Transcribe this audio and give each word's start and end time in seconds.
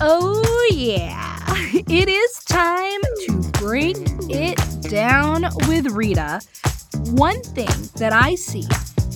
Oh, 0.00 0.68
yeah. 0.72 1.36
It 1.72 2.08
is 2.08 2.44
time 2.44 3.00
to 3.26 3.50
break 3.60 3.96
it 4.28 4.58
down 4.88 5.46
with 5.68 5.86
Rita. 5.88 6.40
One 7.10 7.40
thing 7.42 7.68
that 7.96 8.12
I 8.12 8.34
see 8.34 8.66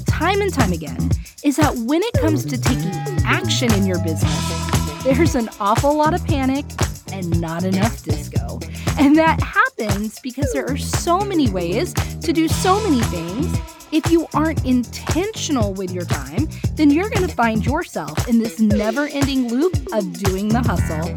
time 0.07 0.41
and 0.41 0.53
time 0.53 0.73
again 0.73 1.11
is 1.43 1.57
that 1.57 1.75
when 1.77 2.03
it 2.03 2.13
comes 2.15 2.45
to 2.47 2.61
taking 2.61 2.93
action 3.25 3.73
in 3.75 3.87
your 3.87 3.99
business, 4.05 5.05
there's 5.05 5.35
an 5.35 5.49
awful 5.59 5.97
lot 5.97 6.15
of 6.15 6.25
panic 6.27 6.65
and 7.13 7.41
not 7.41 7.65
enough 7.65 8.03
disco. 8.03 8.61
And 8.99 9.17
that 9.17 9.41
happens 9.43 10.19
because 10.21 10.53
there 10.53 10.67
are 10.69 10.77
so 10.77 11.21
many 11.21 11.49
ways 11.49 11.93
to 11.95 12.33
do 12.33 12.49
so 12.49 12.81
many 12.89 13.03
things 13.05 13.74
if 13.95 14.11
you 14.11 14.27
aren't 14.35 14.65
intentional 14.65 15.73
with 15.73 15.93
your 15.93 16.05
time, 16.05 16.49
then 16.75 16.91
you're 16.91 17.09
going 17.09 17.27
to 17.27 17.33
find 17.33 17.65
yourself 17.65 18.27
in 18.27 18.41
this 18.41 18.59
never 18.59 19.07
ending 19.07 19.49
loop 19.49 19.73
of 19.93 20.13
doing 20.15 20.49
the 20.49 20.61
hustle. 20.61 21.11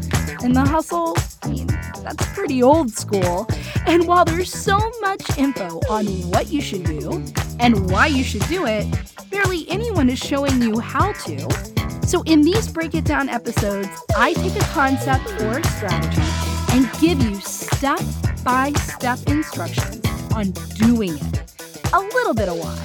And 0.44 0.54
the 0.54 0.64
hustle, 0.64 1.16
I 1.42 1.48
mean, 1.48 1.66
that's 1.66 2.24
pretty 2.34 2.62
old 2.62 2.92
school. 2.92 3.48
And 3.86 4.06
while 4.06 4.24
there's 4.24 4.52
so 4.52 4.78
much 5.00 5.36
info 5.36 5.80
on 5.90 6.06
what 6.30 6.52
you 6.52 6.60
should 6.60 6.84
do 6.84 7.24
and 7.58 7.90
why 7.90 8.06
you 8.06 8.22
should 8.22 8.46
do 8.46 8.64
it, 8.66 8.86
barely 9.28 9.68
anyone 9.68 10.08
is 10.08 10.20
showing 10.20 10.62
you 10.62 10.78
how 10.78 11.12
to. 11.12 12.06
So, 12.06 12.22
in 12.22 12.42
these 12.42 12.68
Break 12.68 12.94
It 12.94 13.04
Down 13.04 13.28
episodes, 13.28 13.88
I 14.16 14.34
take 14.34 14.54
a 14.54 14.64
concept 14.66 15.26
or 15.42 15.58
a 15.58 15.64
strategy 15.64 16.22
and 16.70 16.88
give 17.00 17.20
you 17.20 17.40
step 17.40 18.00
by 18.44 18.72
step 18.74 19.18
instructions 19.26 20.06
on 20.32 20.52
doing 20.76 21.16
it 21.16 21.57
a 21.92 22.00
little 22.00 22.34
bit 22.34 22.48
of 22.48 22.58
why, 22.58 22.78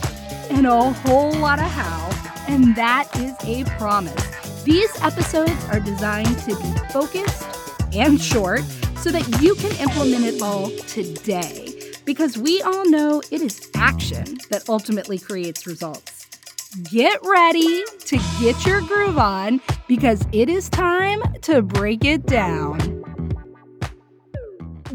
and 0.49 0.66
a 0.66 0.91
whole 0.91 1.34
lot 1.34 1.59
of 1.59 1.66
how, 1.66 2.09
and 2.48 2.75
that 2.75 3.09
is 3.16 3.35
a 3.43 3.63
promise. 3.77 4.63
These 4.63 4.95
episodes 5.02 5.66
are 5.66 5.79
designed 5.79 6.38
to 6.39 6.55
be 6.55 6.73
focused 6.91 7.45
and 7.93 8.20
short 8.20 8.62
so 8.98 9.12
that 9.12 9.41
you 9.41 9.55
can 9.55 9.71
implement 9.82 10.26
it 10.26 10.41
all 10.41 10.70
today. 10.87 11.93
Because 12.05 12.37
we 12.37 12.62
all 12.62 12.90
know 12.90 13.21
it 13.32 13.41
is 13.41 13.70
action 13.76 14.37
that 14.49 14.70
ultimately 14.70 15.20
creates 15.20 15.67
results. 15.67 16.27
Get 16.84 17.20
ready 17.23 17.84
to 18.05 18.17
get 18.40 18.65
your 18.65 18.82
groove 18.82 19.17
on 19.17 19.62
because 19.88 20.26
it 20.32 20.49
is 20.49 20.70
time 20.70 21.21
to 21.41 21.62
break 21.62 22.04
it 22.04 22.26
down. 22.26 23.04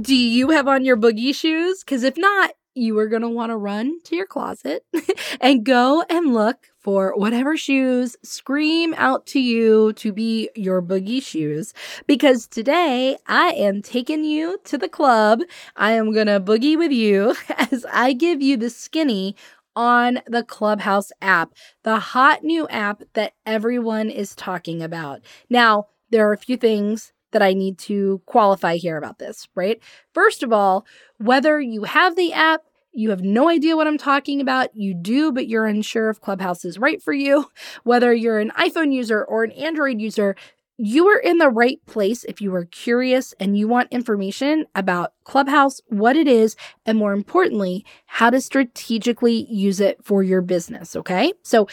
Do 0.01 0.15
you 0.15 0.51
have 0.51 0.67
on 0.67 0.85
your 0.85 0.97
boogie 0.97 1.35
shoes? 1.35 1.85
Because 1.85 2.03
if 2.03 2.17
not, 2.17 2.53
you 2.79 2.99
are 2.99 3.09
going 3.09 3.23
to 3.23 3.29
want 3.29 3.51
to 3.51 3.57
run 3.57 4.01
to 4.05 4.17
your 4.17 4.27
closet 4.27 4.85
and 5.41 5.65
go 5.65 6.05
and 6.09 6.33
look 6.33 6.69
for 6.79 7.13
whatever 7.17 7.57
shoes 7.57 8.17
scream 8.23 8.95
out 8.97 9.27
to 9.27 9.41
you 9.41 9.93
to 9.95 10.13
be 10.13 10.49
your 10.55 10.81
boogie 10.81 11.23
shoes. 11.23 11.75
Because 12.07 12.47
today 12.47 13.17
I 13.27 13.49
am 13.51 13.83
taking 13.83 14.25
you 14.25 14.59
to 14.65 14.79
the 14.79 14.89
club. 14.89 15.41
I 15.77 15.93
am 15.93 16.13
going 16.13 16.29
to 16.29 16.41
boogie 16.41 16.79
with 16.79 16.93
you 16.93 17.35
as 17.59 17.85
I 17.93 18.13
give 18.13 18.41
you 18.41 18.57
the 18.57 18.71
skinny 18.71 19.37
on 19.77 20.21
the 20.27 20.43
Clubhouse 20.43 21.13
app, 21.23 21.53
the 21.85 21.99
hot 21.99 22.43
new 22.43 22.67
app 22.69 23.03
that 23.15 23.35
everyone 23.47 24.11
is 24.11 24.35
talking 24.35 24.83
about. 24.83 25.21
Now, 25.49 25.87
there 26.11 26.29
are 26.29 26.33
a 26.33 26.39
few 26.39 26.57
things 26.57 27.13
that 27.33 27.43
I 27.43 27.53
need 27.53 27.79
to 27.81 28.23
qualify 28.27 28.77
here 28.77 28.97
about 28.97 29.19
this, 29.19 29.49
right? 29.55 29.81
First 30.15 30.43
of 30.43 30.53
all, 30.53 30.87
whether 31.19 31.61
you 31.61 31.85
have 31.85 32.17
the 32.17 32.33
app 32.33 32.63
you 32.93 33.11
have 33.11 33.23
no 33.23 33.49
idea 33.49 33.77
what 33.77 33.87
I'm 33.87 33.99
talking 33.99 34.41
about. 34.41 34.75
You 34.75 34.95
do, 34.95 35.33
but 35.33 35.49
you're 35.49 35.67
unsure 35.67 36.11
if 36.11 36.21
Clubhouse 36.21 36.65
is 36.65 36.79
right 36.79 37.03
for 37.03 37.13
you. 37.13 37.51
Whether 37.85 38.13
you're 38.15 38.41
an 38.41 38.51
iPhone 38.59 38.93
user 38.93 39.25
or 39.25 39.45
an 39.45 39.53
Android 39.53 40.01
user, 40.01 40.37
you 40.79 41.09
are 41.09 41.19
in 41.19 41.39
the 41.39 41.51
right 41.51 41.85
place 41.87 42.25
if 42.25 42.41
you 42.41 42.55
are 42.55 42.65
curious 42.67 43.35
and 43.41 43.59
you 43.59 43.69
want 43.69 43.93
information 43.93 44.67
about 44.77 45.13
Clubhouse, 45.25 45.81
what 45.89 46.17
it 46.17 46.29
is, 46.29 46.57
and 46.87 46.97
more 46.97 47.13
importantly, 47.13 47.85
how 48.07 48.31
to 48.31 48.41
strategically 48.41 49.47
use 49.51 49.81
it 49.81 50.03
for 50.05 50.23
your 50.23 50.41
business. 50.41 50.97
Okay. 50.97 51.33
So, 51.43 51.69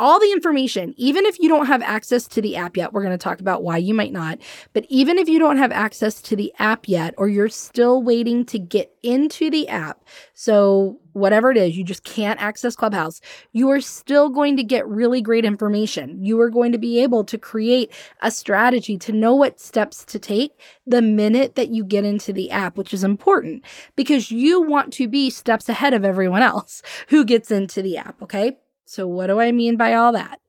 all 0.00 0.20
the 0.20 0.32
information, 0.32 0.94
even 0.96 1.24
if 1.26 1.38
you 1.38 1.48
don't 1.48 1.66
have 1.66 1.82
access 1.82 2.28
to 2.28 2.42
the 2.42 2.56
app 2.56 2.76
yet, 2.76 2.92
we're 2.92 3.02
going 3.02 3.16
to 3.16 3.22
talk 3.22 3.40
about 3.40 3.62
why 3.62 3.78
you 3.78 3.94
might 3.94 4.12
not. 4.12 4.38
But 4.72 4.86
even 4.88 5.18
if 5.18 5.28
you 5.28 5.38
don't 5.38 5.56
have 5.56 5.72
access 5.72 6.20
to 6.22 6.36
the 6.36 6.52
app 6.58 6.88
yet, 6.88 7.14
or 7.16 7.28
you're 7.28 7.48
still 7.48 8.02
waiting 8.02 8.44
to 8.46 8.58
get 8.58 8.92
into 9.02 9.50
the 9.50 9.68
app, 9.68 10.04
so 10.34 11.00
whatever 11.18 11.50
it 11.50 11.56
is, 11.56 11.76
you 11.76 11.84
just 11.84 12.04
can't 12.04 12.40
access 12.40 12.76
Clubhouse, 12.76 13.20
you 13.52 13.70
are 13.70 13.80
still 13.80 14.28
going 14.28 14.56
to 14.56 14.62
get 14.62 14.86
really 14.88 15.20
great 15.20 15.44
information. 15.44 16.24
You 16.24 16.40
are 16.40 16.50
going 16.50 16.72
to 16.72 16.78
be 16.78 17.02
able 17.02 17.24
to 17.24 17.38
create 17.38 17.92
a 18.22 18.30
strategy 18.30 18.96
to 18.98 19.12
know 19.12 19.34
what 19.34 19.60
steps 19.60 20.04
to 20.06 20.18
take 20.18 20.52
the 20.86 21.02
minute 21.02 21.54
that 21.56 21.68
you 21.68 21.84
get 21.84 22.04
into 22.04 22.32
the 22.32 22.50
app, 22.50 22.76
which 22.76 22.94
is 22.94 23.04
important 23.04 23.64
because 23.96 24.30
you 24.30 24.62
want 24.62 24.92
to 24.94 25.08
be 25.08 25.30
steps 25.30 25.68
ahead 25.68 25.94
of 25.94 26.04
everyone 26.04 26.42
else 26.42 26.82
who 27.08 27.24
gets 27.24 27.50
into 27.50 27.82
the 27.82 27.96
app. 27.96 28.20
Okay. 28.22 28.58
So, 28.86 29.06
what 29.06 29.26
do 29.26 29.38
I 29.40 29.52
mean 29.52 29.76
by 29.76 29.94
all 29.94 30.12
that? 30.12 30.40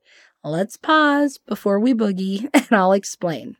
Let's 0.42 0.76
pause 0.78 1.38
before 1.38 1.78
we 1.78 1.92
boogie 1.92 2.48
and 2.54 2.66
I'll 2.70 2.92
explain. 2.92 3.56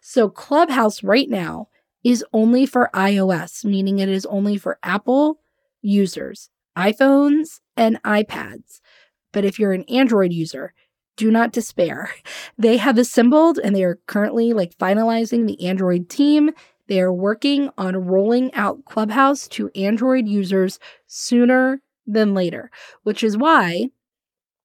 So, 0.00 0.28
Clubhouse 0.28 1.02
right 1.02 1.28
now 1.28 1.68
is 2.04 2.24
only 2.32 2.66
for 2.66 2.90
iOS, 2.94 3.64
meaning 3.64 3.98
it 3.98 4.08
is 4.08 4.26
only 4.26 4.56
for 4.56 4.78
Apple 4.82 5.40
users, 5.82 6.50
iPhones, 6.76 7.60
and 7.76 8.02
iPads. 8.02 8.80
But 9.32 9.44
if 9.44 9.58
you're 9.58 9.72
an 9.72 9.84
Android 9.84 10.32
user, 10.32 10.72
do 11.16 11.30
not 11.30 11.52
despair. 11.52 12.10
They 12.58 12.78
have 12.78 12.96
assembled 12.96 13.58
and 13.62 13.76
they 13.76 13.84
are 13.84 13.98
currently 14.06 14.54
like 14.54 14.78
finalizing 14.78 15.46
the 15.46 15.66
Android 15.66 16.08
team. 16.08 16.52
They 16.88 17.00
are 17.02 17.12
working 17.12 17.68
on 17.76 17.96
rolling 17.96 18.52
out 18.54 18.84
Clubhouse 18.86 19.46
to 19.48 19.70
Android 19.74 20.26
users 20.26 20.78
sooner 21.06 21.82
than 22.06 22.32
later, 22.32 22.70
which 23.02 23.22
is 23.22 23.36
why, 23.36 23.90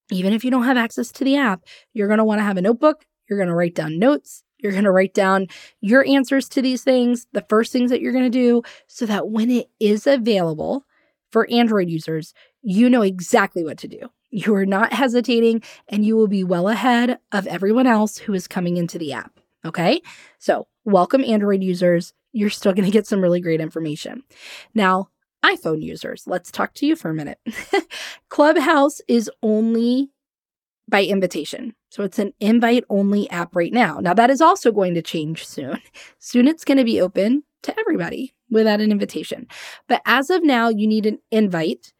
even 0.09 0.31
if 0.31 0.45
you 0.45 0.51
don't 0.51 0.63
have 0.63 0.77
access 0.77 1.11
to 1.13 1.25
the 1.25 1.35
app, 1.35 1.63
you're 1.93 2.07
going 2.07 2.19
to 2.19 2.23
want 2.23 2.39
to 2.39 2.45
have 2.45 2.57
a 2.57 2.61
notebook. 2.61 3.05
You're 3.29 3.39
going 3.39 3.49
to 3.49 3.55
write 3.55 3.75
down 3.75 3.99
notes. 3.99 4.43
You're 4.57 4.71
going 4.71 4.85
to 4.85 4.91
write 4.91 5.13
down 5.13 5.47
your 5.81 6.07
answers 6.07 6.47
to 6.49 6.61
these 6.61 6.83
things, 6.83 7.27
the 7.33 7.45
first 7.49 7.73
things 7.73 7.89
that 7.91 7.99
you're 7.99 8.13
going 8.13 8.23
to 8.23 8.29
do, 8.29 8.61
so 8.87 9.05
that 9.05 9.27
when 9.29 9.49
it 9.49 9.69
is 9.79 10.07
available 10.07 10.85
for 11.31 11.49
Android 11.49 11.89
users, 11.89 12.33
you 12.61 12.89
know 12.89 13.01
exactly 13.01 13.63
what 13.63 13.77
to 13.79 13.87
do. 13.87 14.09
You 14.29 14.55
are 14.55 14.65
not 14.65 14.93
hesitating 14.93 15.63
and 15.87 16.05
you 16.05 16.15
will 16.15 16.27
be 16.27 16.43
well 16.43 16.67
ahead 16.67 17.19
of 17.31 17.47
everyone 17.47 17.87
else 17.87 18.17
who 18.17 18.33
is 18.33 18.47
coming 18.47 18.77
into 18.77 18.97
the 18.97 19.13
app. 19.13 19.39
Okay. 19.65 20.01
So, 20.39 20.67
welcome 20.85 21.23
Android 21.23 21.63
users. 21.63 22.13
You're 22.31 22.49
still 22.49 22.73
going 22.73 22.85
to 22.85 22.91
get 22.91 23.05
some 23.05 23.21
really 23.21 23.41
great 23.41 23.61
information. 23.61 24.23
Now, 24.73 25.09
iPhone 25.43 25.83
users, 25.83 26.23
let's 26.27 26.51
talk 26.51 26.73
to 26.75 26.85
you 26.85 26.95
for 26.95 27.09
a 27.09 27.13
minute. 27.13 27.39
Clubhouse 28.29 29.01
is 29.07 29.29
only 29.43 30.11
by 30.87 31.03
invitation. 31.03 31.73
So 31.89 32.03
it's 32.03 32.19
an 32.19 32.33
invite 32.39 32.83
only 32.89 33.29
app 33.29 33.55
right 33.55 33.73
now. 33.73 33.99
Now, 33.99 34.13
that 34.13 34.29
is 34.29 34.41
also 34.41 34.71
going 34.71 34.93
to 34.93 35.01
change 35.01 35.45
soon. 35.45 35.81
Soon 36.19 36.47
it's 36.47 36.65
going 36.65 36.77
to 36.77 36.83
be 36.83 37.01
open 37.01 37.43
to 37.63 37.79
everybody 37.79 38.33
without 38.49 38.81
an 38.81 38.91
invitation. 38.91 39.47
But 39.87 40.01
as 40.05 40.29
of 40.29 40.43
now, 40.43 40.69
you 40.69 40.87
need 40.87 41.05
an 41.05 41.19
invite 41.31 41.93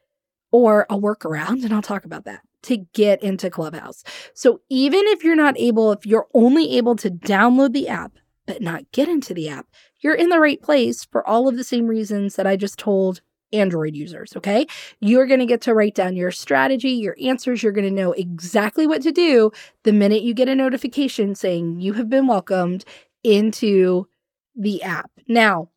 or 0.52 0.86
a 0.90 0.98
workaround, 0.98 1.64
and 1.64 1.74
I'll 1.74 1.82
talk 1.82 2.06
about 2.06 2.26
that 2.26 2.42
to 2.64 2.78
get 2.94 3.24
into 3.24 3.50
Clubhouse. 3.50 4.04
So 4.34 4.62
even 4.70 5.02
if 5.08 5.24
you're 5.24 5.36
not 5.36 5.60
able, 5.60 5.92
if 5.92 6.06
you're 6.06 6.28
only 6.34 6.78
able 6.78 6.96
to 6.98 7.10
download 7.10 7.74
the 7.74 7.88
app, 7.88 8.14
but 8.46 8.62
not 8.62 8.92
get 8.92 9.08
into 9.08 9.34
the 9.34 9.50
app, 9.50 9.68
you're 10.00 10.16
in 10.16 10.30
the 10.30 10.40
right 10.40 10.62
place 10.62 11.06
for 11.06 11.28
all 11.28 11.48
of 11.48 11.58
the 11.58 11.64
same 11.64 11.88
reasons 11.88 12.36
that 12.36 12.48
I 12.48 12.56
just 12.56 12.78
told 12.78 13.22
Android 13.54 13.96
users, 13.96 14.36
okay? 14.36 14.66
You're 15.00 15.26
going 15.26 15.40
to 15.40 15.46
get 15.46 15.62
to 15.62 15.74
write 15.74 15.96
down 15.96 16.16
your 16.16 16.32
strategy, 16.32 16.92
your 16.92 17.18
answers. 17.22 17.62
You're 17.62 17.72
going 17.74 17.88
to 17.88 18.02
know 18.02 18.14
exactly 18.14 18.88
what 18.88 19.02
to 19.02 19.12
do 19.12 19.52
the 19.84 19.92
minute 19.92 20.24
you 20.24 20.34
get 20.34 20.50
a 20.50 20.56
notification 20.56 21.36
saying 21.36 21.82
you 21.82 21.94
have 21.94 22.10
been 22.10 22.28
welcomed 22.28 22.86
into 23.24 24.08
the 24.56 24.84
app. 24.84 25.12
Now, 25.28 25.70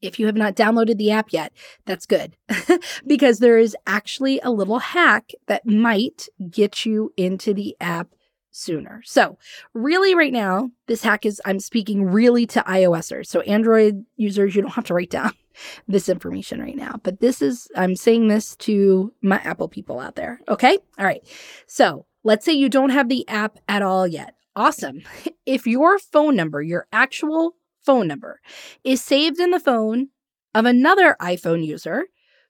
if 0.00 0.18
you 0.18 0.26
have 0.26 0.36
not 0.36 0.56
downloaded 0.56 0.98
the 0.98 1.12
app 1.12 1.32
yet, 1.32 1.52
that's 1.86 2.06
good 2.06 2.36
because 3.06 3.38
there 3.38 3.56
is 3.58 3.76
actually 3.86 4.40
a 4.42 4.50
little 4.50 4.80
hack 4.80 5.30
that 5.46 5.64
might 5.64 6.28
get 6.50 6.84
you 6.84 7.12
into 7.16 7.54
the 7.54 7.76
app 7.80 8.08
sooner. 8.50 9.00
So, 9.04 9.38
really, 9.72 10.14
right 10.14 10.32
now, 10.32 10.70
this 10.86 11.02
hack 11.02 11.24
is 11.24 11.40
I'm 11.44 11.60
speaking 11.60 12.04
really 12.04 12.46
to 12.48 12.60
iOSers. 12.60 13.26
So, 13.26 13.40
Android 13.42 14.04
users, 14.16 14.54
you 14.54 14.62
don't 14.62 14.72
have 14.72 14.84
to 14.84 14.94
write 14.94 15.10
down 15.10 15.32
this 15.88 16.08
information 16.08 16.60
right 16.60 16.76
now, 16.76 17.00
but 17.02 17.20
this 17.20 17.40
is, 17.40 17.68
I'm 17.76 17.96
saying 17.96 18.28
this 18.28 18.56
to 18.56 19.12
my 19.22 19.38
Apple 19.38 19.68
people 19.68 20.00
out 20.00 20.16
there. 20.16 20.40
Okay. 20.48 20.78
All 20.98 21.06
right. 21.06 21.22
So, 21.66 22.06
let's 22.24 22.44
say 22.44 22.52
you 22.52 22.68
don't 22.68 22.90
have 22.90 23.08
the 23.08 23.26
app 23.28 23.58
at 23.68 23.82
all 23.82 24.06
yet. 24.06 24.34
Awesome. 24.54 25.02
If 25.44 25.66
your 25.66 25.98
phone 25.98 26.36
number, 26.36 26.62
your 26.62 26.86
actual 26.92 27.56
phone 27.84 28.08
number 28.08 28.40
is 28.84 29.02
saved 29.02 29.40
in 29.40 29.50
the 29.50 29.60
phone 29.60 30.08
of 30.54 30.64
another 30.64 31.16
iPhone 31.20 31.64
user 31.64 32.04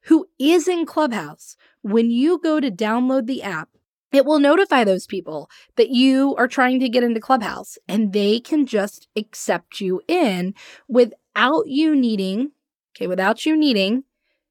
who 0.05 0.27
is 0.39 0.69
in 0.69 0.87
Clubhouse. 0.87 1.57
When 1.83 2.11
you 2.11 2.39
go 2.39 2.61
to 2.61 2.71
download 2.71 3.27
the 3.27 3.43
app, 3.43 3.69
it 4.13 4.27
will 4.27 4.39
notify 4.39 4.85
those 4.85 5.07
people 5.07 5.49
that 5.77 5.91
you 5.91 6.35
are 6.37 6.49
trying 6.49 6.81
to 6.81 6.89
get 6.89 7.03
into 7.03 7.21
Clubhouse 7.21 7.79
and 7.89 8.13
they 8.13 8.41
can 8.41 8.67
just 8.67 9.09
accept 9.17 9.81
you 9.81 10.03
in 10.07 10.55
without 10.89 11.67
you 11.67 11.97
needing, 11.97 12.53
okay, 12.95 13.07
without 13.07 13.47
you 13.47 13.57
needing 13.57 14.05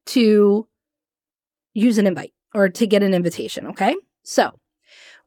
to 0.07 0.67
use 1.73 1.97
an 1.97 2.07
invite 2.07 2.33
or 2.53 2.69
to 2.69 2.87
get 2.87 3.03
an 3.03 3.13
invitation, 3.13 3.67
okay? 3.67 3.95
So, 4.23 4.59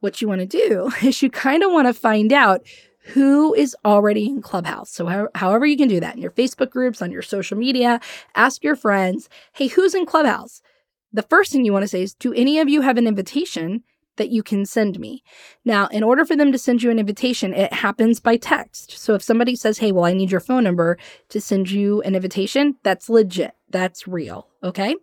what 0.00 0.20
you 0.20 0.28
want 0.28 0.40
to 0.40 0.46
do 0.46 0.90
is 1.02 1.22
you 1.22 1.30
kind 1.30 1.62
of 1.62 1.70
want 1.70 1.86
to 1.86 1.94
find 1.94 2.32
out 2.32 2.62
who 3.04 3.54
is 3.54 3.76
already 3.84 4.26
in 4.26 4.42
Clubhouse. 4.42 4.90
So, 4.90 5.06
how, 5.06 5.28
however, 5.34 5.66
you 5.66 5.76
can 5.76 5.88
do 5.88 6.00
that 6.00 6.16
in 6.16 6.22
your 6.22 6.30
Facebook 6.30 6.70
groups, 6.70 7.02
on 7.02 7.10
your 7.10 7.22
social 7.22 7.56
media, 7.56 8.00
ask 8.34 8.64
your 8.64 8.76
friends, 8.76 9.28
hey, 9.52 9.68
who's 9.68 9.94
in 9.94 10.06
Clubhouse? 10.06 10.62
The 11.12 11.22
first 11.22 11.52
thing 11.52 11.64
you 11.64 11.72
want 11.72 11.84
to 11.84 11.88
say 11.88 12.02
is, 12.02 12.14
do 12.14 12.32
any 12.32 12.58
of 12.58 12.68
you 12.68 12.80
have 12.80 12.96
an 12.96 13.06
invitation 13.06 13.82
that 14.16 14.30
you 14.30 14.42
can 14.42 14.64
send 14.64 14.98
me. 14.98 15.22
Now, 15.64 15.88
in 15.88 16.02
order 16.02 16.24
for 16.24 16.36
them 16.36 16.52
to 16.52 16.58
send 16.58 16.82
you 16.82 16.90
an 16.90 16.98
invitation, 16.98 17.52
it 17.52 17.72
happens 17.72 18.20
by 18.20 18.36
text. 18.36 18.92
So 18.92 19.14
if 19.14 19.22
somebody 19.22 19.56
says, 19.56 19.78
hey, 19.78 19.92
well, 19.92 20.04
I 20.04 20.12
need 20.12 20.30
your 20.30 20.40
phone 20.40 20.64
number 20.64 20.98
to 21.30 21.40
send 21.40 21.70
you 21.70 22.00
an 22.02 22.14
invitation, 22.14 22.76
that's 22.84 23.08
legit. 23.08 23.54
That's 23.70 24.06
real. 24.06 24.48
Okay. 24.62 24.94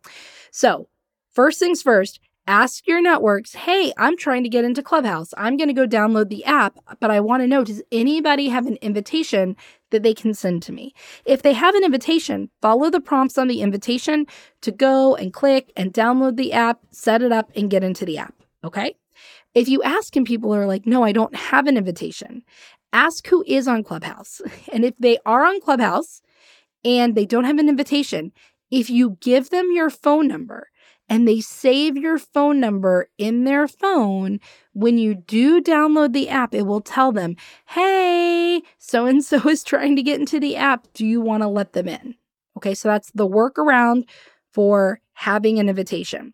So, 0.51 0.87
first 1.33 1.59
things 1.59 1.81
first, 1.81 2.20
ask 2.47 2.87
your 2.87 3.01
networks, 3.01 3.53
hey, 3.53 3.93
I'm 3.97 4.17
trying 4.17 4.43
to 4.43 4.49
get 4.49 4.65
into 4.65 4.83
Clubhouse. 4.83 5.33
I'm 5.37 5.57
going 5.57 5.67
to 5.67 5.73
go 5.73 5.87
download 5.87 6.29
the 6.29 6.43
app, 6.45 6.77
but 6.99 7.11
I 7.11 7.19
want 7.19 7.43
to 7.43 7.47
know 7.47 7.63
does 7.63 7.83
anybody 7.91 8.49
have 8.49 8.67
an 8.67 8.77
invitation 8.81 9.55
that 9.91 10.03
they 10.03 10.13
can 10.13 10.33
send 10.33 10.63
to 10.63 10.71
me? 10.71 10.93
If 11.25 11.41
they 11.43 11.53
have 11.53 11.75
an 11.75 11.83
invitation, 11.83 12.49
follow 12.61 12.89
the 12.89 13.01
prompts 13.01 13.37
on 13.37 13.47
the 13.47 13.61
invitation 13.61 14.25
to 14.61 14.71
go 14.71 15.15
and 15.15 15.33
click 15.33 15.71
and 15.75 15.93
download 15.93 16.37
the 16.37 16.53
app, 16.53 16.79
set 16.91 17.21
it 17.21 17.31
up, 17.31 17.51
and 17.55 17.69
get 17.69 17.83
into 17.83 18.05
the 18.05 18.17
app. 18.17 18.35
Okay. 18.63 18.95
If 19.53 19.67
you 19.67 19.83
ask 19.83 20.15
and 20.15 20.25
people 20.25 20.55
are 20.55 20.65
like, 20.65 20.85
no, 20.85 21.03
I 21.03 21.11
don't 21.11 21.35
have 21.35 21.67
an 21.67 21.77
invitation, 21.77 22.43
ask 22.93 23.27
who 23.27 23.43
is 23.47 23.67
on 23.67 23.83
Clubhouse. 23.83 24.41
And 24.71 24.85
if 24.85 24.95
they 24.97 25.17
are 25.25 25.45
on 25.45 25.61
Clubhouse 25.61 26.21
and 26.85 27.15
they 27.15 27.25
don't 27.25 27.43
have 27.43 27.59
an 27.59 27.69
invitation, 27.69 28.31
if 28.71 28.89
you 28.89 29.17
give 29.21 29.49
them 29.49 29.69
your 29.73 29.89
phone 29.89 30.27
number 30.27 30.69
and 31.11 31.27
they 31.27 31.41
save 31.41 31.97
your 31.97 32.17
phone 32.17 32.61
number 32.61 33.09
in 33.17 33.43
their 33.43 33.67
phone, 33.67 34.39
when 34.71 34.97
you 34.97 35.13
do 35.13 35.61
download 35.61 36.13
the 36.13 36.29
app, 36.29 36.55
it 36.55 36.65
will 36.65 36.79
tell 36.79 37.11
them, 37.11 37.35
hey, 37.67 38.61
so 38.77 39.05
and 39.07 39.21
so 39.21 39.49
is 39.49 39.61
trying 39.61 39.97
to 39.97 40.03
get 40.03 40.21
into 40.21 40.39
the 40.39 40.55
app. 40.55 40.87
Do 40.93 41.05
you 41.05 41.19
want 41.19 41.43
to 41.43 41.49
let 41.49 41.73
them 41.73 41.89
in? 41.89 42.15
Okay, 42.55 42.73
so 42.73 42.87
that's 42.87 43.11
the 43.11 43.27
workaround 43.27 44.03
for 44.53 45.01
having 45.11 45.59
an 45.59 45.67
invitation. 45.67 46.33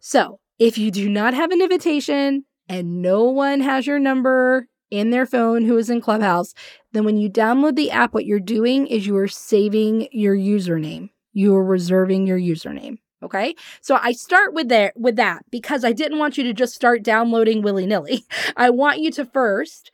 So 0.00 0.38
if 0.58 0.76
you 0.76 0.90
do 0.90 1.08
not 1.08 1.32
have 1.32 1.50
an 1.50 1.62
invitation, 1.62 2.44
and 2.68 3.00
no 3.00 3.24
one 3.24 3.60
has 3.60 3.86
your 3.86 3.98
number 3.98 4.66
in 4.90 5.08
their 5.08 5.24
phone 5.24 5.64
who 5.64 5.78
is 5.78 5.88
in 5.88 6.02
Clubhouse, 6.02 6.52
then 6.92 7.04
when 7.04 7.16
you 7.16 7.30
download 7.30 7.74
the 7.74 7.90
app, 7.90 8.12
what 8.12 8.26
you're 8.26 8.38
doing 8.38 8.86
is 8.86 9.06
you 9.06 9.16
are 9.16 9.28
saving 9.28 10.08
your 10.12 10.36
username. 10.36 11.08
You 11.32 11.56
are 11.56 11.64
reserving 11.64 12.26
your 12.26 12.38
username. 12.38 12.98
Okay. 13.22 13.54
So 13.82 13.98
I 14.00 14.12
start 14.12 14.54
with 14.54 14.68
that 14.68 14.98
with 14.98 15.16
that 15.16 15.44
because 15.50 15.84
I 15.84 15.92
didn't 15.92 16.18
want 16.18 16.38
you 16.38 16.44
to 16.44 16.54
just 16.54 16.74
start 16.74 17.02
downloading 17.02 17.62
willy-nilly. 17.62 18.24
I 18.56 18.70
want 18.70 19.00
you 19.00 19.10
to 19.12 19.24
first 19.24 19.90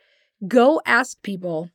go 0.46 0.80
ask 0.86 1.20
people 1.22 1.70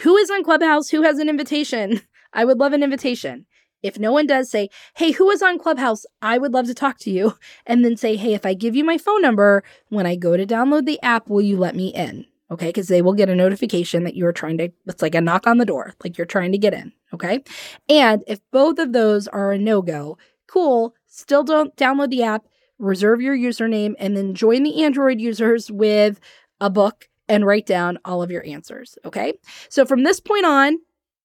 who 0.00 0.16
is 0.16 0.30
on 0.30 0.44
Clubhouse, 0.44 0.90
who 0.90 1.02
has 1.02 1.18
an 1.18 1.28
invitation. 1.28 2.00
I 2.32 2.44
would 2.44 2.58
love 2.58 2.72
an 2.72 2.82
invitation. 2.82 3.46
If 3.82 3.98
no 3.98 4.12
one 4.12 4.26
does, 4.26 4.50
say, 4.50 4.68
hey, 4.94 5.10
who 5.10 5.28
is 5.30 5.42
on 5.42 5.58
Clubhouse? 5.58 6.06
I 6.22 6.38
would 6.38 6.52
love 6.52 6.66
to 6.66 6.74
talk 6.74 6.98
to 7.00 7.10
you. 7.10 7.34
And 7.66 7.84
then 7.84 7.96
say, 7.96 8.16
hey, 8.16 8.34
if 8.34 8.46
I 8.46 8.54
give 8.54 8.76
you 8.76 8.84
my 8.84 8.98
phone 8.98 9.22
number, 9.22 9.64
when 9.88 10.06
I 10.06 10.16
go 10.16 10.36
to 10.36 10.46
download 10.46 10.86
the 10.86 11.02
app, 11.02 11.28
will 11.28 11.40
you 11.40 11.56
let 11.56 11.74
me 11.74 11.88
in? 11.88 12.26
Okay, 12.50 12.66
because 12.66 12.88
they 12.88 13.02
will 13.02 13.14
get 13.14 13.30
a 13.30 13.34
notification 13.34 14.04
that 14.04 14.14
you're 14.14 14.32
trying 14.32 14.58
to, 14.58 14.68
it's 14.86 15.00
like 15.00 15.14
a 15.14 15.20
knock 15.20 15.46
on 15.46 15.58
the 15.58 15.64
door, 15.64 15.94
like 16.04 16.18
you're 16.18 16.26
trying 16.26 16.52
to 16.52 16.58
get 16.58 16.74
in. 16.74 16.92
Okay. 17.14 17.42
And 17.88 18.22
if 18.26 18.40
both 18.50 18.78
of 18.78 18.92
those 18.92 19.26
are 19.28 19.52
a 19.52 19.58
no 19.58 19.80
go, 19.80 20.18
cool, 20.52 20.94
still 21.06 21.44
don't 21.44 21.74
download 21.76 22.10
the 22.10 22.22
app, 22.22 22.44
reserve 22.78 23.20
your 23.20 23.36
username, 23.36 23.94
and 23.98 24.16
then 24.16 24.34
join 24.34 24.62
the 24.62 24.82
Android 24.82 25.20
users 25.20 25.70
with 25.70 26.20
a 26.60 26.68
book 26.68 27.08
and 27.28 27.46
write 27.46 27.66
down 27.66 27.98
all 28.04 28.22
of 28.22 28.30
your 28.30 28.44
answers. 28.44 28.98
Okay. 29.04 29.34
So 29.68 29.86
from 29.86 30.02
this 30.02 30.20
point 30.20 30.44
on, 30.44 30.78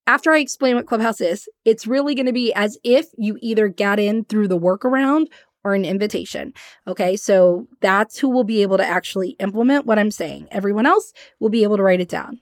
after 0.05 0.31
I 0.31 0.39
explain 0.39 0.75
what 0.75 0.87
Clubhouse 0.87 1.19
is, 1.19 1.49
it's 1.65 1.85
really 1.85 2.15
going 2.15 2.27
to 2.27 2.33
be 2.33 2.53
as 2.53 2.77
if 2.83 3.07
you 3.17 3.37
either 3.41 3.67
got 3.67 3.99
in 3.99 4.23
through 4.23 4.47
the 4.47 4.59
workaround 4.59 5.25
or 5.65 5.73
an 5.73 5.83
invitation. 5.83 6.53
Okay, 6.87 7.17
so 7.17 7.67
that's 7.81 8.17
who 8.17 8.29
will 8.29 8.45
be 8.45 8.61
able 8.61 8.77
to 8.77 8.85
actually 8.85 9.31
implement 9.31 9.85
what 9.85 9.99
I'm 9.99 10.11
saying. 10.11 10.47
Everyone 10.49 10.85
else 10.85 11.11
will 11.41 11.49
be 11.49 11.63
able 11.63 11.75
to 11.75 11.83
write 11.83 11.99
it 11.99 12.07
down. 12.07 12.39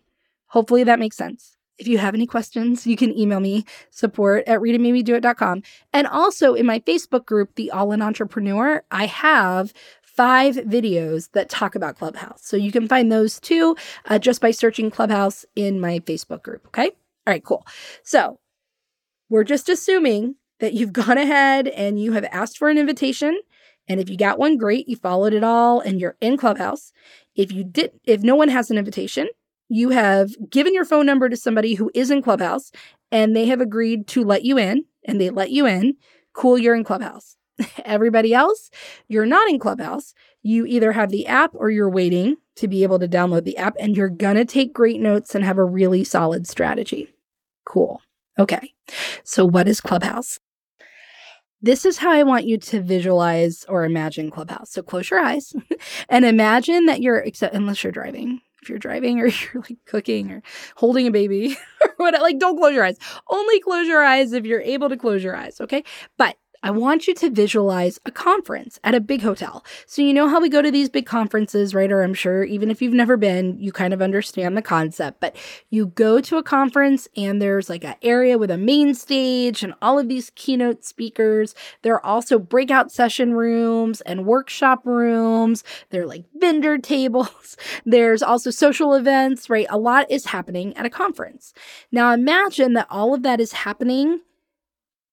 Hopefully 0.48 0.84
that 0.84 1.00
makes 1.00 1.18
sense. 1.18 1.55
If 1.78 1.88
you 1.88 1.98
have 1.98 2.14
any 2.14 2.26
questions, 2.26 2.88
you 2.88 2.96
can 2.96 3.18
email 3.18 3.40
me 3.40 3.66
support 3.90 4.46
at 4.48 4.60
ritamademedoit.com. 4.60 5.64
And 5.94 6.08
also 6.08 6.54
in 6.54 6.66
my 6.66 6.80
Facebook 6.80 7.26
group, 7.26 7.56
The 7.56 7.72
All 7.72 7.92
In 7.92 8.02
Entrepreneur, 8.02 8.84
I 8.92 9.08
have 9.08 9.74
five 10.04 10.56
videos 10.56 11.32
that 11.34 11.50
talk 11.50 11.76
about 11.76 11.98
Clubhouse. 11.98 12.42
So 12.44 12.56
you 12.56 12.72
can 12.72 12.88
find 12.88 13.12
those 13.12 13.40
too 13.40 13.76
uh, 14.06 14.20
just 14.20 14.40
by 14.42 14.52
searching 14.52 14.90
Clubhouse 14.90 15.46
in 15.56 15.80
my 15.82 16.00
Facebook 16.00 16.42
group. 16.42 16.66
Okay. 16.68 16.92
All 17.28 17.34
right, 17.34 17.44
cool. 17.44 17.66
So 18.04 18.40
we're 19.30 19.44
just 19.44 19.68
assuming 19.68 20.36
that 20.60 20.74
you've 20.74 20.94
gone 21.06 21.18
ahead 21.18 21.68
and 21.68 22.00
you 22.00 22.14
have 22.14 22.26
asked 22.26 22.58
for 22.58 22.70
an 22.70 22.78
invitation. 22.78 23.40
And 23.88 24.00
if 24.00 24.10
you 24.10 24.18
got 24.18 24.40
one, 24.40 24.58
great, 24.58 24.88
you 24.88 24.96
followed 24.96 25.34
it 25.34 25.44
all 25.44 25.80
and 25.80 26.00
you're 26.00 26.16
in 26.22 26.38
Clubhouse. 26.38 26.92
If 27.36 27.52
you 27.52 27.64
did, 27.64 27.92
if 28.06 28.24
no 28.24 28.36
one 28.36 28.50
has 28.50 28.72
an 28.72 28.78
invitation, 28.78 29.28
you 29.70 29.90
have 29.90 30.32
given 30.50 30.74
your 30.74 30.86
phone 30.86 31.06
number 31.06 31.30
to 31.30 31.38
somebody 31.38 31.76
who 31.76 31.92
is 31.94 32.12
in 32.12 32.22
Clubhouse 32.22 32.72
and 33.12 33.36
they 33.36 33.46
have 33.46 33.62
agreed 33.62 34.08
to 34.08 34.24
let 34.24 34.44
you 34.44 34.58
in 34.58 34.86
and 35.06 35.20
they 35.20 35.30
let 35.30 35.52
you 35.52 35.66
in. 35.66 35.96
Cool, 36.34 36.58
you're 36.58 36.76
in 36.76 36.84
Clubhouse. 36.84 37.36
Everybody 37.86 38.34
else, 38.34 38.70
you're 39.08 39.26
not 39.26 39.50
in 39.50 39.60
Clubhouse. 39.60 40.14
You 40.44 40.66
either 40.66 40.92
have 40.92 41.10
the 41.10 41.26
app 41.28 41.52
or 41.54 41.70
you're 41.70 41.90
waiting 41.90 42.38
to 42.58 42.68
be 42.68 42.84
able 42.84 43.00
to 43.00 43.08
download 43.08 43.44
the 43.44 43.58
app 43.58 43.76
and 43.80 43.96
you're 43.96 44.10
going 44.10 44.36
to 44.36 44.46
take 44.46 44.74
great 44.74 45.00
notes 45.02 45.34
and 45.34 45.44
have 45.44 45.58
a 45.58 45.64
really 45.64 46.04
solid 46.04 46.48
strategy. 46.48 47.10
Cool. 47.66 48.02
Okay. 48.38 48.74
So, 49.24 49.46
what 49.46 49.68
is 49.68 49.82
Clubhouse? 49.82 50.40
This 51.62 51.86
is 51.86 51.98
how 51.98 52.12
I 52.12 52.24
want 52.24 52.46
you 52.46 52.58
to 52.60 52.82
visualize 52.82 53.66
or 53.68 53.86
imagine 53.86 54.30
Clubhouse. 54.30 54.72
So, 54.72 54.84
close 54.84 55.10
your 55.10 55.20
eyes 55.20 55.54
and 56.10 56.26
imagine 56.26 56.86
that 56.86 57.02
you're, 57.02 57.18
except 57.18 57.56
unless 57.56 57.84
you're 57.84 57.92
driving, 57.92 58.42
if 58.66 58.70
you're 58.70 58.80
driving 58.80 59.20
or 59.20 59.28
you're 59.54 59.64
like 59.70 59.78
cooking 59.86 60.32
or 60.32 60.42
holding 60.76 61.08
a 61.08 61.12
baby 61.12 61.56
or 61.84 61.94
what, 61.98 62.20
like 62.22 62.40
don't 62.40 62.58
close 62.58 62.74
your 62.74 62.84
eyes. 62.84 62.98
Only 63.30 63.60
close 63.60 63.88
your 63.88 64.04
eyes 64.04 64.34
if 64.34 64.46
you're 64.46 64.62
able 64.62 64.90
to 64.90 64.98
close 64.98 65.24
your 65.24 65.36
eyes. 65.36 65.62
Okay. 65.62 65.84
But 66.18 66.36
I 66.66 66.72
want 66.72 67.08
you 67.08 67.14
to 67.14 67.30
visualize 67.30 68.00
a 68.08 68.12
conference 68.12 68.80
at 68.84 68.96
a 68.96 69.00
big 69.00 69.22
hotel. 69.22 69.64
So, 69.86 70.02
you 70.02 70.16
know 70.16 70.28
how 70.28 70.42
we 70.42 70.50
go 70.50 70.64
to 70.64 70.72
these 70.72 70.90
big 70.90 71.06
conferences, 71.06 71.76
right? 71.76 71.92
Or 71.92 72.02
I'm 72.02 72.16
sure 72.16 72.44
even 72.44 72.72
if 72.72 72.82
you've 72.82 72.92
never 72.92 73.18
been, 73.18 73.60
you 73.60 73.72
kind 73.72 73.94
of 73.94 74.02
understand 74.02 74.58
the 74.58 74.64
concept. 74.64 75.20
But 75.20 75.36
you 75.70 75.86
go 75.86 76.20
to 76.22 76.38
a 76.38 76.44
conference 76.44 77.08
and 77.16 77.40
there's 77.40 77.70
like 77.70 77.84
an 77.84 77.94
area 78.02 78.40
with 78.40 78.50
a 78.50 78.58
main 78.58 78.96
stage 78.96 79.62
and 79.62 79.76
all 79.80 80.00
of 80.00 80.10
these 80.10 80.32
keynote 80.34 80.84
speakers. 80.84 81.54
There 81.84 81.94
are 81.94 82.04
also 82.04 82.40
breakout 82.40 82.92
session 82.92 83.36
rooms 83.36 84.02
and 84.02 84.26
workshop 84.26 84.88
rooms. 84.88 85.64
There 85.92 86.02
are 86.02 86.08
like 86.08 86.26
vendor 86.34 86.78
tables. 86.80 87.58
There's 87.86 88.24
also 88.24 88.50
social 88.50 88.96
events, 88.96 89.52
right? 89.52 89.68
A 89.70 89.78
lot 89.78 90.10
is 90.10 90.26
happening 90.26 90.76
at 90.76 90.88
a 90.88 90.90
conference. 90.90 91.54
Now, 91.92 92.12
imagine 92.12 92.74
that 92.74 92.88
all 92.90 93.14
of 93.14 93.22
that 93.22 93.40
is 93.40 93.52
happening 93.52 94.22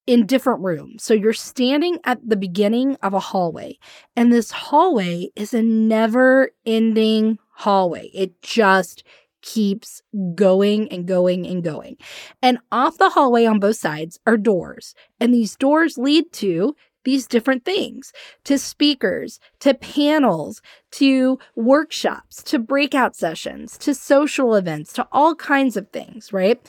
in 0.06 0.26
different 0.26 0.60
rooms. 0.62 1.04
So 1.04 1.14
you're 1.14 1.32
standing 1.32 1.98
at 2.04 2.18
the 2.26 2.36
beginning 2.36 2.96
of 3.02 3.14
a 3.14 3.20
hallway, 3.20 3.78
and 4.16 4.32
this 4.32 4.50
hallway 4.50 5.30
is 5.36 5.54
a 5.54 5.62
never 5.62 6.50
ending 6.66 7.38
hallway. 7.50 8.10
It 8.12 8.40
just 8.42 9.04
keeps 9.42 10.02
going 10.34 10.88
and 10.92 11.06
going 11.06 11.46
and 11.46 11.62
going. 11.64 11.96
And 12.40 12.58
off 12.70 12.98
the 12.98 13.10
hallway 13.10 13.44
on 13.44 13.58
both 13.58 13.76
sides 13.76 14.18
are 14.26 14.36
doors, 14.36 14.94
and 15.20 15.32
these 15.32 15.56
doors 15.56 15.98
lead 15.98 16.32
to 16.34 16.74
these 17.04 17.26
different 17.26 17.64
things 17.64 18.12
to 18.44 18.58
speakers, 18.58 19.40
to 19.60 19.74
panels, 19.74 20.62
to 20.92 21.38
workshops, 21.56 22.42
to 22.44 22.58
breakout 22.58 23.16
sessions, 23.16 23.76
to 23.78 23.94
social 23.94 24.54
events, 24.54 24.92
to 24.92 25.06
all 25.10 25.34
kinds 25.34 25.76
of 25.76 25.88
things, 25.90 26.32
right? 26.32 26.60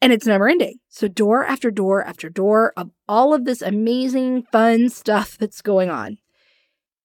And 0.00 0.12
it's 0.12 0.26
never 0.26 0.48
ending. 0.48 0.78
So, 0.88 1.08
door 1.08 1.44
after 1.44 1.70
door 1.70 2.04
after 2.04 2.28
door 2.28 2.72
of 2.76 2.90
all 3.08 3.34
of 3.34 3.44
this 3.44 3.62
amazing, 3.62 4.44
fun 4.52 4.88
stuff 4.88 5.36
that's 5.38 5.62
going 5.62 5.90
on. 5.90 6.18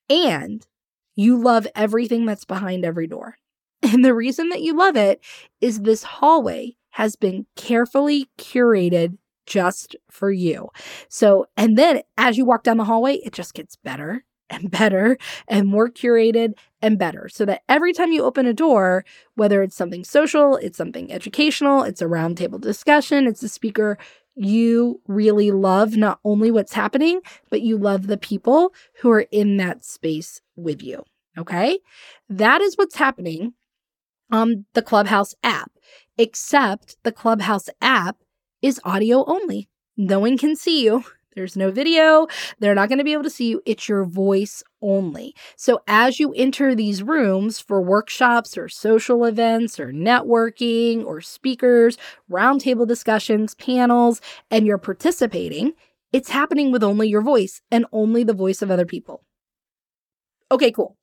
And 0.10 0.66
you 1.16 1.38
love 1.38 1.68
everything 1.76 2.26
that's 2.26 2.46
behind 2.46 2.86
every 2.86 3.08
door. 3.08 3.36
And 3.84 4.06
the 4.06 4.14
reason 4.14 4.50
that 4.50 4.62
you 4.62 4.78
love 4.78 4.96
it 4.96 5.24
is 5.60 5.80
this 5.80 6.04
hallway 6.04 6.76
has 6.92 7.16
been 7.16 7.48
carefully 7.58 8.30
curated 8.38 9.18
just 9.48 9.96
for 10.12 10.32
you. 10.32 10.70
So, 11.10 11.48
and 11.58 11.76
then 11.80 12.04
as 12.16 12.38
you 12.38 12.46
walk 12.46 12.64
down 12.64 12.78
the 12.78 12.84
hallway, 12.84 13.16
it 13.16 13.34
just 13.34 13.56
gets 13.56 13.76
better 13.78 14.24
and 14.52 14.70
better 14.72 15.18
and 15.48 15.68
more 15.68 15.90
curated 15.90 16.54
and 16.82 17.00
better 17.00 17.30
so 17.30 17.46
that 17.46 17.64
every 17.70 17.94
time 17.94 18.12
you 18.12 18.24
open 18.24 18.46
a 18.46 18.54
door, 18.54 19.06
whether 19.36 19.64
it's 19.64 19.76
something 19.76 20.04
social, 20.04 20.58
it's 20.58 20.78
something 20.78 21.12
educational, 21.12 21.84
it's 21.84 22.02
a 22.02 22.06
roundtable 22.06 22.62
discussion, 22.62 23.28
it's 23.28 23.44
a 23.44 23.50
speaker, 23.50 23.98
you 24.36 25.02
really 25.08 25.52
love 25.52 25.98
not 25.98 26.20
only 26.24 26.52
what's 26.52 26.74
happening, 26.74 27.22
but 27.50 27.62
you 27.62 27.78
love 27.78 28.08
the 28.08 28.18
people 28.18 28.74
who 29.02 29.12
are 29.12 29.28
in 29.32 29.58
that 29.58 29.84
space 29.84 30.42
with 30.56 30.82
you. 30.84 31.04
Okay. 31.38 31.80
That 32.30 32.62
is 32.62 32.76
what's 32.76 32.96
happening 32.96 33.54
on 34.32 34.66
the 34.74 34.82
Clubhouse 34.82 35.36
app, 35.44 35.72
except 36.18 36.98
the 37.04 37.12
Clubhouse 37.12 37.70
app 37.82 38.18
is 38.62 38.80
audio 38.84 39.26
only. 39.26 39.70
No 39.98 40.20
one 40.20 40.38
can 40.38 40.56
see 40.56 40.86
you. 40.86 41.04
There's 41.36 41.56
no 41.56 41.72
video. 41.72 42.28
They're 42.60 42.76
not 42.76 42.90
going 42.90 42.98
to 42.98 43.06
be 43.06 43.14
able 43.14 43.24
to 43.24 43.30
see 43.30 43.50
you. 43.50 43.62
It's 43.66 43.88
your 43.88 44.04
voice 44.04 44.64
only. 44.82 45.34
So, 45.56 45.82
as 45.88 46.20
you 46.20 46.34
enter 46.34 46.76
these 46.76 47.02
rooms 47.02 47.60
for 47.60 47.82
workshops 47.82 48.58
or 48.58 48.68
social 48.68 49.24
events 49.24 49.80
or 49.80 49.94
networking 49.94 51.06
or 51.06 51.22
speakers, 51.22 51.98
roundtable 52.30 52.88
discussions, 52.88 53.56
panels, 53.56 54.20
and 54.50 54.66
you're 54.66 54.78
participating, 54.78 55.74
it's 56.12 56.30
happening 56.30 56.72
with 56.72 56.84
only 56.84 57.08
your 57.08 57.22
voice 57.22 57.62
and 57.72 57.86
only 57.94 58.24
the 58.24 58.34
voice 58.34 58.62
of 58.62 58.70
other 58.70 58.86
people. 58.86 59.24
Okay, 60.52 60.72
cool. 60.72 60.98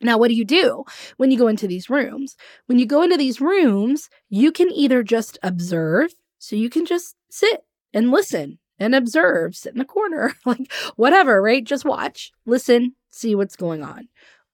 Now, 0.00 0.18
what 0.18 0.28
do 0.28 0.34
you 0.34 0.44
do 0.44 0.84
when 1.16 1.30
you 1.30 1.38
go 1.38 1.48
into 1.48 1.66
these 1.66 1.90
rooms? 1.90 2.36
When 2.66 2.78
you 2.78 2.86
go 2.86 3.02
into 3.02 3.16
these 3.16 3.40
rooms, 3.40 4.08
you 4.28 4.52
can 4.52 4.70
either 4.70 5.02
just 5.02 5.38
observe, 5.42 6.12
so 6.38 6.56
you 6.56 6.70
can 6.70 6.86
just 6.86 7.16
sit 7.30 7.64
and 7.92 8.10
listen 8.10 8.58
and 8.82 8.94
observe, 8.94 9.56
sit 9.56 9.72
in 9.72 9.78
the 9.78 9.84
corner, 9.84 10.34
like 10.44 10.72
whatever, 10.96 11.40
right? 11.40 11.64
Just 11.64 11.84
watch, 11.84 12.32
listen, 12.46 12.94
see 13.10 13.34
what's 13.34 13.56
going 13.56 13.82
on. 13.82 14.08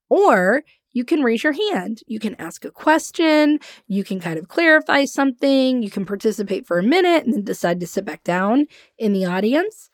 Or 0.08 0.62
you 0.92 1.04
can 1.04 1.23
raise 1.23 1.44
your 1.44 1.52
hand. 1.52 2.00
You 2.06 2.18
can 2.18 2.35
ask 2.37 2.64
a 2.64 2.70
question. 2.70 3.61
You 3.87 4.04
can 4.04 4.20
kind 4.20 4.38
of 4.38 4.49
clarify 4.49 5.04
something. 5.04 5.82
You 5.82 5.90
can 5.90 6.06
participate 6.06 6.66
for 6.66 6.78
a 6.78 6.82
minute 6.82 7.25
and 7.25 7.35
then 7.35 7.44
decide 7.44 7.80
to 7.80 7.87
sit 7.87 8.04
back 8.04 8.25
down 8.25 8.66
in 8.97 9.12
the 9.12 9.25
audience. 9.25 9.90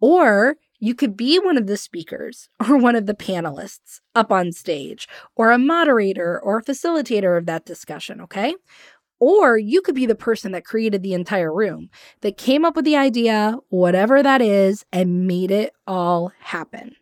Or 0.00 0.56
you 0.78 0.94
could 0.94 1.16
be 1.16 1.38
one 1.38 1.56
of 1.56 1.66
the 1.66 1.76
speakers 1.76 2.48
or 2.68 2.76
one 2.76 2.96
of 2.96 3.06
the 3.06 3.14
panelists 3.14 4.00
up 4.14 4.30
on 4.30 4.52
stage, 4.52 5.08
or 5.34 5.50
a 5.50 5.58
moderator 5.58 6.40
or 6.40 6.58
a 6.58 6.64
facilitator 6.64 7.36
of 7.36 7.46
that 7.46 7.64
discussion, 7.66 8.20
okay? 8.20 8.54
Or 9.18 9.56
you 9.56 9.80
could 9.80 9.94
be 9.94 10.06
the 10.06 10.14
person 10.14 10.52
that 10.52 10.64
created 10.64 11.02
the 11.02 11.14
entire 11.14 11.52
room, 11.52 11.90
that 12.20 12.36
came 12.36 12.64
up 12.64 12.76
with 12.76 12.84
the 12.84 12.96
idea, 12.96 13.56
whatever 13.68 14.22
that 14.22 14.42
is, 14.42 14.84
and 14.92 15.26
made 15.26 15.50
it 15.50 15.72
all 15.86 16.32
happen. 16.40 16.96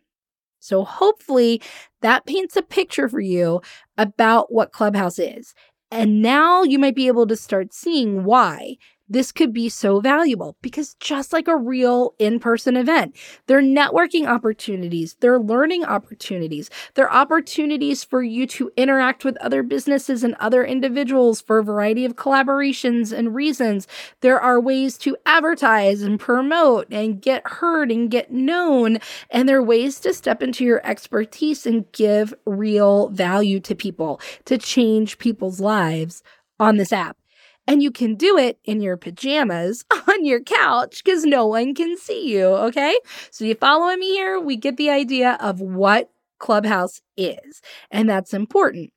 So 0.59 0.83
hopefully 0.83 1.61
that 2.01 2.25
paints 2.25 2.55
a 2.55 2.61
picture 2.61 3.09
for 3.09 3.19
you 3.19 3.61
about 3.97 4.51
what 4.51 4.71
Clubhouse 4.71 5.19
is. 5.19 5.53
And 5.91 6.21
now 6.21 6.63
you 6.63 6.79
might 6.79 6.95
be 6.95 7.07
able 7.07 7.27
to 7.27 7.35
start 7.35 7.73
seeing 7.73 8.23
why 8.23 8.77
this 9.07 9.31
could 9.31 9.53
be 9.53 9.69
so 9.69 9.99
valuable 9.99 10.57
because 10.61 10.95
just 10.95 11.31
like 11.31 11.47
a 11.47 11.55
real 11.55 12.15
in 12.19 12.39
person 12.39 12.75
event, 12.75 13.15
they're 13.47 13.61
networking 13.61 14.27
opportunities, 14.27 15.15
they're 15.19 15.39
learning 15.39 15.85
opportunities, 15.85 16.69
they're 16.95 17.11
opportunities 17.11 18.03
for 18.03 18.23
you 18.23 18.47
to 18.47 18.71
interact 18.75 19.23
with 19.23 19.37
other 19.37 19.63
businesses 19.63 20.23
and 20.23 20.35
other 20.35 20.63
individuals 20.63 21.41
for 21.41 21.59
a 21.59 21.63
variety 21.63 22.05
of 22.05 22.15
collaborations 22.15 23.15
and 23.15 23.35
reasons. 23.35 23.87
There 24.21 24.39
are 24.39 24.59
ways 24.59 24.97
to 24.99 25.15
advertise 25.25 26.01
and 26.01 26.19
promote 26.19 26.87
and 26.91 27.21
get 27.21 27.47
heard 27.47 27.91
and 27.91 28.09
get 28.09 28.31
known. 28.31 28.99
And 29.29 29.47
there 29.47 29.57
are 29.57 29.63
ways 29.63 29.99
to 30.01 30.13
step 30.13 30.41
into 30.41 30.63
your 30.63 30.85
expertise 30.85 31.65
and 31.65 31.91
give 31.91 32.33
real 32.45 33.09
value 33.09 33.59
to 33.61 33.75
people 33.75 34.19
to 34.45 34.57
change 34.57 35.17
people's 35.17 35.59
lives 35.59 36.23
on 36.59 36.77
this 36.77 36.93
app. 36.93 37.17
And 37.67 37.81
you 37.81 37.91
can 37.91 38.15
do 38.15 38.37
it 38.37 38.59
in 38.63 38.81
your 38.81 38.97
pajamas 38.97 39.85
on 40.07 40.25
your 40.25 40.41
couch 40.41 41.03
because 41.03 41.25
no 41.25 41.47
one 41.47 41.73
can 41.73 41.97
see 41.97 42.27
you. 42.29 42.45
Okay. 42.45 42.97
So 43.31 43.45
you 43.45 43.55
following 43.55 43.99
me 43.99 44.13
here? 44.13 44.39
We 44.39 44.55
get 44.57 44.77
the 44.77 44.89
idea 44.89 45.37
of 45.39 45.61
what 45.61 46.11
Clubhouse 46.39 47.01
is, 47.17 47.61
and 47.89 48.09
that's 48.09 48.33
important. 48.33 48.91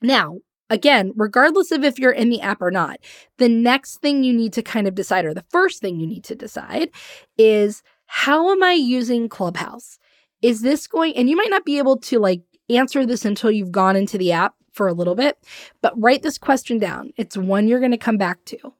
Now, 0.00 0.38
again, 0.70 1.12
regardless 1.16 1.70
of 1.70 1.84
if 1.84 1.98
you're 1.98 2.12
in 2.12 2.28
the 2.30 2.40
app 2.40 2.60
or 2.60 2.70
not, 2.70 2.98
the 3.38 3.48
next 3.48 3.98
thing 4.00 4.24
you 4.24 4.32
need 4.32 4.52
to 4.54 4.62
kind 4.62 4.88
of 4.88 4.94
decide, 4.94 5.24
or 5.24 5.34
the 5.34 5.44
first 5.50 5.80
thing 5.80 6.00
you 6.00 6.06
need 6.06 6.24
to 6.24 6.34
decide, 6.34 6.90
is 7.38 7.82
how 8.06 8.50
am 8.50 8.62
I 8.62 8.72
using 8.72 9.28
Clubhouse? 9.28 9.98
Is 10.40 10.62
this 10.62 10.86
going, 10.86 11.14
and 11.16 11.30
you 11.30 11.36
might 11.36 11.50
not 11.50 11.64
be 11.64 11.78
able 11.78 11.98
to 11.98 12.18
like 12.18 12.42
answer 12.68 13.06
this 13.06 13.24
until 13.24 13.50
you've 13.50 13.72
gone 13.72 13.96
into 13.96 14.18
the 14.18 14.32
app 14.32 14.54
for 14.72 14.88
a 14.88 14.92
little 14.94 15.14
bit, 15.14 15.38
but 15.82 15.94
write 15.96 16.22
this 16.22 16.38
question 16.38 16.78
down. 16.78 17.12
It's 17.16 17.36
one 17.36 17.68
you're 17.68 17.80
going 17.80 17.92
to 17.92 17.98
come 17.98 18.18
back 18.18 18.44
to. 18.46 18.74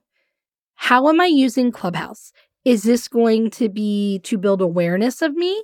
How 0.74 1.08
am 1.08 1.20
I 1.20 1.26
using 1.26 1.72
Clubhouse? 1.72 2.32
Is 2.64 2.84
this 2.84 3.08
going 3.08 3.50
to 3.52 3.68
be 3.68 4.20
to 4.24 4.38
build 4.38 4.60
awareness 4.60 5.22
of 5.22 5.34
me? 5.34 5.62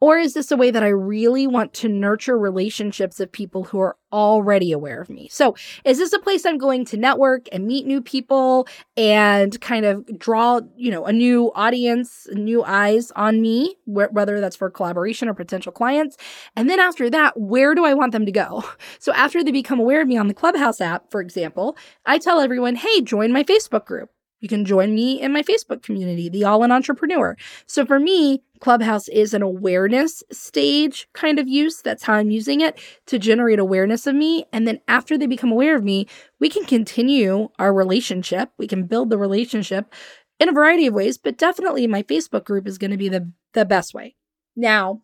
Or 0.00 0.18
is 0.18 0.34
this 0.34 0.50
a 0.52 0.56
way 0.56 0.70
that 0.70 0.84
I 0.84 0.88
really 0.88 1.46
want 1.46 1.74
to 1.74 1.88
nurture 1.88 2.38
relationships 2.38 3.18
of 3.18 3.32
people 3.32 3.64
who 3.64 3.80
are 3.80 3.96
already 4.12 4.70
aware 4.72 5.00
of 5.00 5.10
me? 5.10 5.28
So, 5.30 5.56
is 5.84 5.98
this 5.98 6.12
a 6.12 6.20
place 6.20 6.46
I'm 6.46 6.58
going 6.58 6.84
to 6.86 6.96
network 6.96 7.48
and 7.50 7.66
meet 7.66 7.86
new 7.86 8.00
people 8.00 8.68
and 8.96 9.60
kind 9.60 9.84
of 9.84 10.18
draw, 10.18 10.60
you 10.76 10.90
know, 10.90 11.04
a 11.06 11.12
new 11.12 11.50
audience, 11.54 12.28
new 12.32 12.62
eyes 12.64 13.10
on 13.16 13.42
me, 13.42 13.76
whether 13.86 14.40
that's 14.40 14.56
for 14.56 14.70
collaboration 14.70 15.28
or 15.28 15.34
potential 15.34 15.72
clients? 15.72 16.16
And 16.56 16.70
then 16.70 16.78
after 16.78 17.10
that, 17.10 17.38
where 17.40 17.74
do 17.74 17.84
I 17.84 17.94
want 17.94 18.12
them 18.12 18.26
to 18.26 18.32
go? 18.32 18.64
So, 19.00 19.12
after 19.12 19.44
they 19.44 19.52
become 19.52 19.80
aware 19.80 20.02
of 20.02 20.08
me 20.08 20.16
on 20.16 20.28
the 20.28 20.34
Clubhouse 20.34 20.80
app, 20.80 21.10
for 21.10 21.20
example, 21.20 21.76
I 22.06 22.18
tell 22.18 22.40
everyone, 22.40 22.74
hey, 22.74 23.00
join 23.00 23.32
my 23.32 23.42
Facebook 23.44 23.84
group. 23.86 24.10
You 24.40 24.48
can 24.48 24.64
join 24.64 24.94
me 24.94 25.20
in 25.20 25.32
my 25.32 25.42
Facebook 25.42 25.82
community, 25.82 26.28
The 26.28 26.44
All 26.44 26.62
in 26.64 26.70
Entrepreneur. 26.70 27.36
So 27.66 27.84
for 27.84 27.98
me, 27.98 28.42
Clubhouse 28.58 29.08
is 29.08 29.34
an 29.34 29.42
awareness 29.42 30.22
stage 30.32 31.08
kind 31.14 31.38
of 31.38 31.48
use. 31.48 31.82
That's 31.82 32.04
how 32.04 32.14
I'm 32.14 32.30
using 32.30 32.60
it 32.60 32.80
to 33.06 33.18
generate 33.18 33.58
awareness 33.58 34.06
of 34.06 34.14
me. 34.14 34.46
And 34.52 34.66
then 34.68 34.80
after 34.88 35.18
they 35.18 35.26
become 35.26 35.52
aware 35.52 35.76
of 35.76 35.84
me, 35.84 36.06
we 36.40 36.48
can 36.48 36.64
continue 36.66 37.48
our 37.58 37.72
relationship. 37.74 38.50
We 38.58 38.68
can 38.68 38.86
build 38.86 39.10
the 39.10 39.18
relationship 39.18 39.94
in 40.40 40.48
a 40.48 40.52
variety 40.52 40.86
of 40.86 40.94
ways, 40.94 41.18
but 41.18 41.38
definitely 41.38 41.86
my 41.86 42.02
Facebook 42.02 42.44
group 42.44 42.66
is 42.66 42.78
going 42.78 42.92
to 42.92 42.96
be 42.96 43.08
the, 43.08 43.32
the 43.54 43.64
best 43.64 43.94
way. 43.94 44.16
Now, 44.56 45.02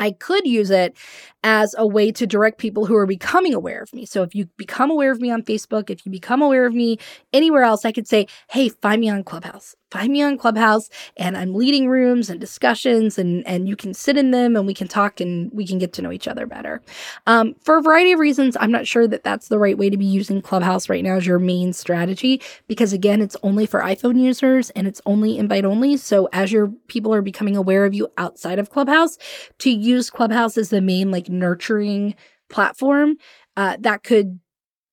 I 0.00 0.12
could 0.12 0.46
use 0.46 0.70
it 0.70 0.96
as 1.44 1.74
a 1.76 1.86
way 1.86 2.10
to 2.12 2.26
direct 2.26 2.58
people 2.58 2.86
who 2.86 2.96
are 2.96 3.06
becoming 3.06 3.54
aware 3.54 3.82
of 3.82 3.92
me. 3.92 4.06
So 4.06 4.22
if 4.22 4.34
you 4.34 4.48
become 4.56 4.90
aware 4.90 5.12
of 5.12 5.20
me 5.20 5.30
on 5.30 5.42
Facebook, 5.42 5.90
if 5.90 6.06
you 6.06 6.12
become 6.12 6.42
aware 6.42 6.66
of 6.66 6.74
me 6.74 6.98
anywhere 7.32 7.62
else, 7.62 7.84
I 7.84 7.92
could 7.92 8.08
say, 8.08 8.26
hey, 8.50 8.70
find 8.70 9.00
me 9.00 9.10
on 9.10 9.24
Clubhouse 9.24 9.76
find 9.90 10.12
me 10.12 10.22
on 10.22 10.38
Clubhouse 10.38 10.88
and 11.16 11.36
I'm 11.36 11.54
leading 11.54 11.88
rooms 11.88 12.30
and 12.30 12.40
discussions 12.40 13.18
and 13.18 13.46
and 13.46 13.68
you 13.68 13.76
can 13.76 13.94
sit 13.94 14.16
in 14.16 14.30
them 14.30 14.56
and 14.56 14.66
we 14.66 14.74
can 14.74 14.88
talk 14.88 15.20
and 15.20 15.50
we 15.52 15.66
can 15.66 15.78
get 15.78 15.92
to 15.94 16.02
know 16.02 16.12
each 16.12 16.28
other 16.28 16.46
better. 16.46 16.82
Um, 17.26 17.54
for 17.62 17.78
a 17.78 17.82
variety 17.82 18.12
of 18.12 18.20
reasons, 18.20 18.56
I'm 18.60 18.70
not 18.70 18.86
sure 18.86 19.06
that 19.08 19.24
that's 19.24 19.48
the 19.48 19.58
right 19.58 19.76
way 19.78 19.90
to 19.90 19.96
be 19.96 20.06
using 20.06 20.42
Clubhouse 20.42 20.88
right 20.88 21.04
now 21.04 21.16
as 21.16 21.26
your 21.26 21.38
main 21.38 21.72
strategy 21.72 22.40
because 22.68 22.92
again, 22.92 23.20
it's 23.20 23.36
only 23.42 23.66
for 23.66 23.80
iPhone 23.80 24.20
users 24.20 24.70
and 24.70 24.86
it's 24.86 25.00
only 25.06 25.38
invite 25.38 25.64
only. 25.64 25.96
So 25.96 26.28
as 26.32 26.52
your 26.52 26.68
people 26.88 27.14
are 27.14 27.22
becoming 27.22 27.56
aware 27.56 27.84
of 27.84 27.94
you 27.94 28.08
outside 28.18 28.58
of 28.58 28.70
Clubhouse, 28.70 29.18
to 29.58 29.70
use 29.70 30.10
Clubhouse 30.10 30.56
as 30.56 30.70
the 30.70 30.80
main 30.80 31.10
like 31.10 31.28
nurturing 31.28 32.14
platform, 32.48 33.16
uh, 33.56 33.76
that 33.80 34.02
could 34.02 34.40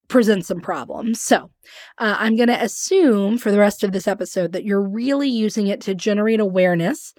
present 0.08 0.46
some 0.46 0.62
problems. 0.62 1.22
So, 1.22 1.52
uh, 1.98 2.16
I'm 2.20 2.36
going 2.36 2.48
to 2.48 2.64
assume 2.64 3.38
for 3.38 3.52
the 3.52 3.60
rest 3.60 3.84
of 3.84 3.92
this 3.92 4.08
episode 4.08 4.54
that 4.54 4.64
you're 4.64 4.82
really 4.82 5.30
using 5.30 5.68
it 5.68 5.82
to 5.82 5.96
generate 5.96 6.40
awareness 6.40 7.14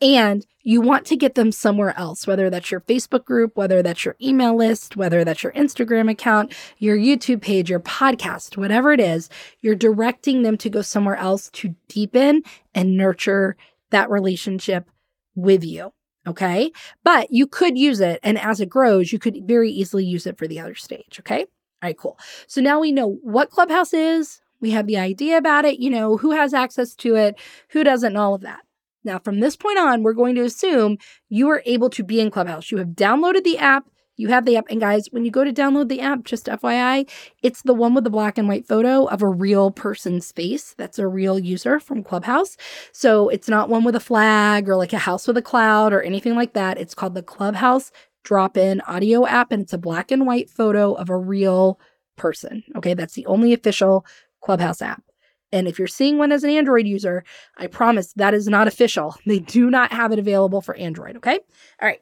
and 0.00 0.46
you 0.62 0.80
want 0.80 1.06
to 1.06 1.16
get 1.16 1.34
them 1.34 1.50
somewhere 1.50 1.96
else, 1.98 2.26
whether 2.26 2.50
that's 2.50 2.70
your 2.70 2.82
Facebook 2.82 3.24
group, 3.24 3.56
whether 3.56 3.82
that's 3.82 4.04
your 4.04 4.16
email 4.22 4.56
list, 4.56 4.96
whether 4.96 5.24
that's 5.24 5.42
your 5.42 5.52
Instagram 5.52 6.10
account, 6.10 6.54
your 6.78 6.96
YouTube 6.96 7.40
page, 7.40 7.70
your 7.70 7.80
podcast, 7.80 8.56
whatever 8.56 8.92
it 8.92 9.00
is, 9.00 9.28
you're 9.60 9.74
directing 9.74 10.42
them 10.42 10.56
to 10.58 10.70
go 10.70 10.82
somewhere 10.82 11.16
else 11.16 11.50
to 11.50 11.74
deepen 11.88 12.42
and 12.74 12.96
nurture 12.96 13.56
that 13.90 14.10
relationship 14.10 14.88
with 15.34 15.64
you. 15.64 15.92
Okay. 16.26 16.70
But 17.02 17.32
you 17.32 17.46
could 17.46 17.78
use 17.78 18.00
it. 18.00 18.20
And 18.22 18.38
as 18.38 18.60
it 18.60 18.68
grows, 18.68 19.12
you 19.12 19.18
could 19.18 19.48
very 19.48 19.70
easily 19.70 20.04
use 20.04 20.26
it 20.26 20.36
for 20.38 20.46
the 20.46 20.60
other 20.60 20.74
stage. 20.74 21.18
Okay. 21.20 21.46
All 21.82 21.88
right, 21.88 21.96
cool. 21.96 22.18
So 22.48 22.60
now 22.60 22.80
we 22.80 22.90
know 22.90 23.18
what 23.22 23.50
Clubhouse 23.50 23.92
is. 23.92 24.40
We 24.60 24.72
have 24.72 24.88
the 24.88 24.98
idea 24.98 25.38
about 25.38 25.64
it, 25.64 25.78
you 25.78 25.90
know, 25.90 26.16
who 26.16 26.32
has 26.32 26.52
access 26.52 26.94
to 26.96 27.14
it, 27.14 27.36
who 27.70 27.84
doesn't, 27.84 28.08
and 28.08 28.18
all 28.18 28.34
of 28.34 28.40
that. 28.40 28.60
Now, 29.04 29.20
from 29.20 29.38
this 29.38 29.56
point 29.56 29.78
on, 29.78 30.02
we're 30.02 30.12
going 30.12 30.34
to 30.34 30.42
assume 30.42 30.98
you 31.28 31.48
are 31.48 31.62
able 31.66 31.88
to 31.90 32.02
be 32.02 32.20
in 32.20 32.32
Clubhouse. 32.32 32.72
You 32.72 32.78
have 32.78 32.88
downloaded 32.88 33.44
the 33.44 33.58
app, 33.58 33.88
you 34.16 34.26
have 34.28 34.44
the 34.44 34.56
app. 34.56 34.66
And 34.68 34.80
guys, 34.80 35.06
when 35.12 35.24
you 35.24 35.30
go 35.30 35.44
to 35.44 35.52
download 35.52 35.88
the 35.88 36.00
app, 36.00 36.24
just 36.24 36.46
FYI, 36.46 37.08
it's 37.44 37.62
the 37.62 37.72
one 37.74 37.94
with 37.94 38.02
the 38.02 38.10
black 38.10 38.36
and 38.36 38.48
white 38.48 38.66
photo 38.66 39.04
of 39.04 39.22
a 39.22 39.28
real 39.28 39.70
person's 39.70 40.32
face. 40.32 40.74
That's 40.76 40.98
a 40.98 41.06
real 41.06 41.38
user 41.38 41.78
from 41.78 42.02
Clubhouse. 42.02 42.56
So 42.92 43.28
it's 43.28 43.48
not 43.48 43.68
one 43.68 43.84
with 43.84 43.94
a 43.94 44.00
flag 44.00 44.68
or 44.68 44.74
like 44.74 44.92
a 44.92 44.98
house 44.98 45.28
with 45.28 45.36
a 45.36 45.42
cloud 45.42 45.92
or 45.92 46.02
anything 46.02 46.34
like 46.34 46.54
that. 46.54 46.78
It's 46.78 46.96
called 46.96 47.14
the 47.14 47.22
Clubhouse 47.22 47.92
drop 48.24 48.56
in 48.56 48.80
audio 48.82 49.26
app, 49.26 49.52
and 49.52 49.62
it's 49.62 49.72
a 49.72 49.78
black 49.78 50.10
and 50.10 50.26
white 50.26 50.50
photo 50.50 50.92
of 50.94 51.08
a 51.10 51.16
real 51.16 51.80
person. 52.16 52.64
Okay, 52.76 52.94
that's 52.94 53.14
the 53.14 53.26
only 53.26 53.52
official 53.52 54.04
Clubhouse 54.40 54.82
app. 54.82 55.02
And 55.50 55.66
if 55.66 55.78
you're 55.78 55.88
seeing 55.88 56.18
one 56.18 56.32
as 56.32 56.44
an 56.44 56.50
Android 56.50 56.86
user, 56.86 57.24
I 57.56 57.68
promise 57.68 58.12
that 58.14 58.34
is 58.34 58.48
not 58.48 58.68
official. 58.68 59.16
They 59.26 59.38
do 59.38 59.70
not 59.70 59.92
have 59.92 60.12
it 60.12 60.18
available 60.18 60.60
for 60.60 60.74
Android. 60.76 61.16
Okay. 61.16 61.38
All 61.80 61.88
right. 61.88 62.00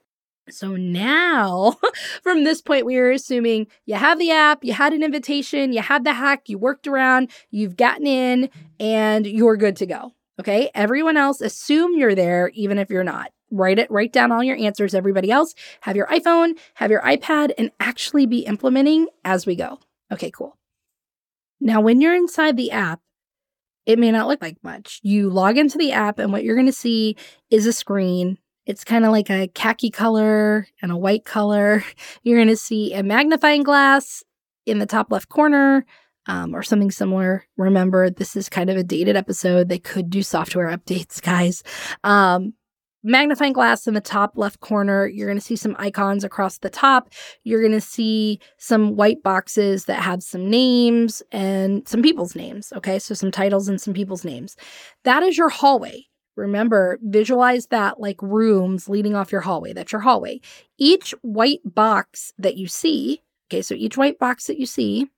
So 0.49 0.76
now, 0.76 1.76
from 2.23 2.44
this 2.44 2.61
point, 2.61 2.87
we 2.87 2.96
are 2.99 3.11
assuming 3.11 3.66
you 3.85 3.96
have 3.96 4.18
the 4.18 4.30
app, 4.30 4.64
you 4.64 4.73
had 4.73 4.92
an 4.92 5.02
invitation, 5.02 5.73
you 5.73 5.82
had 5.82 6.04
the 6.04 6.12
hack, 6.12 6.49
you 6.49 6.56
worked 6.56 6.87
around, 6.87 7.30
you've 7.50 7.76
gotten 7.76 8.06
in, 8.06 8.50
and 8.78 9.26
you're 9.26 9.56
good 9.56 9.76
to 9.76 9.87
go. 9.87 10.12
Okay. 10.38 10.70
Everyone 10.75 11.16
else, 11.16 11.40
assume 11.40 11.96
you're 11.96 12.14
there, 12.14 12.50
even 12.54 12.78
if 12.78 12.90
you're 12.90 13.04
not. 13.04 13.32
Write 13.50 13.78
it, 13.78 13.90
write 13.90 14.12
down 14.12 14.32
all 14.32 14.42
your 14.42 14.56
answers. 14.56 14.94
Everybody 14.94 15.30
else, 15.30 15.54
have 15.82 15.96
your 15.96 16.06
iPhone, 16.08 16.58
have 16.74 16.90
your 16.90 17.02
iPad, 17.02 17.52
and 17.56 17.70
actually 17.78 18.26
be 18.26 18.40
implementing 18.40 19.06
as 19.24 19.46
we 19.46 19.54
go. 19.56 19.78
Okay, 20.12 20.30
cool. 20.30 20.56
Now, 21.60 21.80
when 21.80 22.00
you're 22.00 22.14
inside 22.14 22.56
the 22.56 22.70
app, 22.70 23.00
it 23.86 23.98
may 23.98 24.10
not 24.10 24.26
look 24.26 24.42
like 24.42 24.56
much. 24.62 25.00
You 25.02 25.30
log 25.30 25.58
into 25.58 25.78
the 25.78 25.92
app, 25.92 26.18
and 26.18 26.32
what 26.32 26.44
you're 26.44 26.56
going 26.56 26.66
to 26.66 26.72
see 26.72 27.16
is 27.50 27.66
a 27.66 27.72
screen 27.72 28.38
it's 28.66 28.82
kind 28.82 29.04
of 29.04 29.12
like 29.12 29.30
a 29.30 29.48
khaki 29.48 29.90
color 29.90 30.66
and 30.82 30.90
a 30.90 30.96
white 30.96 31.24
color. 31.24 31.84
You're 32.22 32.38
going 32.38 32.48
to 32.48 32.56
see 32.56 32.92
a 32.92 33.02
magnifying 33.02 33.62
glass 33.62 34.22
in 34.66 34.80
the 34.80 34.86
top 34.86 35.12
left 35.12 35.28
corner 35.28 35.86
um, 36.26 36.54
or 36.54 36.64
something 36.64 36.90
similar. 36.90 37.44
Remember, 37.56 38.10
this 38.10 38.34
is 38.34 38.48
kind 38.48 38.68
of 38.68 38.76
a 38.76 38.82
dated 38.82 39.16
episode. 39.16 39.68
They 39.68 39.78
could 39.78 40.10
do 40.10 40.22
software 40.22 40.76
updates, 40.76 41.22
guys. 41.22 41.62
Um, 42.02 42.54
magnifying 43.06 43.52
glass 43.52 43.86
in 43.86 43.94
the 43.94 44.00
top 44.00 44.32
left 44.36 44.60
corner. 44.60 45.06
You're 45.06 45.28
going 45.28 45.38
to 45.38 45.44
see 45.44 45.56
some 45.56 45.76
icons 45.78 46.25
across 46.25 46.58
the 46.58 46.70
top. 46.70 47.10
You're 47.44 47.60
going 47.60 47.72
to 47.72 47.80
see 47.80 48.40
some 48.58 48.96
white 48.96 49.22
boxes 49.22 49.84
that 49.86 50.02
have 50.02 50.22
some 50.22 50.50
names 50.50 51.22
and 51.32 51.86
some 51.88 52.02
people's 52.02 52.34
names. 52.34 52.72
Okay, 52.76 52.98
so 52.98 53.14
some 53.14 53.30
titles 53.30 53.68
and 53.68 53.80
some 53.80 53.94
people's 53.94 54.25
names. 54.25 54.56
That 55.04 55.22
is 55.22 55.38
your 55.38 55.48
hallway. 55.48 56.06
Remember, 56.36 56.98
visualize 57.02 57.68
that 57.68 57.98
like 57.98 58.20
rooms 58.20 58.88
leading 58.88 59.14
off 59.14 59.32
your 59.32 59.40
hallway. 59.40 59.72
That's 59.72 59.92
your 59.92 60.02
hallway. 60.02 60.40
Each 60.76 61.12
white 61.22 61.60
box 61.64 62.34
that 62.38 62.56
you 62.56 62.66
see, 62.66 63.22
okay, 63.48 63.62
so 63.62 63.75
each 63.75 63.96
white 63.96 64.18
box 64.18 64.46
that 64.48 64.58
you 64.58 64.66
see 64.66 65.08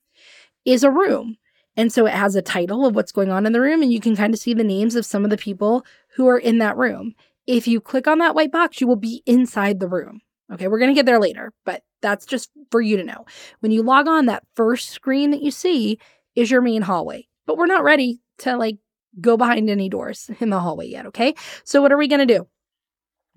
is 0.64 0.84
a 0.84 0.90
room. 0.90 1.36
And 1.76 1.92
so 1.92 2.06
it 2.06 2.12
has 2.12 2.34
a 2.34 2.42
title 2.42 2.84
of 2.84 2.96
what's 2.96 3.12
going 3.12 3.30
on 3.30 3.46
in 3.46 3.52
the 3.52 3.60
room, 3.60 3.82
and 3.82 3.92
you 3.92 4.00
can 4.00 4.16
kind 4.16 4.34
of 4.34 4.40
see 4.40 4.52
the 4.52 4.64
names 4.64 4.96
of 4.96 5.06
some 5.06 5.22
of 5.22 5.30
the 5.30 5.36
people 5.36 5.86
who 6.16 6.26
are 6.26 6.38
in 6.38 6.58
that 6.58 6.76
room. 6.76 7.14
If 7.48 7.66
you 7.66 7.80
click 7.80 8.06
on 8.06 8.18
that 8.18 8.34
white 8.34 8.52
box, 8.52 8.78
you 8.78 8.86
will 8.86 8.96
be 8.96 9.22
inside 9.24 9.80
the 9.80 9.88
room. 9.88 10.20
Okay, 10.52 10.68
we're 10.68 10.78
going 10.78 10.90
to 10.90 10.94
get 10.94 11.06
there 11.06 11.18
later, 11.18 11.52
but 11.64 11.82
that's 12.02 12.26
just 12.26 12.50
for 12.70 12.82
you 12.82 12.98
to 12.98 13.04
know. 13.04 13.24
When 13.60 13.72
you 13.72 13.82
log 13.82 14.06
on, 14.06 14.26
that 14.26 14.44
first 14.54 14.90
screen 14.90 15.30
that 15.30 15.40
you 15.40 15.50
see 15.50 15.98
is 16.34 16.50
your 16.50 16.60
main 16.60 16.82
hallway. 16.82 17.26
But 17.46 17.56
we're 17.56 17.64
not 17.64 17.84
ready 17.84 18.20
to 18.40 18.58
like 18.58 18.76
go 19.18 19.38
behind 19.38 19.70
any 19.70 19.88
doors 19.88 20.30
in 20.40 20.50
the 20.50 20.60
hallway 20.60 20.88
yet. 20.88 21.06
Okay. 21.06 21.34
So, 21.64 21.80
what 21.80 21.90
are 21.90 21.96
we 21.96 22.06
going 22.06 22.26
to 22.26 22.38
do? 22.38 22.46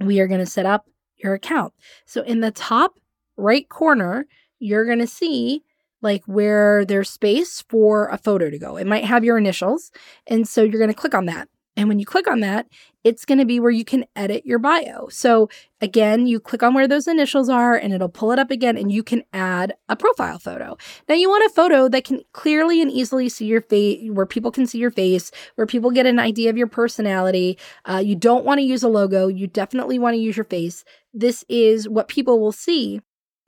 We 0.06 0.20
are 0.20 0.28
going 0.28 0.42
to 0.42 0.46
set 0.46 0.66
up 0.66 0.86
your 1.16 1.34
account. 1.34 1.74
So, 2.06 2.22
in 2.22 2.42
the 2.42 2.52
top 2.52 3.00
right 3.38 3.68
corner, 3.70 4.26
you're 4.60 4.86
going 4.86 5.00
to 5.00 5.08
see 5.08 5.64
like 6.02 6.24
where 6.26 6.84
there's 6.84 7.10
space 7.10 7.64
for 7.70 8.08
a 8.08 8.18
photo 8.18 8.50
to 8.50 8.60
go. 8.60 8.76
It 8.76 8.88
might 8.88 9.06
have 9.06 9.24
your 9.24 9.38
initials. 9.38 9.90
And 10.28 10.46
so, 10.46 10.64
you're 10.64 10.80
going 10.80 10.94
to 10.94 11.00
click 11.00 11.16
on 11.16 11.28
that. 11.28 11.48
And 11.78 11.88
when 11.88 12.00
you 12.00 12.06
click 12.06 12.28
on 12.28 12.42
that, 12.42 12.68
it's 13.04 13.26
going 13.26 13.38
to 13.38 13.46
be 13.46 13.60
where 13.60 13.72
you 13.72 13.86
can 13.86 14.06
edit 14.16 14.46
your 14.46 14.60
bio. 14.60 15.08
So 15.10 15.50
again, 15.80 16.28
you 16.28 16.40
click 16.40 16.62
on 16.62 16.74
where 16.74 16.88
those 16.88 17.08
initials 17.08 17.50
are 17.50 17.76
and 17.76 17.94
it'll 17.94 18.10
pull 18.10 18.32
it 18.32 18.40
up 18.40 18.52
again 18.52 18.78
and 18.78 18.92
you 18.92 19.04
can 19.04 19.24
add 19.34 19.74
a 19.90 19.96
profile 19.96 20.38
photo. 20.38 20.78
Now 21.08 21.16
you 21.16 21.30
want 21.30 21.50
a 21.50 21.56
photo 21.56 21.88
that 21.90 22.04
can 22.04 22.22
clearly 22.34 22.82
and 22.82 22.92
easily 22.92 23.30
see 23.30 23.46
your 23.46 23.62
face, 23.62 24.10
where 24.12 24.26
people 24.26 24.52
can 24.52 24.68
see 24.68 24.78
your 24.78 24.92
face, 24.92 25.32
where 25.56 25.66
people 25.66 25.92
get 25.92 26.06
an 26.06 26.20
idea 26.20 26.50
of 26.50 26.58
your 26.58 26.68
personality. 26.68 27.58
Uh, 27.86 28.02
you 28.04 28.16
don't 28.16 28.46
want 28.46 28.60
to 28.60 28.66
use 28.66 28.84
a 28.84 28.90
logo. 28.90 29.28
You 29.28 29.48
definitely 29.48 29.98
want 29.98 30.14
to 30.14 30.20
use 30.20 30.38
your 30.38 30.46
face. 30.46 30.84
This 31.14 31.44
is 31.50 31.90
what 31.90 32.08
people 32.08 32.40
will 32.40 32.52
see 32.52 33.02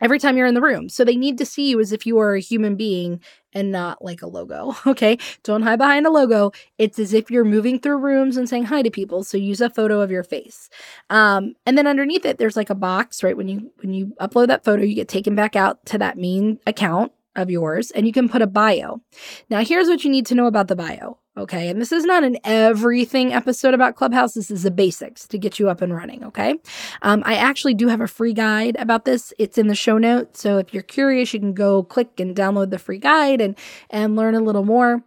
every 0.04 0.20
time 0.20 0.38
you're 0.38 0.46
in 0.46 0.54
the 0.54 0.62
room. 0.62 0.90
So 0.90 1.04
they 1.04 1.16
need 1.16 1.38
to 1.40 1.46
see 1.46 1.70
you 1.70 1.80
as 1.80 1.92
if 1.92 2.06
you 2.06 2.20
are 2.20 2.36
a 2.36 2.42
human 2.42 2.76
being 2.76 3.22
and 3.54 3.72
not 3.72 4.04
like 4.04 4.22
a 4.22 4.28
logo. 4.28 4.76
Okay. 4.86 5.18
Don't 5.44 5.64
hide 5.64 5.80
behind 5.80 6.06
a 6.06 6.12
logo. 6.12 6.52
It's 6.78 7.00
as 7.00 7.14
if 7.14 7.32
you're 7.32 7.46
moving 7.46 7.80
through 7.80 7.98
rooms 7.98 8.38
and 8.38 8.48
saying 8.48 8.66
hi 8.66 8.82
to 8.82 8.92
people. 8.92 9.24
So 9.24 9.38
use 9.38 9.62
a 9.62 9.70
photo 9.70 10.02
of 10.02 10.12
your 10.12 10.24
face. 10.24 10.70
Um, 11.10 11.54
and 11.66 11.78
then 11.78 11.88
underneath 11.88 12.26
it, 12.26 12.38
there's 12.38 12.58
like 12.58 12.70
a 12.70 12.76
box, 12.76 13.24
right? 13.24 13.36
When 13.36 13.48
you 13.48 13.72
when 13.78 13.94
you 13.94 14.14
upload 14.20 14.48
that 14.48 14.66
photo, 14.66 14.84
you 14.84 14.94
get 14.94 15.08
taken 15.08 15.36
back 15.36 15.56
out 15.56 15.84
to 15.88 15.98
that 15.98 16.18
main 16.18 16.60
account 16.68 17.12
of 17.36 17.50
yours 17.50 17.92
and 17.92 18.06
you 18.06 18.14
can 18.14 18.30
put 18.30 18.42
a 18.42 18.48
bio. 18.48 19.02
Now, 19.50 19.64
here's 19.64 19.88
what 19.88 20.04
you 20.04 20.12
need 20.12 20.26
to 20.28 20.36
know 20.36 20.48
about 20.48 20.68
the 20.68 20.76
bio. 20.76 21.18
Okay. 21.36 21.68
And 21.68 21.82
this 21.82 21.92
is 21.92 22.04
not 22.04 22.24
an 22.24 22.38
everything 22.44 23.34
episode 23.34 23.74
about 23.74 23.96
Clubhouse. 23.96 24.36
This 24.36 24.52
is 24.52 24.64
the 24.64 24.72
basics 24.72 25.28
to 25.30 25.40
get 25.40 25.58
you 25.58 25.68
up 25.68 25.82
and 25.82 25.96
running. 25.96 26.24
Okay. 26.24 26.56
Um, 27.02 27.24
I 27.26 27.36
actually 27.36 27.74
do 27.74 27.88
have 27.88 28.02
a 28.02 28.08
free 28.08 28.34
guide 28.34 28.76
about 28.78 29.06
this. 29.06 29.34
It's 29.40 29.58
in 29.58 29.68
the 29.68 29.76
show 29.76 29.98
notes. 29.98 30.42
So 30.42 30.60
if 30.60 30.74
you're 30.74 30.84
curious, 30.84 31.34
you 31.34 31.40
can 31.40 31.54
go 31.54 31.84
click 31.84 32.20
and 32.20 32.36
download 32.36 32.70
the 32.70 32.78
free 32.78 33.00
guide 33.00 33.42
and, 33.42 33.58
and 33.90 34.16
learn 34.16 34.36
a 34.36 34.42
little 34.42 34.64
more. 34.64 35.04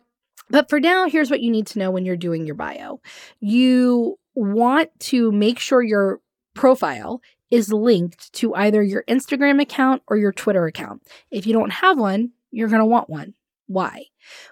But 0.51 0.69
for 0.69 0.81
now, 0.81 1.09
here's 1.09 1.31
what 1.31 1.41
you 1.41 1.51
need 1.51 1.67
to 1.69 1.79
know 1.79 1.91
when 1.91 2.05
you're 2.05 2.17
doing 2.17 2.45
your 2.45 2.55
bio. 2.57 3.01
You 3.41 4.19
want 4.35 4.91
to 5.01 5.31
make 5.33 5.59
sure 5.61 5.83
your 5.83 6.21
profile 6.55 7.21
is 7.51 7.73
linked 7.73 8.33
to 8.33 8.55
either 8.55 8.83
your 8.83 9.05
Instagram 9.09 9.61
account 9.63 10.03
or 10.09 10.17
your 10.17 10.33
Twitter 10.33 10.67
account. 10.67 11.03
If 11.31 11.47
you 11.47 11.53
don't 11.53 11.71
have 11.71 11.99
one, 11.99 12.33
you're 12.51 12.69
going 12.69 12.81
to 12.81 12.87
want 12.87 13.09
one. 13.09 13.35
Why? 13.67 14.05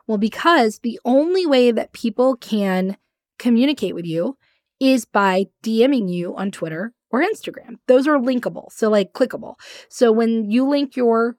Well, 0.07 0.18
because 0.18 0.81
the 0.81 1.00
only 1.05 1.46
way 1.46 1.70
that 1.70 1.92
people 1.92 2.37
can 2.37 2.96
communicate 3.38 3.94
with 3.94 4.07
you 4.07 4.37
is 4.81 5.05
by 5.05 5.46
DMing 5.62 6.11
you 6.11 6.37
on 6.37 6.50
Twitter 6.50 6.92
or 7.11 7.22
Instagram. 7.22 7.77
Those 7.87 8.09
are 8.09 8.18
linkable, 8.18 8.72
so 8.72 8.90
like 8.90 9.12
clickable. 9.12 9.55
So 9.88 10.11
when 10.11 10.50
you 10.50 10.68
link 10.68 10.96
your 10.96 11.37